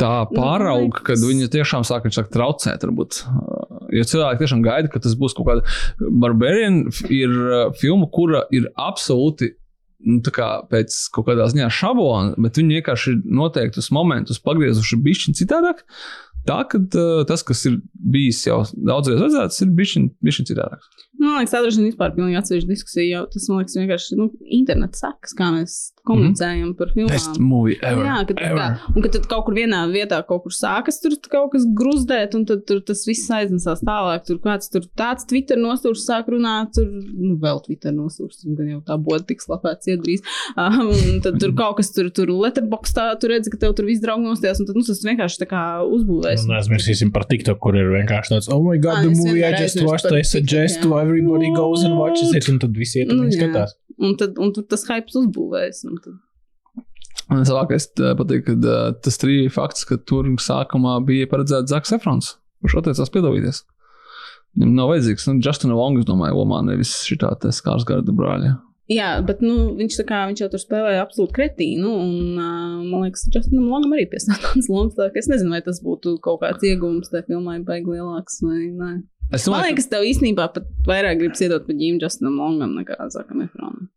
tā 0.00 0.26
Nu, 0.28 0.36
pārauga, 0.36 0.88
liekas- 0.90 1.04
kad 1.08 1.18
viņi 1.24 1.50
tiešām 1.52 1.84
sāk, 1.88 2.08
sāk 2.12 2.28
traucēt, 2.32 2.82
varbūt. 2.84 3.22
Jo 3.96 4.02
cilvēki 4.04 4.42
tiešām 4.44 4.64
gaida, 4.64 4.90
ka 4.92 5.00
tas 5.00 5.14
būs 5.14 5.36
kaut 5.36 5.46
kāda. 5.46 5.62
Barbarian 6.00 6.82
ir 7.08 7.30
uh, 7.30 7.70
filma, 7.72 8.08
kura 8.12 8.44
ir 8.52 8.68
absolūti. 8.76 9.54
Nu, 10.06 10.20
tā 10.20 10.30
kā 10.30 10.46
pēc 10.68 10.92
kaut 11.10 11.24
kādā 11.26 11.46
ziņā 11.48 11.70
šablona, 11.72 12.34
bet 12.36 12.58
viņi 12.60 12.76
vienkārši 12.82 13.14
ir 13.14 13.22
noteiktus 13.24 13.88
momentus 13.90 14.38
pagriezuši 14.44 14.98
bišķiņu 15.02 15.38
citādāk. 15.40 15.80
Tā, 16.48 16.60
ka 16.70 16.80
uh, 16.80 17.24
tas, 17.28 17.44
kas 17.46 17.64
ir 17.70 17.80
bijis 17.94 18.44
jau 18.46 18.62
daudzreiz 18.74 19.22
redzēts, 19.22 19.62
ir 19.64 19.74
bijis 19.76 20.42
citādāk. 20.46 20.84
Nu, 21.16 21.36
Man 21.36 21.42
liekas, 21.42 21.52
tā 21.52 21.60
vien 21.64 21.88
vispār 21.88 22.12
pilnīgi 22.16 22.38
atsevišķa 22.40 22.68
diskusija, 22.70 23.06
jo 23.10 23.26
tas, 23.32 23.46
man 23.50 23.62
liekas, 23.62 23.76
vienkārši 23.76 24.16
nu, 24.16 24.26
internets 24.56 25.00
sakas, 25.02 25.32
kā 25.36 25.48
mēs 25.52 25.76
komunicējam 26.06 26.70
par 26.78 26.92
filmām. 26.94 27.12
Best 27.12 27.40
movie 27.42 27.76
ever. 27.80 28.04
Jā, 28.06 28.16
kad, 28.28 28.40
ever. 28.46 28.60
tā, 28.60 28.92
un 28.92 29.04
kad 29.04 29.14
tad 29.16 29.26
kaut 29.30 29.46
kur 29.48 29.56
vienā 29.56 29.80
vietā 29.90 30.20
kaut 30.28 30.44
kur 30.44 30.54
sākas 30.54 31.00
tur 31.02 31.16
kaut 31.32 31.50
kas 31.54 31.66
gruzdēt, 31.76 32.36
un 32.38 32.44
tad 32.48 32.62
tur 32.68 32.82
tas 32.86 33.02
viss 33.08 33.32
aiznesās 33.32 33.82
tālāk. 33.86 34.26
Tur 34.28 34.38
kāds 34.44 34.70
tur 34.72 34.86
tāds 34.98 35.26
Twitter 35.28 35.58
nostūrs 35.60 36.04
sāk 36.06 36.30
runāt, 36.32 36.76
tur 36.76 36.86
nu, 36.88 37.34
vēl 37.42 37.62
Twitter 37.64 37.94
nostūrs, 37.96 38.44
un 38.46 38.58
gan 38.58 38.70
jau 38.74 38.80
tā 38.86 38.98
būtu 39.08 39.30
tik 39.32 39.44
slapēts 39.44 39.92
iedrīs. 39.92 40.24
Um, 40.56 40.88
un 40.88 41.18
tad 41.20 41.36
tur 41.40 41.50
kaut 41.58 41.76
kas 41.80 41.90
tur, 41.92 42.06
tur 42.14 42.30
letterboxtā, 42.32 43.08
tur 43.20 43.32
redz, 43.34 43.48
ka 43.52 43.58
tev 43.60 43.74
tur 43.76 43.86
viss 43.88 44.00
draugi 44.00 44.24
nostājās, 44.24 44.60
un 44.62 44.68
tad 44.68 44.78
nu, 44.78 44.84
tas 44.86 45.02
vienkārši 45.04 45.40
tā 45.42 45.48
kā 45.50 45.62
uzbūvēs. 45.84 46.35
Un 46.44 46.54
aizmirsīsim 46.58 47.12
par 47.14 47.24
TikTok, 47.30 47.58
kur 47.62 47.78
ir 47.78 47.88
vienkārši 47.94 48.34
tāds, 48.34 48.50
oh, 48.52 48.60
my 48.64 48.76
God, 48.82 49.00
Ā, 49.00 49.06
the 49.06 49.14
movie 49.14 49.44
I 49.46 49.52
just 49.56 49.80
watched, 49.84 50.12
I 50.12 50.22
suggest 50.26 50.82
to 50.84 50.98
everybody 51.00 51.52
goes 51.54 51.84
and 51.86 51.96
watches 51.98 52.34
it, 52.36 52.48
un 52.52 52.60
tad 52.62 52.76
visi 52.76 53.02
iet 53.02 53.12
un 53.14 53.24
Nu, 53.24 53.30
skatās. 53.32 53.76
Un 53.96 54.16
tad, 54.20 54.36
un 54.42 54.52
tad 54.56 54.68
tas 54.72 54.84
hypes 54.90 55.16
uzbūvēs. 55.22 55.84
un 55.88 56.00
Tad... 56.04 56.18
Man 57.30 57.46
labākais 57.48 57.88
patīk, 57.96 58.44
ka 58.46 58.54
uh, 58.58 58.90
tas 59.02 59.16
trīs 59.18 59.54
fakts, 59.54 59.86
ka 59.88 59.98
tur 59.98 60.28
sākumā 60.42 60.98
bija 61.06 61.30
paredzēts 61.30 61.72
Zaks 61.72 61.96
Efrons, 61.96 62.36
kurš 62.62 62.78
atteicās 62.82 63.10
piedalīties. 63.14 63.64
Viņam 64.56 64.76
nav 64.76 64.92
vajadzīgs, 64.92 65.26
nu, 65.28 65.40
Justina 65.44 65.76
Longa, 65.76 66.00
es 66.00 66.08
domāju, 66.08 66.38
Lomā, 66.38 66.62
nevis 66.64 66.94
šī 67.04 67.18
tā 67.20 67.32
skārs 67.52 67.84
garda 67.88 68.14
brāļa. 68.16 68.54
Jā, 68.86 69.08
bet 69.26 69.40
nu, 69.42 69.72
viņš, 69.74 69.96
kā, 70.06 70.20
viņš 70.30 70.44
jau 70.44 70.48
tur 70.52 70.62
spēlēja 70.62 71.02
absolūti 71.02 71.34
kretīnu. 71.34 71.90
Un, 71.90 72.36
uh, 72.38 72.84
man 72.86 73.02
liekas, 73.06 73.24
Justinam 73.34 73.66
Longam 73.72 73.96
arī 73.96 74.04
piesākās 74.12 74.70
lomas. 74.70 74.94
Es 75.18 75.26
nezinu, 75.30 75.56
vai 75.56 75.62
tas 75.66 75.82
būtu 75.82 76.16
kaut 76.22 76.44
kāds 76.44 76.62
iegūms 76.66 77.10
tajā 77.10 77.26
filmā, 77.32 77.58
baigi 77.66 77.96
lielāks 77.96 78.38
vai 78.46 78.60
nē. 78.70 78.92
Es 79.34 79.48
Man 79.48 79.56
domāju, 79.56 79.72
liekas, 79.72 79.88
tev 79.90 80.06
īstenībā 80.06 80.46
pat 80.54 80.70
vairāk 80.86 81.18
gribas 81.18 81.42
iedot 81.42 81.66
par 81.66 81.78
ģīmu 81.80 81.98
Justinam 82.04 82.38
Longam 82.38 82.76
nekā 82.78 83.00
Zakam 83.10 83.42
Efronam. 83.42 83.88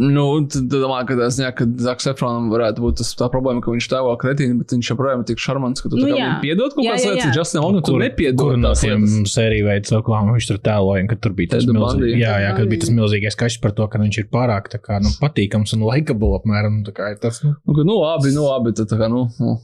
Nu, 0.00 0.22
tad 0.48 0.70
domāju, 0.72 1.06
ka 1.10 1.16
tas, 1.18 1.36
jā, 1.42 1.50
ka 1.52 1.66
Zaks 1.84 2.06
Efronam 2.14 2.46
varētu 2.52 2.80
būt 2.80 3.00
tas, 3.02 3.10
tā 3.18 3.26
problēma, 3.32 3.60
ka 3.60 3.74
viņš 3.74 3.88
tēlo 3.92 4.14
kretīnu, 4.22 4.56
bet 4.62 4.72
viņš 4.72 4.88
joprojām 4.94 5.20
ir 5.20 5.26
tik 5.28 5.42
šarmants, 5.42 5.82
ka 5.84 5.90
tu 5.92 5.98
Nu, 6.00 6.06
nu, 6.08 6.16
jā. 6.16 6.30
piedod 6.40 6.72
kaut 6.72 6.86
kādas 6.86 7.04
lietas, 7.04 7.26
un 7.28 7.34
Justinam 7.36 7.66
Longam 7.66 7.84
tu 7.84 7.98
nepiedod 8.00 8.40
Kur 8.40 8.56
no 8.60 8.70
tiem 8.80 9.04
sēriju 9.28 9.66
veidu 9.68 9.90
saklām 9.92 10.30
viņš 10.32 10.48
tur 10.48 10.60
tēloja, 10.70 11.04
ka 11.10 11.18
tur 11.20 11.34
bija 11.36 11.52
tas 11.56 11.68
milzīgais. 11.68 12.16
Jā, 12.22 12.38
jā, 12.46 12.54
kad 12.56 12.72
bija 12.72 12.84
tas 12.86 12.94
milzīgais 12.96 13.36
kašs 13.42 13.60
par 13.60 13.76
to, 13.76 13.90
ka 13.92 14.00
viņš 14.00 14.22
ir 14.24 14.30
pārāk 14.32 14.72
tā 14.72 14.80
kā, 14.80 15.02
nu, 15.04 15.12
patīkams 15.20 15.76
un 15.76 15.84
likable 15.90 16.32
apmēram. 16.40 16.80
Tā 16.88 16.96
kā 16.96 17.12
ir 17.12 17.20
tas, 17.20 17.42
nu, 17.44 17.52
Nu, 17.68 17.84
nu, 17.84 18.00
labi, 18.00 18.32
nu, 18.34 18.48
labi, 18.48 18.72
tad 18.80 18.88
tā 18.90 18.96
kā, 19.00 19.10
nu, 19.12 19.26
nu 19.36 19.58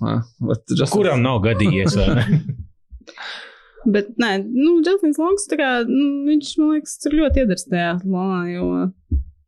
bet 0.52 0.68
Justin- 0.68 0.92
kuram 0.98 1.24
nav 1.24 1.40
gadījies? 1.48 1.96
Bet, 3.86 4.08
nē, 4.18 4.30
nu, 4.50 4.80
Justins 4.82 5.18
Longs, 5.22 5.44
tā 5.46 5.58
kā, 5.60 5.68
nu, 5.86 6.24
viņš, 6.26 6.48
man 6.58 6.72
liekas, 6.74 6.96
tur 7.04 7.14
ļoti 7.14 7.44
iedars 7.44 7.68
tajā 7.70 7.92
lomā, 8.02 8.40
jo 8.50 8.64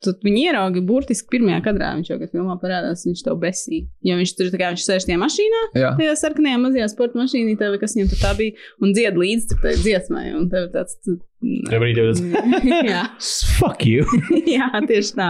Tad 0.04 0.20
viņi 0.22 0.44
ierauga 0.46 0.80
burtiski 0.86 1.26
pirmajā 1.32 1.58
kadrā. 1.64 1.88
Viņš 1.98 2.10
jau 2.12 2.18
kad 2.20 2.30
filmā 2.30 2.54
parādās, 2.62 3.02
viņš 3.08 3.22
to 3.26 3.32
besīja. 3.42 3.88
Jo 4.06 4.18
viņš 4.20 4.34
tur 4.38 4.50
kā 4.54 4.68
viņš 4.70 4.84
sēž 4.86 5.06
tajā 5.08 5.18
mašīnā, 5.18 5.62
Jā. 5.74 5.90
tajā 5.98 6.12
sarkanajā 6.20 6.60
mazajā 6.62 6.86
sporta 6.92 7.18
mašīnā, 7.18 7.56
vai 7.58 7.80
kas 7.82 7.96
viņam 7.98 8.12
tur 8.12 8.20
tā 8.22 8.30
bija, 8.38 8.54
un 8.80 8.92
dzied 8.94 9.18
līdzi 9.18 9.58
tai 9.62 9.74
dziesmai. 9.80 10.28
Un 10.38 10.48
tev 10.52 10.70
tāds. 10.70 10.94
tu- 11.04 11.18
Brīdī 11.38 12.02
jau 12.02 12.08
tas- 12.10 12.64
Jā. 12.88 13.02
Fuck 13.60 13.84
you! 13.86 14.02
Jā, 14.56 14.66
tieši 14.88 15.12
tā. 15.14 15.28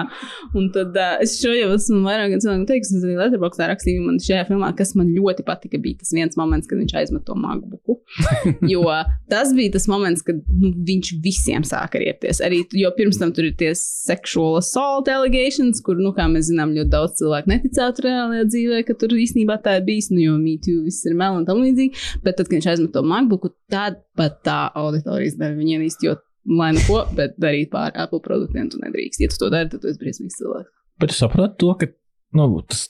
Un 0.56 0.70
tad 0.72 0.96
uh, 0.96 1.18
es 1.20 1.34
šo 1.36 1.52
jau 1.52 1.68
esmu 1.74 1.98
vairāk 2.06 2.32
cilvēku 2.40 2.64
teicis, 2.70 2.94
un 2.96 3.04
arī 3.10 3.16
Letterboxdā 3.18 3.66
rakstīju, 3.68 4.06
man 4.06 4.16
šajā 4.24 4.46
filmā, 4.48 4.70
kas 4.78 4.94
man 4.96 5.10
ļoti 5.12 5.44
patika, 5.44 5.80
bija 5.84 6.00
tas 6.00 6.14
viens 6.16 6.38
moments, 6.40 6.68
kad 6.70 6.80
viņš 6.80 6.94
aizmet 7.02 7.26
to 7.28 7.36
MacBooku. 7.36 7.98
jo 8.72 8.84
tas 9.28 9.52
bija 9.56 9.74
tas 9.76 9.88
moments, 9.92 10.24
kad 10.24 10.40
nu, 10.48 10.72
viņš 10.88 11.12
visiem 11.24 11.66
sāka 11.68 12.00
riepties. 12.00 12.40
Arī, 12.44 12.62
jo 12.80 12.88
pirms 12.96 13.20
tam 13.20 13.34
tur 13.36 13.50
ir 13.50 13.58
tie 13.60 13.74
sexual 13.76 14.56
assault 14.62 15.10
allegations, 15.12 15.82
kur, 15.84 16.00
nu, 16.00 16.14
kā 16.16 16.24
mēs 16.32 16.48
zinām, 16.48 16.72
ļoti 16.78 16.92
daudz 16.96 17.20
cilvēku 17.20 17.52
neticētu 17.52 18.08
reālajā 18.08 18.48
dzīvē, 18.48 18.80
ka 18.88 18.96
tur 18.96 19.12
īstenībā 19.18 19.60
tā 19.64 19.76
ir 19.82 19.84
bijis, 19.90 20.08
nu, 20.14 20.22
jo 20.24 20.40
mītū 20.40 20.78
viss 20.88 21.04
ir 21.04 21.20
meli 21.20 21.42
un 21.42 21.46
tam 21.48 21.60
līdzīgi. 21.66 22.00
Bet 22.24 22.40
tad, 22.40 22.48
kad 22.48 22.56
viņš 22.56 22.72
aizmet 22.72 22.96
to 22.96 23.04
MacBooku, 23.04 23.52
tad 23.68 24.00
pat 24.18 24.40
tā 24.46 24.58
auditorijas 24.78 25.38
daļa 25.38 25.56
viņa 25.58 25.78
ienīst, 25.78 26.04
jo 26.06 26.18
lai 26.58 26.72
nu 26.76 26.82
ko, 26.86 27.02
bet 27.16 27.36
darīt 27.40 27.72
pāri 27.72 27.96
Apple 28.00 28.20
produktiem 28.24 28.70
tu 28.72 28.80
nedrīkst. 28.82 29.22
Ja 29.22 29.32
tu 29.32 29.40
to 29.42 29.50
dari, 29.52 29.70
tad 29.72 29.82
tu 29.82 29.90
esi 29.90 30.00
briesmīgs 30.00 30.38
cilvēks. 30.40 30.70
Bet 31.02 31.14
es 31.14 31.20
saprotu 31.22 31.58
to, 31.62 31.74
ka 31.80 31.90
nu, 32.38 32.48
tas. 32.66 32.88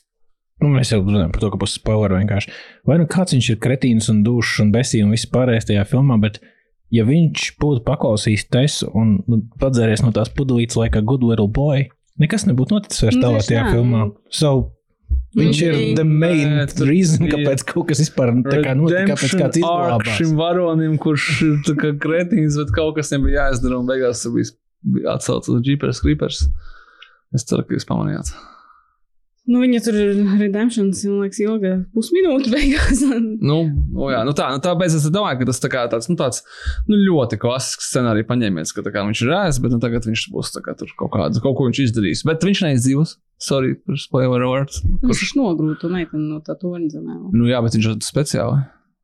Nu, 0.59 0.67
mēs 0.73 0.89
jau 0.91 0.99
runājam 0.99 1.31
par 1.31 1.39
to, 1.39 1.49
ka 1.53 1.59
būs 1.61 1.77
spoiler 1.79 2.17
vienkārši. 2.17 2.51
Vai 2.87 2.97
nu 2.99 3.05
kāds 3.07 3.31
viņš 3.31 3.53
ir 3.53 3.59
kretīns 3.63 4.09
un 4.11 4.25
dušs 4.25 4.57
un 4.65 4.73
besīgs 4.73 5.05
un 5.05 5.13
viss 5.15 5.29
pārējais 5.31 5.69
tajā 5.69 5.85
filmā, 5.87 6.17
bet 6.19 6.41
ja 6.91 7.05
viņš 7.07 7.53
būtu 7.61 7.85
paklausījis 7.87 8.49
tesu 8.51 8.89
un 8.97 9.21
nu, 9.29 9.39
padzēries 9.61 10.03
no 10.03 10.11
tās 10.15 10.31
pudelītes 10.35 10.75
like 10.75 10.99
a 10.99 11.05
good 11.05 11.23
little 11.23 11.47
boy, 11.47 11.85
nekas 12.19 12.43
nebūtu 12.49 12.75
noticis 12.75 13.05
vairs 13.05 13.19
Nu, 13.19 13.23
tālāk 13.23 13.47
tajā 13.47 13.63
filmā. 13.69 14.03
So, 14.35 14.51
viņš 15.37 15.61
ir 15.67 15.77
the 15.97 16.05
main 16.07 16.55
Nē, 16.57 16.65
reason, 16.89 17.27
kāpēc 17.29 17.63
kaut 17.69 17.89
kas 17.91 18.01
vispār 18.01 18.31
nu, 18.33 18.43
kā 18.49 18.73
notika, 18.77 19.05
kāpēc 19.13 19.35
kāds 19.43 19.61
izglābās. 19.61 20.15
šim 20.17 20.35
varonim, 20.39 20.97
kurš 21.01 21.27
ir 21.45 21.57
tā 21.67 21.75
kā 21.77 21.93
kretīns, 22.01 22.57
bet 22.57 22.73
kaut 22.75 22.95
kas 22.97 23.13
viņam 23.13 23.27
bija 23.27 23.43
jāizdara, 23.45 23.79
un 23.79 23.89
beigās 23.89 24.25
bija- 24.33 25.13
atcelts 25.13 25.49
uz 25.51 25.61
Jeepers 25.65 26.01
Creepers. 26.01 26.47
Es 27.35 27.45
ceru, 27.45 27.61
ka 27.67 27.75
jūs 27.77 27.85
pamanījāt. 27.85 28.33
Nu, 29.49 29.57
viņa 29.63 29.79
tur 29.81 29.95
ir 29.97 30.17
redemptions, 30.37 30.99
man 31.09 31.23
liekas, 31.23 31.39
ilga 31.41 31.71
pusminūte 31.95 32.51
beigās. 32.53 32.99
Nu, 33.49 33.63
nu, 33.65 34.09
jā, 34.13 34.19
nu 34.27 34.33
tā, 34.37 34.49
nu 34.53 34.61
tā 34.61 34.75
beidzas, 34.77 35.07
es 35.07 35.13
domāju, 35.13 35.39
ka 35.41 35.47
tas 35.49 35.61
tā 35.63 35.69
kā 35.73 35.85
tāds, 35.89 36.09
nu, 36.11 36.17
tāds 36.19 36.43
nu, 36.89 36.97
ļoti 37.07 37.39
klasisks 37.41 37.89
scenārijs 37.89 38.27
paņēmies, 38.29 38.73
ka 38.75 38.83
tā 38.85 38.93
kā 38.93 39.05
viņš 39.07 39.23
ir 39.25 39.33
ēst, 39.39 39.61
bet 39.63 39.73
nu, 39.73 39.79
tagad 39.81 40.05
viņš 40.05 40.27
būs 40.35 40.53
tā 40.53 40.61
kā 40.65 40.75
tur 40.77 40.91
kaut 40.99 41.13
kādu, 41.15 41.41
kaut 41.41 41.57
ko 41.57 41.65
viņš 41.69 41.81
izdarīs. 41.87 42.21
Bet 42.29 42.45
viņš 42.45 42.61
neizdzīvos. 42.67 43.15
Sorry 43.39 43.75
par 43.87 43.95
spoiler 44.01 44.43
alert. 44.43 44.81
Kurš 45.03 45.21
viņš 45.23 45.33
nogrūta 45.39 45.87
meiteni 45.91 46.25
no 46.27 46.41
tā 46.43 46.57
torņa 46.59 46.89
zemē? 46.97 47.13
Nu 47.31 47.47
jā, 47.47 47.61
bet 47.63 47.77
viņš 47.77 47.87
ir 47.93 47.97
speciāli. 48.03 48.59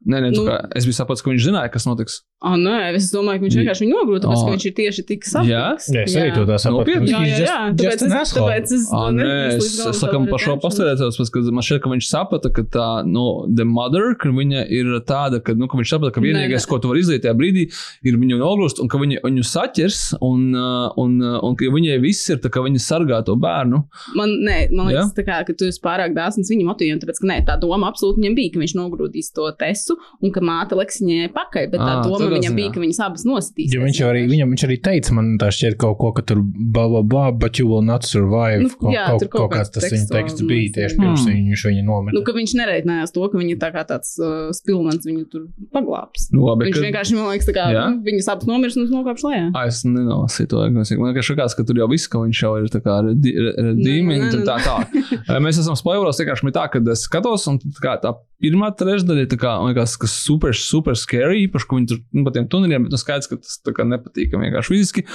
Nē, 0.06 0.20
nē, 0.22 0.28
nu, 0.36 0.42
Nu. 0.44 0.50
kā, 0.52 0.58
es 0.78 0.86
biju 0.86 0.94
sapratis, 1.00 1.24
ka 1.26 1.32
viņš 1.32 1.46
zināja, 1.48 1.72
kas 1.74 1.88
notiks. 1.88 2.20
Ah, 2.46 2.56
nē, 2.62 2.94
es 2.94 3.08
domāju, 3.10 3.40
ka 3.42 3.48
viņš 3.48 3.56
vienkārši 3.58 3.84
viņu 3.86 3.96
nogrūta, 3.96 4.28
tāpēc, 4.28 4.42
ka 4.46 4.52
viņš 4.54 4.66
ir 4.70 4.74
tieši 4.78 5.04
tik 5.10 5.24
sapnis. 5.26 5.50
Jā? 5.50 5.64
Es 6.04 6.16
arī 6.22 6.34
to 6.36 6.44
tā 6.46 6.60
saprotu. 6.62 6.94
Nopietni? 6.94 7.10
Jā, 7.10 7.22
jā, 7.26 7.38
jā. 7.42 7.56
Tāpēc 7.80 8.04
es, 8.06 8.34
tāpēc 8.36 8.74
es 8.76 8.84
Ah, 8.94 9.08
to 9.08 9.16
nē, 9.16 9.26
nedrīkstu 9.26 9.66
es, 9.66 9.88
es 9.90 10.02
sakam 10.04 10.28
par 10.30 10.44
šo 10.44 10.54
pastāvētos, 10.62 11.32
ka 11.34 11.42
man 11.50 11.66
šķiet, 11.66 11.82
ka 11.82 11.92
viņš 11.96 12.10
saprata, 12.12 12.52
ka 12.54 12.66
tā, 12.76 12.90
nu, 13.10 13.24
the 13.50 13.66
mother, 13.66 14.14
ka 14.22 14.30
viņa 14.30 14.66
ir 14.78 14.92
tāda, 15.10 15.40
ka, 15.42 15.56
nu, 15.58 15.66
ka 15.72 15.80
viņš 15.80 15.94
saprata, 15.96 16.14
ka 16.14 16.22
Nē, 16.22 16.28
vienīgais, 16.30 16.68
nē. 16.68 16.70
ko 16.70 16.80
tu 16.84 16.92
vari 16.92 17.02
izdarīt 17.02 17.26
tajā 17.26 17.34
brīdī, 17.40 17.66
ir 18.06 18.20
viņu 18.22 18.38
nogrūst, 18.44 18.84
un 18.84 18.92
ka 18.94 19.02
viņa 19.02 19.24
viņu 19.26 19.48
saķers, 19.50 20.04
un, 20.22 20.46
uh, 20.54 20.94
un, 21.02 21.18
uh, 21.24 21.40
un 21.50 21.58
ka 21.58 21.72
viņai 21.74 21.98
viss 22.06 22.30
ir 22.30 22.44
tā, 22.46 22.54
ka 22.54 22.62
viņa 22.66 22.84
sargā 22.86 23.24
to 23.26 23.34
bērnu. 23.42 23.82
Man, 24.22 24.38
nē, 24.46 24.60
man 24.70 24.92
liekas, 24.92 25.16
tā 25.18 25.26
kā, 25.26 25.42
ka 25.50 25.58
tu 25.58 25.66
esi 25.72 25.82
pārāk 25.82 26.14
dāsns 26.14 26.54
viņa 26.54 26.70
motīviem, 26.70 27.02
tāpēc, 27.02 27.24
ka 27.24 27.32
nē, 27.34 27.40
tā 27.50 27.58
doma 27.62 27.90
absolūti 27.90 28.22
viņam 28.22 28.38
bija, 28.38 28.54
ka 28.54 28.62
viņš 28.62 28.78
nogrūdīs 28.78 29.34
to 29.34 29.50
tesu 29.58 29.98
un 30.22 30.34
ka 30.36 30.46
māte 30.46 30.78
liks 30.78 31.02
viņai 31.02 31.34
pakaļ, 31.34 31.70
bet 31.74 31.82
tā 31.82 31.92
Ā, 31.96 32.06
doma 32.06 32.35
viņam 32.36 32.56
bija, 32.60 32.72
ka 32.76 32.84
viņas 32.84 33.00
abas 33.08 33.24
nostīs. 33.28 33.74
Jo 33.74 33.82
viņš 33.86 34.02
arī, 34.10 34.22
viņam, 34.32 34.52
viņš 34.54 34.64
arī 34.68 34.78
teica, 34.86 35.16
man 35.18 35.32
tā 35.42 35.50
šķiet 35.56 35.78
kaut 35.82 35.98
ko, 36.02 36.12
ka 36.18 36.22
tur 36.30 36.42
blah, 36.44 36.88
blah, 36.92 37.04
blah, 37.04 37.30
but 37.32 37.60
you 37.60 37.66
will 37.70 37.82
not 37.86 38.04
survive. 38.08 38.62
Nu, 38.66 38.70
kaut, 38.76 38.94
jā, 38.94 39.06
kaut, 39.10 39.24
tur 39.24 39.32
kaut, 39.34 39.46
kaut 39.48 39.56
kāds 39.60 39.74
tas 39.76 39.88
viņa 39.92 40.10
teksts 40.12 40.46
bija 40.46 40.72
tieši 40.80 41.00
pirms 41.02 41.24
Hmm. 41.26 41.34
viņš 41.52 41.64
viņu 41.70 41.84
nometa. 41.88 42.16
Nu, 42.18 42.22
ka 42.28 42.34
viņš 42.36 42.54
nereiķinājās 42.60 43.14
to, 43.16 43.24
ka 43.32 43.38
viņa 43.40 43.56
tā 43.62 43.70
kā 43.74 43.86
tāds 43.88 44.16
uh, 44.22 44.52
spilvens 44.56 45.06
viņu 45.08 45.24
tur 45.32 45.48
paglābs. 45.74 46.28
Nu, 46.36 46.46
labi, 46.50 46.68
Viņš 46.70 46.78
ka- 46.80 46.86
vienkārši, 46.90 47.16
man 47.18 47.30
liekas, 47.32 47.48
tā 47.50 47.56
kā 47.56 47.66
Jā? 47.74 47.86
nu, 47.96 48.02
viņas 48.06 48.30
abas 48.34 48.50
nomirs 48.50 48.76
un 48.78 48.84
viņš 48.86 48.94
nokāpš 48.98 49.26
lejā. 49.30 49.46
Ah, 49.56 49.66
es 49.72 49.82
nenolasīju 49.88 50.50
to. 50.52 50.64
Man 50.76 50.84
vienkārši 51.14 51.36
likās, 51.36 51.56
ka 51.58 51.64
tur 51.64 51.80
jau 51.80 51.88
viss, 51.92 52.08
ka 52.12 52.20
viņš 52.22 52.42
jau 52.44 52.54
ir 52.62 52.70
tā 52.74 52.82
kā 52.86 53.00
redīmīgi, 53.06 54.06
Nē, 54.06 54.20
nē, 54.22 54.40
un 54.40 54.46
tā 54.48 54.58
tā. 54.66 54.78
Mēs 55.46 55.60
esam 55.62 55.78
spoileros, 55.80 56.20
vienkārši 56.22 56.54
tā, 56.56 56.66
ka 56.74 56.82
es 56.92 57.06
skatos, 57.08 57.48
un 57.52 57.60
tā, 57.64 57.72
kā, 57.84 57.96
tā 58.04 58.14
pirmā 58.44 58.68
trešdaļa 58.78 59.24
ir 59.26 59.30
tā 59.32 59.38
kā, 59.42 59.54
man 59.64 59.72
liekas, 59.72 59.96
kas 60.02 60.12
super, 60.26 60.52
super 60.58 60.98
scary, 61.00 61.46
īpaši, 61.48 61.68
ka 61.70 61.78
viņi 61.80 61.90
tur 61.94 62.02
nu, 62.18 62.25
pa 62.26 62.34
tiem 62.36 62.48
tuneliem, 62.52 62.88
bet 62.88 62.96
nu 62.96 63.00
skaidrs, 63.00 63.30
ka 63.32 63.38
tas 63.42 63.60
kā 63.78 63.86
nepatīkami 63.88 64.50
vienkārši 64.50 64.74
fiziski. 64.74 65.06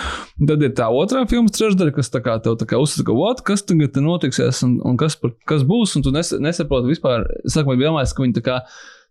Un 0.40 0.50
tad 0.50 0.62
ir 0.66 0.72
tā 0.78 0.88
otrā 0.94 1.24
filmas 1.30 1.56
trešdaļa, 1.58 1.96
kas 1.96 2.12
tā 2.14 2.22
kā 2.24 2.38
tev 2.44 2.56
tā 2.60 2.68
kā 2.70 2.80
uzsaka, 2.80 3.16
what, 3.16 3.42
kas 3.46 3.66
tagad 3.66 3.98
notiksies, 4.00 4.62
un, 4.66 4.78
un 4.86 4.96
kas, 5.00 5.18
par, 5.20 5.34
kas 5.50 5.66
būs, 5.66 5.98
un 5.98 6.06
tu 6.06 6.14
nes, 6.14 6.32
nesaproti 6.42 6.92
vispār, 6.94 7.26
sākumā 7.50 7.78
domājis, 7.80 8.16
ka 8.16 8.26
viņi 8.26 8.38
tā 8.38 8.46
kā 8.46 8.62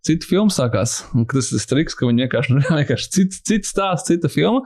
cita 0.06 0.28
filma 0.30 0.54
sākās. 0.54 1.02
Tas 1.34 1.52
ir 1.56 1.68
triks, 1.70 1.98
ka 1.98 2.08
viņi 2.08 2.26
vienkārši 2.26 2.58
vienkārši 2.82 3.14
cits, 3.16 3.44
cits 3.48 3.74
stāsts, 3.74 4.08
cita 4.10 4.32
filma. 4.32 4.64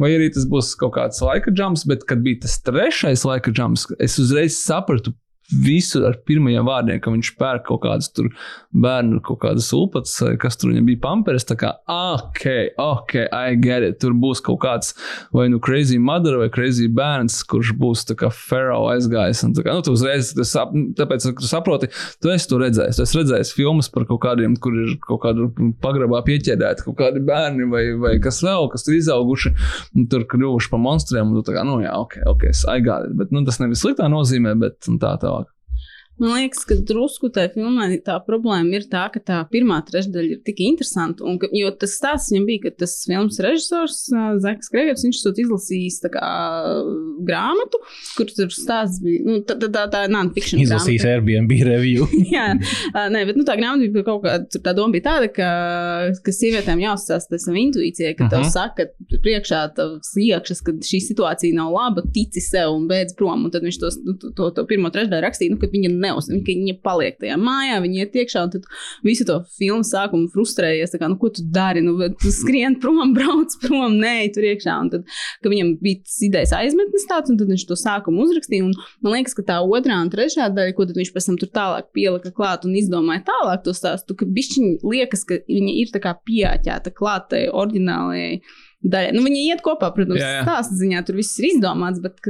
Vai 0.00 0.14
arī 0.16 0.30
tas 0.34 0.46
būs 0.48 0.74
kaut 0.80 0.96
kāds 0.98 1.22
laika 1.24 1.54
jumps, 1.54 1.86
bet 1.88 2.06
kad 2.08 2.22
bija 2.24 2.44
tas 2.46 2.58
trešais 2.66 3.26
laika 3.28 3.54
jumps, 3.54 3.88
es 4.02 4.18
uzreiz 4.22 4.58
sapratu. 4.62 5.14
Visu 5.50 6.02
ar 6.06 6.18
pirmajiem 6.26 6.66
vārdiem, 6.66 7.00
ka 7.02 7.12
viņš 7.14 7.32
pērk 7.38 7.66
kaut 7.68 7.82
kādas 7.84 8.10
tur 8.14 8.30
bērnu, 8.74 9.20
kaut 9.24 9.40
kādas 9.44 9.68
ulpatas, 9.76 10.16
kas 10.42 10.58
tur 10.58 10.72
viņam 10.72 10.88
bija 10.88 11.02
pamperes. 11.04 11.46
Tā 11.46 11.56
kā, 11.60 11.72
ok, 11.90 12.46
ok, 12.82 13.14
I 13.30 13.56
get 13.60 13.86
it. 13.86 13.98
Tur 14.02 14.16
būs 14.18 14.42
kaut 14.44 14.60
kāds 14.64 14.94
vai 15.34 15.48
nu 15.52 15.60
crazy 15.62 15.98
mother 16.02 16.38
vai 16.40 16.48
crazy 16.52 16.88
bērns, 16.92 17.38
kurš 17.50 17.72
būs 17.78 18.06
tā 18.10 18.16
kā 18.18 18.30
Pharaoh 18.34 18.90
aizgājis. 18.94 19.44
Un, 19.46 19.54
tā 19.56 19.64
kā, 19.66 19.76
nu, 19.76 19.84
tu 19.86 19.94
uzreiz, 19.96 20.32
tu 20.36 20.46
sap, 20.46 20.74
tāpēc, 20.98 21.28
ka 21.30 21.44
tu 21.44 21.50
saproti, 21.50 21.90
tu 22.22 22.32
esi 22.34 22.50
to 22.50 22.60
redzējis. 22.62 22.98
Tu 22.98 23.06
esi 23.06 23.20
redzējis 23.20 23.54
filmas 23.56 23.90
par 23.92 24.06
kaut 24.10 24.22
kādiem, 24.26 24.58
kur 24.62 24.74
ir 24.82 24.96
kaut 25.06 25.22
kāda 25.24 25.48
pagrabā 25.82 26.22
pieķerēti 26.26 26.86
kaut 26.86 26.98
kādi 27.00 27.22
bērni 27.26 27.68
vai, 27.70 27.84
vai 28.00 28.16
kas 28.22 28.42
vēl, 28.44 28.70
kas 28.72 28.86
ir 28.88 28.98
izauguši, 28.98 29.52
un 29.96 30.08
tur 30.10 30.26
kļuvuši 30.28 30.72
par 30.72 30.82
monstriem. 30.82 31.30
Un 31.30 31.38
tu 31.38 31.46
tā 31.48 31.56
kā, 31.56 31.64
nu 31.66 31.78
jā, 31.84 31.94
ok, 31.96 32.18
ok, 32.32 32.48
I 32.72 32.82
got 32.84 33.06
it. 33.08 33.16
Bet 33.18 33.32
nu, 33.34 33.44
tas 33.46 33.60
nevis 33.62 33.82
sliktā 33.84 34.08
nozīmē, 34.12 34.56
bet 34.60 34.78
tā 34.86 35.14
tālāk. 35.22 35.35
Man 36.16 36.32
liekas, 36.32 36.62
ka 36.64 36.78
drusku 36.88 37.28
tajā 37.28 37.50
filmā 37.52 37.90
tā 38.04 38.14
problēma 38.24 38.78
ir 38.78 38.86
tā, 38.88 39.02
ka 39.12 39.20
tā 39.20 39.40
pirmā 39.52 39.82
trešdaļa 39.84 40.30
ir 40.32 40.38
tik 40.46 40.62
interesanta. 40.64 41.26
Un, 41.28 41.36
ka, 41.42 41.50
jo 41.52 41.68
tas 41.76 41.92
stāsts 41.98 42.32
viņam 42.32 42.46
bija, 42.48 42.62
ka 42.64 42.72
tas 42.84 42.94
filmas 43.04 43.36
režisors 43.44 43.98
Zeks 44.40 44.72
Kregers, 44.72 45.04
viņš 45.04 45.20
to 45.26 45.32
izlasījis 45.44 45.98
kā 46.14 46.30
grāmatu, 47.26 47.80
kur 48.16 48.32
tur 48.32 48.48
stāsts 48.54 49.02
bija, 49.04 49.24
nu, 49.26 49.42
tā, 49.44 49.58
tā, 49.60 49.68
tā, 49.74 49.84
tā 49.92 50.02
non-fiction. 50.12 50.62
Izlasījis 50.64 51.04
Airbnb 51.10 51.52
review. 51.68 52.08
Jā, 52.34 52.46
nē, 52.56 53.26
bet 53.28 53.36
nu, 53.36 53.44
tā 53.44 53.58
grāmata 53.60 53.84
bija 53.84 54.06
kaut 54.08 54.24
kāda, 54.24 54.62
tā 54.64 54.74
doma 54.76 54.96
bija 54.96 55.06
tāda, 55.10 55.28
ka, 55.36 55.50
ka 56.24 56.36
sievietēm 56.38 56.80
jāuzstāsta 56.86 57.42
savu 57.44 57.60
intuīcijai, 57.66 58.14
ka 58.16 58.30
tev 58.32 58.48
saka, 58.54 58.88
ka 58.88 59.20
priekšā 59.20 59.62
tavs 59.76 60.14
iekšas, 60.24 60.64
ka 60.64 60.78
šī 60.80 61.02
situācija 61.10 61.60
nav 61.60 61.76
laba, 61.76 62.06
tici 62.16 62.40
sev 62.40 62.72
un 62.78 62.88
beidz 62.88 63.12
prom. 63.20 63.44
Un 63.44 63.52
tad 63.52 63.68
viņš 63.68 63.82
to, 63.84 63.92
to, 64.08 64.32
to, 64.38 64.50
to 64.56 64.66
pirmo 64.70 64.88
trešdaļu 64.94 65.26
rakstīja, 65.28 65.52
nu, 65.52 65.60
ka 65.60 65.68
viņa 65.72 65.92
neuzņem, 66.06 66.42
ka 66.46 66.54
viņa 66.54 66.76
paliek 66.86 67.18
tajā 67.20 67.36
mājā, 67.40 67.78
viņa 67.84 68.02
iet 68.02 68.18
iekšā, 68.22 68.44
un 68.46 68.52
tad 68.54 68.68
visu 69.06 69.26
to 69.28 69.38
filmu 69.58 69.86
sākumu 69.86 70.30
frustrējies. 70.32 70.94
Kā, 70.96 71.10
nu, 71.12 71.18
ko 71.20 71.30
tu 71.34 71.44
dari? 71.52 71.82
Nu, 71.84 71.96
tu 72.20 72.32
skrien 72.34 72.78
prom, 72.82 73.14
brauc 73.16 73.56
prom, 73.62 73.98
nē, 74.00 74.14
tur 74.34 74.46
iekšā. 74.48 74.76
Un 74.84 74.92
tad, 74.94 75.06
ka 75.42 75.52
viņam 75.52 75.74
bija 75.82 76.02
tas 76.04 76.18
idejas 76.26 76.54
aizmetnis 76.56 77.08
tāds, 77.10 77.32
un 77.32 77.40
tad 77.40 77.50
viņš 77.52 77.66
to 77.68 77.78
sākumu 77.80 78.26
uzrakstīja. 78.26 78.68
Un 78.68 78.76
man 79.04 79.18
liekas, 79.18 79.36
ka 79.36 79.46
tā 79.50 79.58
otrā 79.64 79.98
un 80.02 80.12
trešā 80.12 80.48
daļa, 80.54 80.76
ko 80.76 80.88
viņš 80.92 81.12
pēc 81.14 81.30
tam 81.30 81.40
tur 81.40 81.52
tālāk 81.54 81.90
pielika 81.96 82.32
klāt 82.36 82.66
un 82.68 82.76
izdomāja 82.78 83.26
tālāk 83.30 83.66
to 83.66 83.74
stāstu, 83.76 84.16
ka 84.18 84.28
bišķiņi 84.28 84.72
liekas, 84.86 85.26
ka 85.28 85.42
viņa 85.48 85.76
ir 85.82 85.92
tā 85.94 86.02
kā 86.04 86.16
pieāķēta 86.26 86.94
klātai 86.96 87.46
oriģinālajai 87.50 88.40
daļai. 88.86 89.14
Nu, 89.16 89.24
viņi 89.26 89.46
iet 89.50 89.62
kopā, 89.66 89.90
protams, 89.94 90.22
stāsta 90.22 90.76
ziņā, 90.78 91.02
tur 91.06 91.18
viss 91.18 91.38
ir 91.40 91.50
izdomāts, 91.54 92.02
bet 92.04 92.20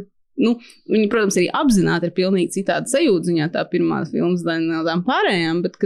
nu, 0.43 0.57
viņi, 0.93 1.07
protams, 1.13 1.39
arī 1.41 1.47
apzināti 1.61 2.11
ir 2.11 2.17
pilnīgi 2.17 2.59
citādi 2.59 2.93
sajūta 2.93 3.31
ziņā 3.31 3.49
tā 3.55 3.65
pirmā 3.71 4.03
filmas 4.11 4.45
daļa 4.47 4.67
no 4.67 4.85
tām 4.87 5.05
pārējām, 5.07 5.63
bet 5.65 5.79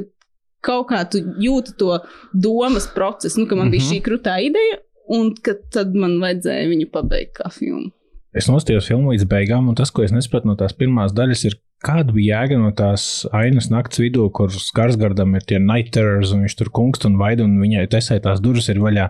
kaut 0.64 0.90
kā 0.90 1.04
tu 1.08 1.22
jūti 1.40 1.76
to 1.80 2.00
domas 2.32 2.88
procesu, 2.94 3.40
nu, 3.40 3.46
ka 3.46 3.56
man 3.56 3.68
mm 3.68 3.68
-hmm. 3.68 3.78
bija 3.78 3.84
mhm. 3.84 3.92
šī 3.92 4.02
krutā 4.06 4.36
ideja, 4.44 4.82
un 5.10 5.32
ka 5.34 5.56
tad 5.72 5.94
man 5.94 6.20
vajadzēja 6.22 6.68
viņu 6.70 6.90
pabeigt 6.92 7.34
kā 7.40 7.50
filmu. 7.50 7.90
Es 8.30 8.46
nostājos 8.46 8.86
filmu 8.86 9.10
līdz 9.10 9.26
beigām, 9.26 9.68
un 9.68 9.74
tas, 9.74 9.90
ko 9.90 10.04
es 10.06 10.12
nesapratu 10.14 10.46
no 10.46 10.54
tās 10.54 10.72
pirmās 10.78 11.10
daļas, 11.16 11.44
ir, 11.48 11.56
kāda 11.82 12.12
bija 12.14 12.42
jēga 12.42 12.60
no 12.60 12.70
tās 12.70 13.26
ainas 13.34 13.70
nakts 13.72 13.98
vidū, 13.98 14.28
kur 14.30 14.52
Skarsgardam 14.54 15.34
ir 15.34 15.42
tie 15.42 15.58
night 15.58 15.90
terrors, 15.96 16.30
un 16.32 16.44
viņš 16.44 16.56
tur 16.60 16.70
kungst 16.70 17.08
un 17.08 17.18
vaid, 17.18 17.40
un 17.40 17.58
viņai 17.58 17.88
tesē 17.90 18.20
tās 18.22 18.40
durvis 18.44 18.68
ir 18.68 18.78
vaļā. 18.78 19.08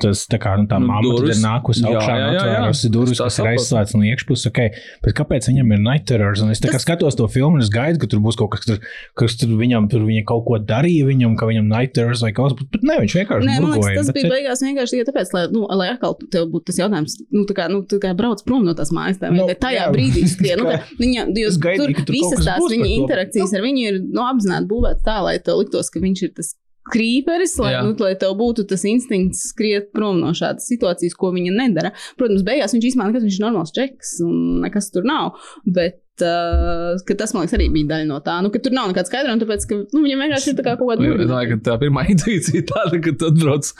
Tas 0.00 0.22
tā 0.24 0.38
kā 0.40 0.54
nu, 0.56 0.64
tā 0.70 0.78
nu, 0.80 0.88
mamma 0.88 1.10
tur 1.18 1.28
ir 1.28 1.36
nākusi 1.36 1.82
augšā, 1.84 2.14
atvērusi 2.30 2.88
durvis, 2.94 3.18
kas 3.20 3.36
ir 3.42 3.48
aizslēgts 3.50 3.92
no 3.92 4.06
iekšpuses. 4.08 4.48
Okay. 4.48 4.70
Bet 5.04 5.12
kāpēc 5.18 5.50
viņam 5.50 5.74
ir 5.76 5.82
night 5.84 6.06
terrors? 6.08 6.40
Un 6.40 6.54
es 6.54 6.62
tas... 6.64 6.78
skatos 6.80 7.18
to 7.18 7.26
filmu 7.28 7.60
un 7.60 7.64
es 7.64 7.68
gaidu, 7.72 8.00
ka 8.00 8.08
tur 8.08 8.22
būs 8.24 8.38
kaut 8.40 8.54
kas, 8.54 8.64
kas, 8.64 8.80
kas 9.20 9.36
tur 9.36 9.52
viņam 9.58 9.90
tur 9.92 10.06
viņa 10.06 10.24
kaut 10.30 10.46
ko 10.46 10.56
darīja, 10.64 11.04
viņam, 11.10 11.34
ka 11.36 11.50
viņam 11.50 11.68
night 11.68 11.92
terrors 11.98 12.24
vai 12.24 12.32
kaut 12.32 12.56
kas. 12.56 12.70
Bet 12.72 12.86
ne, 12.88 12.96
viņš 13.04 13.16
vienkārši 13.18 13.50
nē, 13.50 13.58
man 13.66 13.76
liekas, 13.76 14.08
tas 14.08 14.16
bija 14.16 14.30
ir... 14.30 14.32
beigās 14.32 14.64
vienkārši 14.64 14.96
tikai 14.96 15.08
tāpēc, 15.10 15.34
lai, 15.36 15.44
nu, 15.52 15.66
lai 15.82 15.90
atkal 15.92 16.16
tev 16.24 16.48
būtu 16.54 16.70
tas 16.72 16.80
jautājums, 16.80 17.18
nu, 17.28 17.44
tā 17.52 17.58
kā, 17.60 17.68
nu, 17.74 17.82
tā 17.92 18.00
kā 18.00 18.14
brauc 18.16 18.40
prom 18.48 18.64
no 18.64 18.76
tās 18.78 18.94
mājas, 18.96 19.20
tā, 19.20 19.28
no, 19.28 19.44
nu, 19.44 19.58
tajā 19.60 19.84
jā, 19.84 19.92
brīdī 19.92 20.24
skrien. 20.32 20.64
Nu, 20.64 20.72
viņa, 21.04 21.28
jūs, 21.36 21.60
gaidīju, 21.68 22.00
tur, 22.00 22.08
tur 22.08 22.16
visas 22.16 22.48
tās 22.48 22.64
viņa 22.64 22.90
interakcijas 22.96 23.52
ar 23.60 23.68
viņu 23.68 23.86
ir 23.92 24.02
nu, 24.08 24.24
apzināti 24.24 24.72
būvētas 24.72 25.04
tā, 25.04 25.20
lai 25.28 25.36
tev 25.44 25.60
liktos, 25.60 25.92
ka 25.92 26.00
viņš 26.00 26.26
ir 26.30 26.34
tas 26.40 26.54
krīperis, 26.90 27.54
lai, 27.62 27.74
Jā. 27.76 27.82
nu, 27.86 27.94
lai 28.02 28.14
tev 28.18 28.34
būtu 28.40 28.64
tas 28.70 28.82
instinkts 28.88 29.44
skriet 29.52 29.92
prom 29.94 30.18
no 30.22 30.32
šādas 30.36 30.66
situācijas, 30.70 31.14
ko 31.18 31.30
viņa 31.34 31.54
nedara. 31.54 31.92
Protams, 32.18 32.44
beigās 32.46 32.74
viņš 32.74 32.88
īstenībā 32.90 33.10
nekas, 33.10 33.26
viņš 33.28 33.38
ir 33.38 33.46
normāls 33.46 33.74
čeks 33.76 34.16
un 34.26 34.64
nekas 34.64 34.90
tur 34.94 35.06
nav. 35.08 35.38
Bet 35.62 36.01
uh, 36.20 37.16
tas, 37.18 37.32
man 37.32 37.44
liekas, 37.44 37.54
arī 37.56 37.68
bija 37.72 37.88
daļa 37.94 38.06
no 38.08 38.18
tā. 38.24 38.36
Nu, 38.44 38.50
tur 38.52 38.74
nav 38.76 38.90
nekāda 38.90 39.08
skaidrojuma, 39.08 39.40
tāpēc, 39.42 39.66
ka 39.70 39.78
nu, 39.80 40.02
viņam 40.04 40.24
vienkārši 40.26 40.52
ir 40.52 40.58
tā 40.58 40.64
kā 40.66 40.74
kaut 40.80 40.90
kāda. 40.92 41.08
Es 41.14 41.30
domāju, 41.30 41.54
ka 41.54 41.58
tā 41.70 41.76
pirmā 41.80 42.04
intuīcija 42.12 42.64
tāda, 42.68 43.00
ka 43.04 43.14
tu 43.18 43.30
atbrauc, 43.32 43.70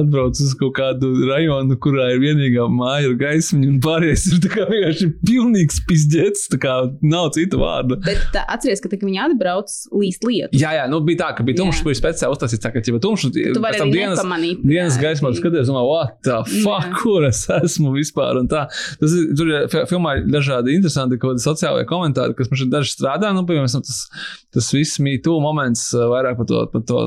atbrauc 0.00 0.40
uz 0.46 0.54
kaut 0.60 0.74
kādu 0.78 1.12
rajonu, 1.28 1.78
kurā 1.82 2.08
ir 2.14 2.22
vienīgā 2.24 2.66
māja 2.72 3.10
ar 3.10 3.18
gaismu, 3.20 3.60
un 3.68 3.80
pārējais 3.84 4.26
ir 4.32 4.40
vienkārši 4.46 5.10
pilnīgs 5.26 5.82
pizdzēts, 5.90 6.48
tā 6.54 6.78
nav 7.04 7.30
citu 7.36 7.60
vārdu. 7.60 8.00
Bet 8.06 8.24
tā, 8.34 8.46
atceries, 8.56 8.82
ka 8.84 8.92
tā, 8.92 9.00
viņi 9.02 9.22
atbrauc 9.26 9.76
līst 10.00 10.26
lietu. 10.26 10.56
Jā, 10.56 10.72
jā, 10.80 10.88
nu 10.90 11.02
bija 11.04 11.26
tā, 11.26 11.30
ka 11.36 11.46
bija 11.46 11.60
tumšs, 11.60 11.84
kurš 11.84 12.00
speciāli 12.00 12.36
uztaisīts, 12.36 12.64
tā, 12.64 12.72
ka 12.74 12.84
jau 12.86 13.02
tumšs, 13.02 13.30
pēc 13.36 13.80
tam 13.82 13.92
dienas, 13.92 14.22
dienas 14.64 14.98
gaismā 15.02 15.34
skaties, 15.36 15.70
un 15.72 15.80
what 15.84 16.16
the 16.24 16.40
fuck, 16.62 16.88
jā. 16.88 16.96
kur 17.02 17.26
es 17.28 17.44
esmu 17.60 17.92
vispār, 17.96 18.40
tā. 18.50 18.66
Tas 19.00 19.14
ir, 19.16 19.30
tur 19.36 19.50
ir 19.52 19.76
filmā 19.90 20.16
dažādi 20.30 20.76
interesanti, 20.76 21.18
kaut 21.20 21.36
kādi 21.36 21.44
sociāli 21.44 21.65
sociālajie 21.66 21.88
komentāri, 21.90 22.34
kas 22.36 22.50
man 22.50 22.60
šeit 22.60 22.70
daži 22.72 22.92
strādā. 22.92 23.32
Nu, 23.34 23.44
piemēram, 23.46 23.82
tas, 23.84 24.06
tas 24.54 24.68
viss 24.74 25.00
mītū 25.02 25.36
moments 25.42 25.88
vairāk 25.94 26.38
par 26.38 26.48
to, 26.48 26.62
par 26.72 26.84
to, 26.86 27.02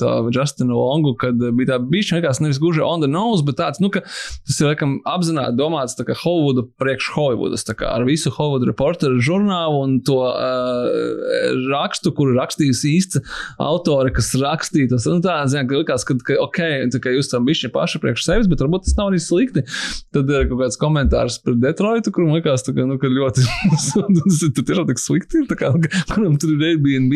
to 0.00 0.12
Justinu 0.34 0.76
Longu, 0.78 1.14
kad 1.20 1.38
bija 1.38 1.74
tā 1.74 1.78
bišķi 1.82 2.18
vienkārši 2.18 2.44
nevis 2.44 2.60
gluži 2.62 2.82
on 2.84 3.04
the 3.04 3.10
nose, 3.10 3.44
bet 3.46 3.58
tāds, 3.60 3.80
nu, 3.82 3.90
ka 3.94 4.02
tas 4.04 4.58
ir, 4.58 4.70
laikam, 4.70 4.98
apzināti 5.08 5.58
domāts 5.58 5.96
tā 5.98 6.06
kā 6.08 6.16
Hollywooda 6.24 6.66
priekš 6.80 7.10
Hollywoodas, 7.14 7.66
tā 7.68 7.76
kā 7.78 7.90
ar 7.92 8.06
visu 8.08 8.32
Hollywood 8.34 8.66
reporteru 8.68 9.22
žurnālu 9.22 9.82
un 9.84 9.96
to 10.06 10.20
uh, 10.24 11.54
rakstu, 11.70 12.14
kuru 12.16 12.36
rakstījis 12.38 12.84
īsta 12.90 13.24
autore, 13.62 14.12
kas 14.14 14.32
rakstīja 14.40 14.94
tas, 14.94 15.08
nu, 15.10 15.22
tā, 15.24 15.38
zin, 15.50 15.68
ka 15.70 15.82
likās, 15.82 16.06
ka, 16.08 16.18
ka 16.26 16.38
ok, 16.42 16.62
tā 16.94 17.02
kā 17.02 17.14
jūs 17.14 17.30
tam 17.32 17.46
bišķi 17.48 17.72
paši 17.74 18.02
priekš 18.02 18.26
sevis, 18.26 18.50
bet 18.50 18.62
varbūt 18.64 18.88
tas 18.88 18.98
nav 18.98 19.12
arī 19.12 19.22
slikti. 19.22 19.64
Tad 20.14 20.30
ir 20.30 20.48
kaut 20.50 20.60
kāds 20.64 20.78
komentārs 20.80 21.40
par 21.44 21.56
Detroitu, 21.60 22.12
kur 22.14 22.26
man 22.26 22.38
likās, 22.38 22.64
ka, 22.66 22.86
nu, 22.88 22.98
ka 23.00 23.10
ļoti 23.10 23.44
tas 24.18 24.40
ir 24.46 24.52
tiešām 24.58 24.88
tik 24.90 25.00
slikti, 25.02 25.42
kā, 25.58 25.70
kuram 26.12 26.36
tur 26.40 26.54
ir 26.54 26.64
Airbnb 26.70 27.14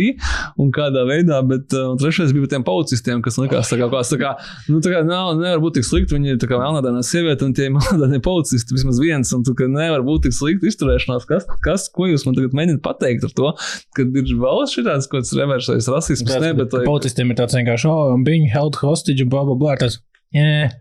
un 0.60 0.72
kādā 0.74 1.04
veidā. 1.08 1.40
Bet 1.48 1.74
uh, 1.76 1.94
trešais 2.00 2.34
bija 2.34 2.46
par 2.46 2.52
tiem 2.54 2.66
policistiem, 2.66 3.22
kas 3.24 3.38
likās, 3.40 3.72
kā, 3.72 3.88
kā, 3.90 4.02
kā, 4.22 4.32
nu, 4.72 4.80
tā 4.84 4.92
kā 4.94 5.02
nav, 5.06 5.34
nevar 5.40 5.62
būt 5.64 5.78
tik 5.78 5.88
slikti. 5.88 6.16
Viņi 6.18 6.34
ir 6.34 6.40
tā 6.42 6.50
kā 6.50 6.58
melnādainā 6.60 7.02
sieviete 7.06 7.46
un 7.46 7.54
tie 7.56 7.68
melnādainie 7.74 8.22
policisti 8.24 8.76
vismaz 8.76 9.00
viens. 9.02 9.32
Un 9.36 9.46
tu 9.46 9.56
nevar 9.68 10.04
būt 10.06 10.28
tik 10.28 10.36
slikti 10.36 10.72
izturēšanās. 10.72 11.28
Kas, 11.28 11.48
kas, 11.64 11.88
ko 11.94 12.08
jūs 12.10 12.26
man 12.28 12.38
tagad 12.38 12.56
mēģināt 12.58 12.82
pateikt 12.84 13.28
ar 13.28 13.36
to, 13.38 13.54
ka 13.96 14.06
ir 14.06 14.34
vēl 14.42 14.64
šāds 14.70 15.08
kaut 15.10 15.22
kāds 15.22 15.34
reversais 15.38 15.90
rasisms? 15.92 16.34
Ne, 16.42 16.52
bet, 16.54 16.72
bet, 16.72 16.86
policistiem 16.88 17.32
ir 17.32 17.40
tāds 17.40 17.56
vienkārši, 17.58 17.90
oh, 17.90 18.18
being 18.24 18.48
held 18.52 18.78
hostage, 18.82 19.26
blah, 19.28 19.46
blah, 19.48 19.58
blah. 19.58 19.78
Tas, 19.80 20.00
yeah. 20.34 20.74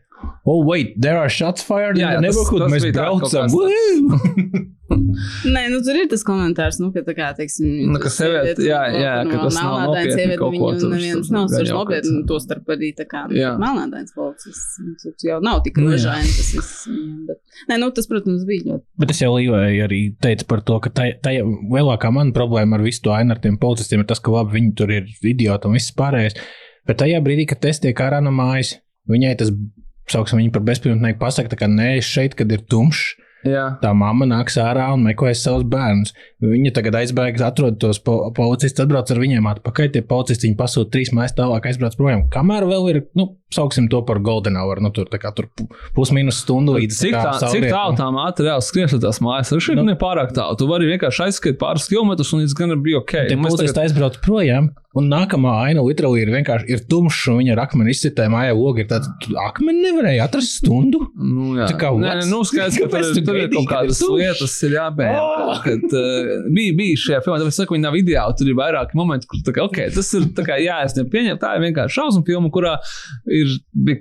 Oh, 0.45 0.63
wait, 0.65 0.95
there 0.99 1.17
are 1.17 1.29
shots 1.29 1.61
fired 1.61 1.97
jā, 1.99 2.15
in 2.15 2.21
the 2.21 2.29
neighborhood. 2.29 2.63
Tas, 2.63 2.71
tas 2.71 2.83
Mēs 2.83 2.93
braucam. 2.95 4.73
Nē, 4.87 5.61
nu 5.67 5.81
tur 5.83 5.97
ir 5.99 6.07
tas 6.07 6.21
komentārs, 6.23 6.77
nu, 6.79 6.87
ka 6.95 7.01
tā 7.03 7.11
kā, 7.17 7.27
teiksim, 7.35 7.89
nu, 7.91 7.99
ka 7.99 8.09
sieviete, 8.11 8.63
jā, 8.63 8.79
jā, 8.95 9.13
ka 9.27 9.41
tas 9.41 9.57
nav 9.59 9.73
nopietni 9.83 10.13
sieviete, 10.15 10.37
kaut 10.39 10.55
ko 10.55 10.69
tur. 10.79 10.93
Neviens 10.93 11.31
nav 11.35 11.49
svars 11.51 11.73
nopietni, 11.75 12.21
to 12.29 12.37
starp 12.39 12.71
arī 12.71 12.93
tā 12.95 13.03
kā 13.09 13.25
melnādains 13.27 14.15
policists. 14.15 14.77
Tur 15.03 15.27
jau 15.27 15.39
nav 15.43 15.59
tik 15.65 15.81
ražaini 15.83 16.31
tas 16.31 16.51
viss. 16.55 16.85
Bet, 17.27 17.41
nē, 17.67 17.79
nu 17.83 17.89
tas, 17.97 18.07
protams, 18.07 18.45
bija 18.47 18.69
ļoti. 18.69 18.85
Bet 19.03 19.11
es 19.13 19.19
jau 19.25 19.33
līvēju 19.35 19.87
arī 19.89 20.01
teicu 20.23 20.47
par 20.53 20.63
to, 20.69 20.79
ka 20.85 20.93
tā, 21.01 21.09
tā 21.25 21.35
lielākā 21.43 22.13
mana 22.15 22.35
problēma 22.35 22.79
ar 22.79 22.85
visu 22.87 23.03
to 23.05 23.15
ainu 23.17 23.35
ar 23.35 23.43
tiem 23.43 23.59
policistiem 23.59 24.05
ir 24.05 24.09
tas, 24.13 24.23
ka 24.23 24.31
labi, 24.33 24.55
viņi 24.55 24.71
tur 24.79 24.95
ir 25.01 25.11
idioti 25.33 25.67
un 25.67 25.75
viss 25.75 25.95
pārējais. 25.99 26.39
Bet 26.87 27.01
tajā 27.03 27.19
brīdī, 27.25 27.49
kad 27.51 27.67
es 27.67 27.83
tiek 27.83 27.99
ārā 27.99 28.23
no 28.23 28.31
mājas, 28.31 28.77
viņai 29.11 29.35
tas 29.43 29.51
sauksim 30.11 30.41
viņu 30.41 30.53
par 30.55 30.65
bezpajumtnieku, 30.67 31.19
pasakot, 31.21 31.55
ka 31.59 31.69
nē, 31.71 31.97
šeit, 32.05 32.37
kad 32.37 32.51
ir 32.53 32.63
tumšs, 32.69 33.15
Jā. 33.47 33.65
tā 33.81 33.93
mamma 33.97 34.27
nāks 34.29 34.57
ārā 34.61 34.89
un 34.95 35.05
meklēs 35.07 35.43
savus 35.45 35.65
bērnus. 35.71 36.13
Viņa 36.43 36.73
tagad 36.75 36.99
aizbēga, 36.99 37.47
atrod 37.47 37.79
tos 37.81 37.99
po 38.03 38.19
policistus, 38.35 38.83
atbrauc 38.85 39.09
ar 39.13 39.21
viņiem 39.21 39.49
atpakaļ. 39.53 39.91
Tie 39.95 40.03
policisti 40.05 40.49
viņu 40.49 40.59
pasūta 40.59 40.93
trīs 40.93 41.13
mājas 41.15 41.35
tālāk, 41.37 41.65
aizbrauc 41.69 41.97
projām. 41.99 42.25
Kamēr 42.33 42.67
vēl 42.69 42.89
ir, 42.91 43.01
nu, 43.17 43.29
sauksim 43.53 43.87
to 43.91 44.01
par 44.05 44.19
golden 44.19 44.57
hour, 44.59 44.81
nu, 44.83 44.91
tur, 44.93 45.07
kā, 45.09 45.31
tur 45.35 45.47
pusminus 45.95 46.41
stundu 46.43 46.75
līdz 46.77 46.97
cik, 46.99 47.15
tā, 47.15 47.35
cik 47.53 47.67
tālu 47.71 47.95
tā 47.99 48.09
māte 48.13 48.43
reāli 48.45 48.65
skrien 48.65 48.91
uz 48.91 48.99
tās 49.03 49.21
mājas. 49.23 49.53
Ar 49.55 49.63
šeit 49.63 49.79
nu, 49.79 49.87
nepārāk 49.87 50.33
tālu. 50.35 50.57
Tu 50.59 50.67
vari 50.69 50.89
vienkārši 50.91 51.27
aizskriet 51.29 51.61
pāris 51.61 51.87
kilometrus 51.89 52.33
un 52.35 52.43
līdz 52.43 52.57
gan 52.59 52.75
bija 52.83 52.99
ok. 53.01 53.15
Tie 53.31 53.39
policisti 53.39 53.71
tagad... 53.71 53.85
aizbrauc 53.87 54.19
projām. 54.25 54.73
Un 54.97 55.11
nākamā 55.11 55.51
aina 55.67 55.83
literāli 55.85 56.23
ir 56.23 56.31
vienkārši 56.33 56.71
ir 56.73 56.79
tumšs, 56.89 57.27
un 57.29 57.41
viņa 57.41 57.53
ar 57.53 57.59
akmeni 57.67 57.93
izcitēja 57.93 58.31
mājā 58.33 58.55
logi. 58.57 58.81
Ir 58.81 58.89
tāds, 58.89 59.11
akmeni 59.43 59.83
nevarēja 59.83 60.25
atrast 60.25 60.55
stundu. 60.57 61.03
Nu, 61.13 61.51
jā, 61.59 61.67
tā 61.69 61.77
kā 61.83 61.91
nē, 61.93 62.15
nē, 62.21 62.23
nu, 62.31 62.39
skaidrs, 62.47 62.79
ka 62.81 62.87
tur, 62.95 63.19
tur, 63.27 63.36
tur 63.37 63.45
ir 63.45 63.53
kaut 63.53 63.69
kādas 63.71 64.01
lietas, 64.03 64.55
ir 64.67 64.75
jāpēta. 64.77 65.21
Oh! 65.21 65.53
Kad, 65.63 65.85
uh, 65.91 66.31
bija, 66.53 66.75
bija 66.77 67.01
šajā 67.03 67.21
filmā, 67.25 67.39
tāpēc 67.41 67.53
es 67.53 67.61
saku, 67.61 67.77
viņi 67.77 67.85
nav 67.85 67.97
ideāli. 67.99 68.37
Tur 68.39 68.51
ir 68.51 68.57
vairāki 68.59 68.99
momenti, 68.99 69.29
kur 69.31 69.43
kā, 69.47 69.65
okay, 69.67 69.91
tas 69.93 70.11
ir 70.17 70.27
kā 70.37 70.59
jāiesniedz 70.61 71.11
pieņemt. 71.13 71.41
Tā 71.43 71.53
ir 71.57 71.65
vienkārši 71.67 71.99
šausmu 71.99 72.25
filma, 72.27 72.51
kurā 72.53 72.75
ir 73.29 73.55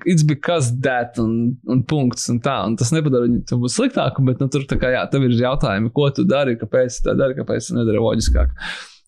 it's 0.08 0.26
because 0.26 0.72
that 0.84 1.20
un, 1.22 1.56
un 1.70 1.84
punkts 1.86 2.28
un 2.32 2.40
tā. 2.44 2.58
Un 2.66 2.76
tas 2.80 2.92
nepadara 2.94 3.28
viņu 3.28 3.72
sliktāku, 3.72 4.24
bet 4.26 4.42
nu, 4.42 4.50
tur 4.52 4.66
kā 4.74 4.92
jā, 4.94 5.06
tev 5.12 5.28
ir 5.28 5.38
jautājumi, 5.38 5.92
ko 5.94 6.10
tu 6.14 6.26
dari, 6.28 6.58
kāpēc 6.60 7.00
tā 7.06 7.16
dari, 7.18 7.38
kāpēc 7.38 7.72
nedara 7.76 8.02
loģiskāk. 8.02 8.54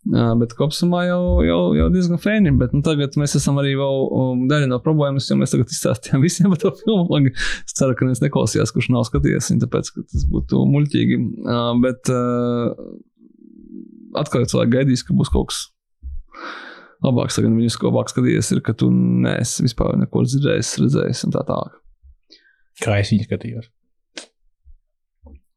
Jā, 0.07 0.29
bet 0.39 0.55
kopumā 0.57 1.03
jau, 1.09 1.23
jau, 1.45 1.59
jau 1.77 1.89
diezgan 1.93 2.21
fēni. 2.23 2.53
Bet 2.61 2.73
nu, 2.77 2.81
tagad 2.87 3.17
mēs 3.21 3.35
esam 3.37 3.59
arī 3.61 3.75
vēl, 3.77 4.05
um, 4.15 4.45
daļa 4.51 4.71
no 4.71 4.79
problēmas, 4.85 5.27
jo 5.29 5.37
mēs 5.41 5.53
tagad 5.53 5.73
izstāstījām 5.75 6.23
visiem 6.25 6.53
par 6.55 6.63
to 6.63 6.73
filmu. 6.79 7.33
Es 7.67 7.75
ceru, 7.77 7.97
ka 7.99 8.07
neviens 8.07 8.23
neklausījās, 8.25 8.73
kurš 8.75 8.91
nav 8.95 9.05
skatījies 9.09 9.51
tāpēc, 9.65 9.91
tas 9.99 10.29
būtu 10.31 10.63
muļķīgi. 10.71 11.19
Uh, 11.43 11.73
bet 11.83 12.13
uh, 12.15 12.71
atkal 14.23 14.47
cilvēki 14.49 14.77
gaidīs, 14.79 15.05
ka 15.05 15.17
būs 15.19 15.33
kaut 15.35 15.51
kas 15.51 15.65
labāks. 17.05 17.39
Tagad 17.39 17.59
viņus 17.59 17.79
ko 17.81 17.91
labāk 17.91 18.15
skatījies, 18.15 18.53
ir, 18.55 18.63
ka 18.65 18.77
tu 18.79 18.91
neesi 18.95 19.67
vispār 19.67 19.99
neko 19.99 20.25
dzirdējis, 20.27 20.77
redzējis 20.85 21.27
un 21.29 21.37
tā 21.37 21.45
tālāk. 21.49 21.77
Kā 22.85 23.01
es 23.03 23.13
viņu 23.13 23.27
skatījos? 23.27 23.69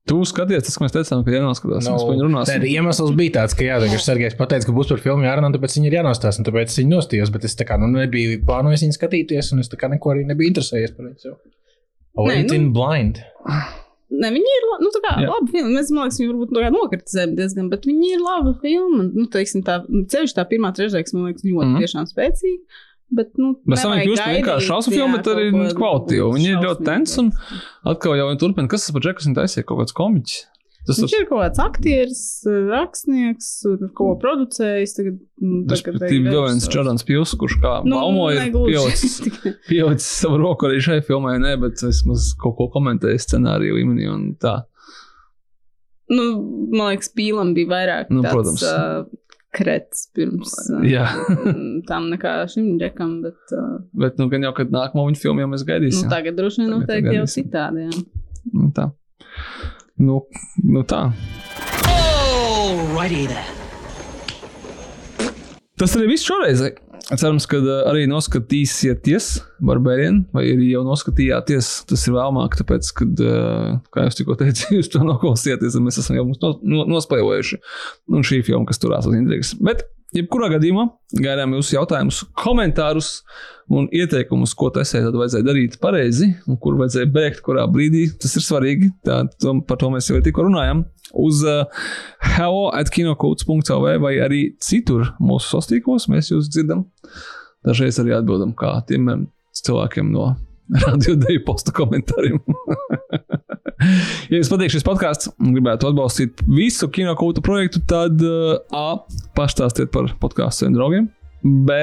Tu 0.10 0.18
skaties, 0.26 0.64
tas, 0.66 0.76
ko 0.76 0.86
mēs 0.86 0.96
teicām, 0.96 1.22
ka 1.26 1.34
jānoskatās. 1.36 1.86
No, 1.86 1.94
mēs 1.94 2.06
par 2.08 2.16
viņu 2.16 2.26
runāsim. 2.26 2.64
Nē, 2.64 2.70
iemesls 2.74 3.12
bija 3.20 3.36
tāds, 3.36 3.54
ka, 3.58 3.68
jā, 3.68 3.76
ka 3.84 4.00
Sergejs 4.02 4.38
pateica, 4.40 4.66
ka 4.66 4.74
būs 4.74 4.90
par 4.90 5.04
filmu 5.04 5.28
jārunā, 5.28 5.52
tāpēc 5.54 5.76
viņi 5.78 5.92
ir 5.92 5.98
jānostāsta, 6.00 6.42
un 6.42 6.48
tāpēc 6.48 6.74
viņi 6.80 6.90
nostījās. 6.90 7.32
Bet 7.36 7.46
es 7.46 7.54
tā 7.60 7.68
kā 7.70 7.78
nu, 7.78 7.92
nebiju 7.94 8.40
plānojis 8.48 8.88
viņu 8.88 8.98
skatīties, 8.98 9.52
un 9.54 9.62
es 9.62 9.70
tā 9.70 9.78
kā 9.80 9.92
neko 9.94 10.16
arī 10.16 10.26
nebiju 10.32 10.56
interesējies 10.56 10.96
par 10.98 11.12
viņu. 11.12 11.36
Went 12.18 12.50
nu, 12.50 12.58
in 12.58 12.68
blind. 12.76 13.22
Ne, 14.12 14.28
viņi 14.34 14.56
ir 14.58 14.66
nu, 14.84 14.92
kā, 15.06 15.14
labi 15.22 15.54
filma. 15.54 15.70
Mēs 15.78 15.92
domājam, 15.94 16.12
ka 16.12 16.20
viņi 16.20 16.32
varbūt 16.34 16.74
nokritizēja 16.76 17.32
diezgan, 17.38 17.70
bet 17.72 17.86
viņi 17.88 18.16
ir 18.18 18.24
labi 18.26 18.56
filma. 18.64 19.06
Nu, 19.08 19.28
teiksim, 19.32 19.64
tā, 19.68 19.80
ceļš 20.12 20.34
tā 20.36 20.50
pirmā 20.50 20.74
trešdienas, 20.76 21.14
man 21.16 21.30
liekas, 21.30 21.46
ļoti 21.48 21.70
mm. 21.70 21.86
tiešām 21.86 22.10
spēcīga. 22.10 22.82
Bet, 23.12 23.34
nu, 23.36 23.54
Mēs 23.68 23.84
tam 23.84 23.98
kļūstam 24.00 24.38
vienkārši 24.38 24.70
šausmu 24.70 24.94
filmu, 24.96 25.18
bet 25.18 25.28
arī 25.34 25.50
kvalitīvu. 25.76 26.30
Viņi 26.38 26.48
ir 26.54 26.62
ļoti 26.64 26.88
tensi 26.88 27.18
un 27.20 27.34
atkal 27.92 28.16
jau 28.16 28.30
turpina, 28.40 28.72
kas 28.72 28.88
tas 28.88 28.96
par 28.96 29.04
Džeku 29.04 29.26
viņa 29.26 29.38
taisīja 29.42 29.68
kaut 29.68 29.82
kāds 29.84 29.96
komiķis. 29.98 30.38
Tas 30.82 30.98
Viņš 30.98 31.12
ir 31.14 31.28
kaut 31.30 31.44
kāds 31.44 31.60
aktieris, 31.62 32.22
rakstnieks, 32.72 33.50
ko 33.98 34.08
producējis. 34.22 34.96
Tagad, 34.98 35.20
nu, 35.44 35.60
tagad 35.70 36.08
ir 36.08 36.24
vēl 36.26 36.48
viens 36.48 36.66
Jordans 36.74 37.06
Pils, 37.06 37.36
kurš 37.38 37.60
kā 37.62 37.74
nu, 37.86 38.00
baumoja, 38.00 38.48
ir 38.48 38.56
pielicis, 38.56 39.20
pielicis 39.70 40.10
savu 40.24 40.40
roku 40.42 40.66
arī 40.70 40.82
šai 40.82 40.98
filmai, 41.06 41.36
ne, 41.44 41.54
bet 41.62 41.84
vismaz 41.86 42.32
kaut 42.42 42.58
ko 42.58 42.72
komentēja 42.74 43.22
scenāriju 43.28 43.78
līmenī 43.78 44.10
un 44.10 44.26
tā. 44.42 44.64
Nu, 46.12 46.26
man 46.74 46.96
liekas, 46.96 47.12
Pīlam 47.14 47.54
bija 47.56 47.70
vairāk. 47.72 48.10
Nu, 48.12 48.26
tāds, 48.26 48.34
protams. 48.34 48.66
Uh, 48.66 49.22
krets 49.52 50.08
pirms 50.16 50.54
Jā. 50.88 51.06
tam 51.90 52.10
nekā 52.14 52.36
šim 52.52 52.74
džekam. 52.82 53.20
Bet, 53.26 53.40
uh, 53.58 53.80
bet 54.04 54.20
nu, 54.22 54.30
gan 54.32 54.48
jau, 54.48 54.54
kad 54.58 54.74
nākamo 54.74 55.06
viņa 55.10 55.22
filmu 55.22 55.44
jau 55.44 55.52
mēs 55.54 55.66
gaidīsim. 55.68 56.08
Nu, 56.08 56.14
tagad 56.14 56.40
droši 56.40 56.64
vien 56.64 56.74
noteikti 56.76 57.18
jau 57.20 57.30
citādi. 57.36 57.88
Jā. 57.88 58.04
Nu, 58.56 58.70
tā. 58.76 58.90
Nu, 60.02 60.22
nu 60.66 60.86
tā. 60.88 61.08
Alrighty 61.92 63.28
then. 63.28 63.61
Tas 65.82 65.96
arī 65.98 66.12
viss 66.12 66.28
šoreiz. 66.28 66.60
Cerams, 67.10 67.48
ka 67.50 67.58
arī 67.90 68.04
noskatīsieties 68.10 69.30
Barbērienu, 69.66 70.28
vai 70.36 70.44
arī 70.52 70.68
jau 70.70 70.84
noskatījāties. 70.86 71.70
Tas 71.90 72.04
ir 72.06 72.14
vēlāk, 72.14 72.60
tāpēc, 72.60 72.92
kad, 73.00 73.24
kā 73.90 74.06
jau 74.06 74.12
tikko 74.20 74.38
teicu, 74.44 74.68
jūs 74.78 74.92
to 74.94 75.02
noklausieties, 75.08 75.80
un 75.80 75.88
mēs 75.88 75.98
esam 76.04 76.20
jau 76.20 76.28
no, 76.30 76.52
no, 76.62 76.86
nospēlējuši. 76.94 77.58
Un 78.14 78.28
šī 78.28 78.44
filma, 78.46 78.68
kas 78.70 78.82
turās 78.84 79.10
uz 79.10 79.18
intrigas. 79.18 79.56
Bet, 79.58 79.88
jebkurā 80.16 80.50
gadījumā, 80.54 80.86
gaidām 81.24 81.56
jūsu 81.58 81.76
jautājumus, 81.78 82.22
komentārus 82.40 83.12
un 83.72 83.88
ieteikumus, 83.96 84.54
ko 84.58 84.70
tasē 84.76 85.04
tad 85.06 85.16
vajadzēja 85.18 85.48
darīt 85.48 85.78
pareizi, 85.84 86.32
un 86.50 86.60
kur 86.62 86.78
vajadzēja 86.80 87.12
bēgt, 87.14 87.44
kurā 87.46 87.66
brīdī. 87.72 88.08
Tas 88.22 88.36
ir 88.36 88.46
svarīgi. 88.46 88.92
Tā, 89.08 89.22
to, 89.42 89.56
par 89.68 89.80
to 89.82 89.92
mēs 89.94 90.12
jau 90.12 90.20
tikko 90.24 90.48
runājām 90.50 90.84
uz 91.22 91.44
uh, 91.48 91.64
hello.kinokults.cl 92.36 93.88
vai 94.04 94.16
arī 94.24 94.44
citur 94.64 95.14
mūsu 95.24 95.56
sastīkos. 95.56 96.10
Mēs 96.12 96.34
jūs 96.34 96.52
dzirdam. 96.52 96.86
Dažreiz 97.68 98.00
arī 98.02 98.16
atbildam 98.18 98.56
kā 98.58 98.74
tiem 98.90 99.08
cilvēkiem 99.62 100.12
no 100.12 100.34
radio 100.86 101.18
deju 101.20 101.46
posta 101.48 101.76
komentāriem. 101.76 102.42
ja 103.82 104.40
jums 104.40 104.52
patīk 104.52 104.74
šis 104.76 104.86
podkāsts 104.88 105.32
un 105.36 105.56
gribētu 105.56 105.90
atbalstīt 105.90 106.44
visu 106.50 106.90
kinokultu 106.94 107.44
projektu, 107.46 107.84
tad 107.88 108.22
uh, 108.26 108.58
A. 108.76 109.02
Pastāstiet 109.38 109.92
par 109.94 110.12
podkāstu 110.22 110.66
saviem 110.66 110.78
draugiem. 110.80 111.12
B. 111.42 111.82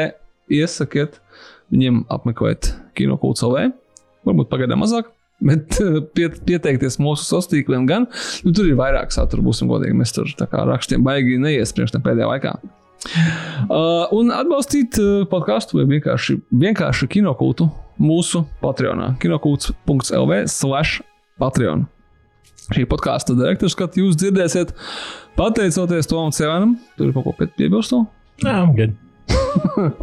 Iesakiet 0.54 1.18
viņiem 1.72 2.04
apmeklēt 2.12 2.72
kinokultu 2.98 3.44
savē. 3.44 3.68
Varbūt 4.28 4.50
pagaidām 4.52 4.84
mazāk. 4.84 5.12
Bet 5.48 5.78
eh, 5.78 6.00
pie, 6.14 6.26
pieteikties 6.48 6.98
mūsu 6.98 7.22
sastīkliem 7.28 7.86
gan, 7.86 8.08
nu, 8.42 8.50
tur 8.50 8.66
ir 8.66 8.78
vairāk 8.78 9.14
satura, 9.14 9.44
būsim 9.46 9.70
godīgi. 9.70 9.94
Mēs 9.94 10.14
tur 10.16 10.26
rakstiem 10.50 11.04
baigi 11.06 11.38
neiespriekšam 11.42 12.02
pēdējā 12.02 12.30
laikā. 12.32 12.56
Uh, 13.68 14.10
un 14.16 14.32
atbalstīt 14.34 14.98
uh, 14.98 15.22
podkāstu 15.30 15.78
vai 15.78 15.84
vienkārši, 15.92 16.40
vienkārši 16.50 17.06
kinokultu 17.14 17.68
mūsu 18.02 18.42
Patreonā. 18.58 19.12
kinokults.lv 19.22 20.40
slash 20.50 21.04
Patreon. 21.40 21.86
Šī 22.68 22.84
podkāstu 22.88 23.36
direktora 23.38 23.72
skatu 23.72 24.02
jūs 24.02 24.18
dzirdēsiet 24.20 24.74
pateicoties 25.38 26.10
Tomam 26.10 26.34
Cevanam. 26.36 26.76
Tur 26.98 27.08
ir 27.08 27.14
kaut 27.16 27.30
ko 27.30 27.48
piebilst. 27.56 27.94
Jā, 28.44 28.60
good. 28.76 28.96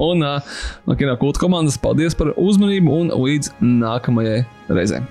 un 0.08 0.24
uh, 0.26 0.56
no 0.88 0.96
kinokultu 0.98 1.42
komandas 1.46 1.78
paldies 1.82 2.18
par 2.18 2.34
uzmanību 2.34 2.98
un 3.04 3.14
līdz 3.14 3.54
nākamajai 3.62 4.42
reizei. 4.74 5.04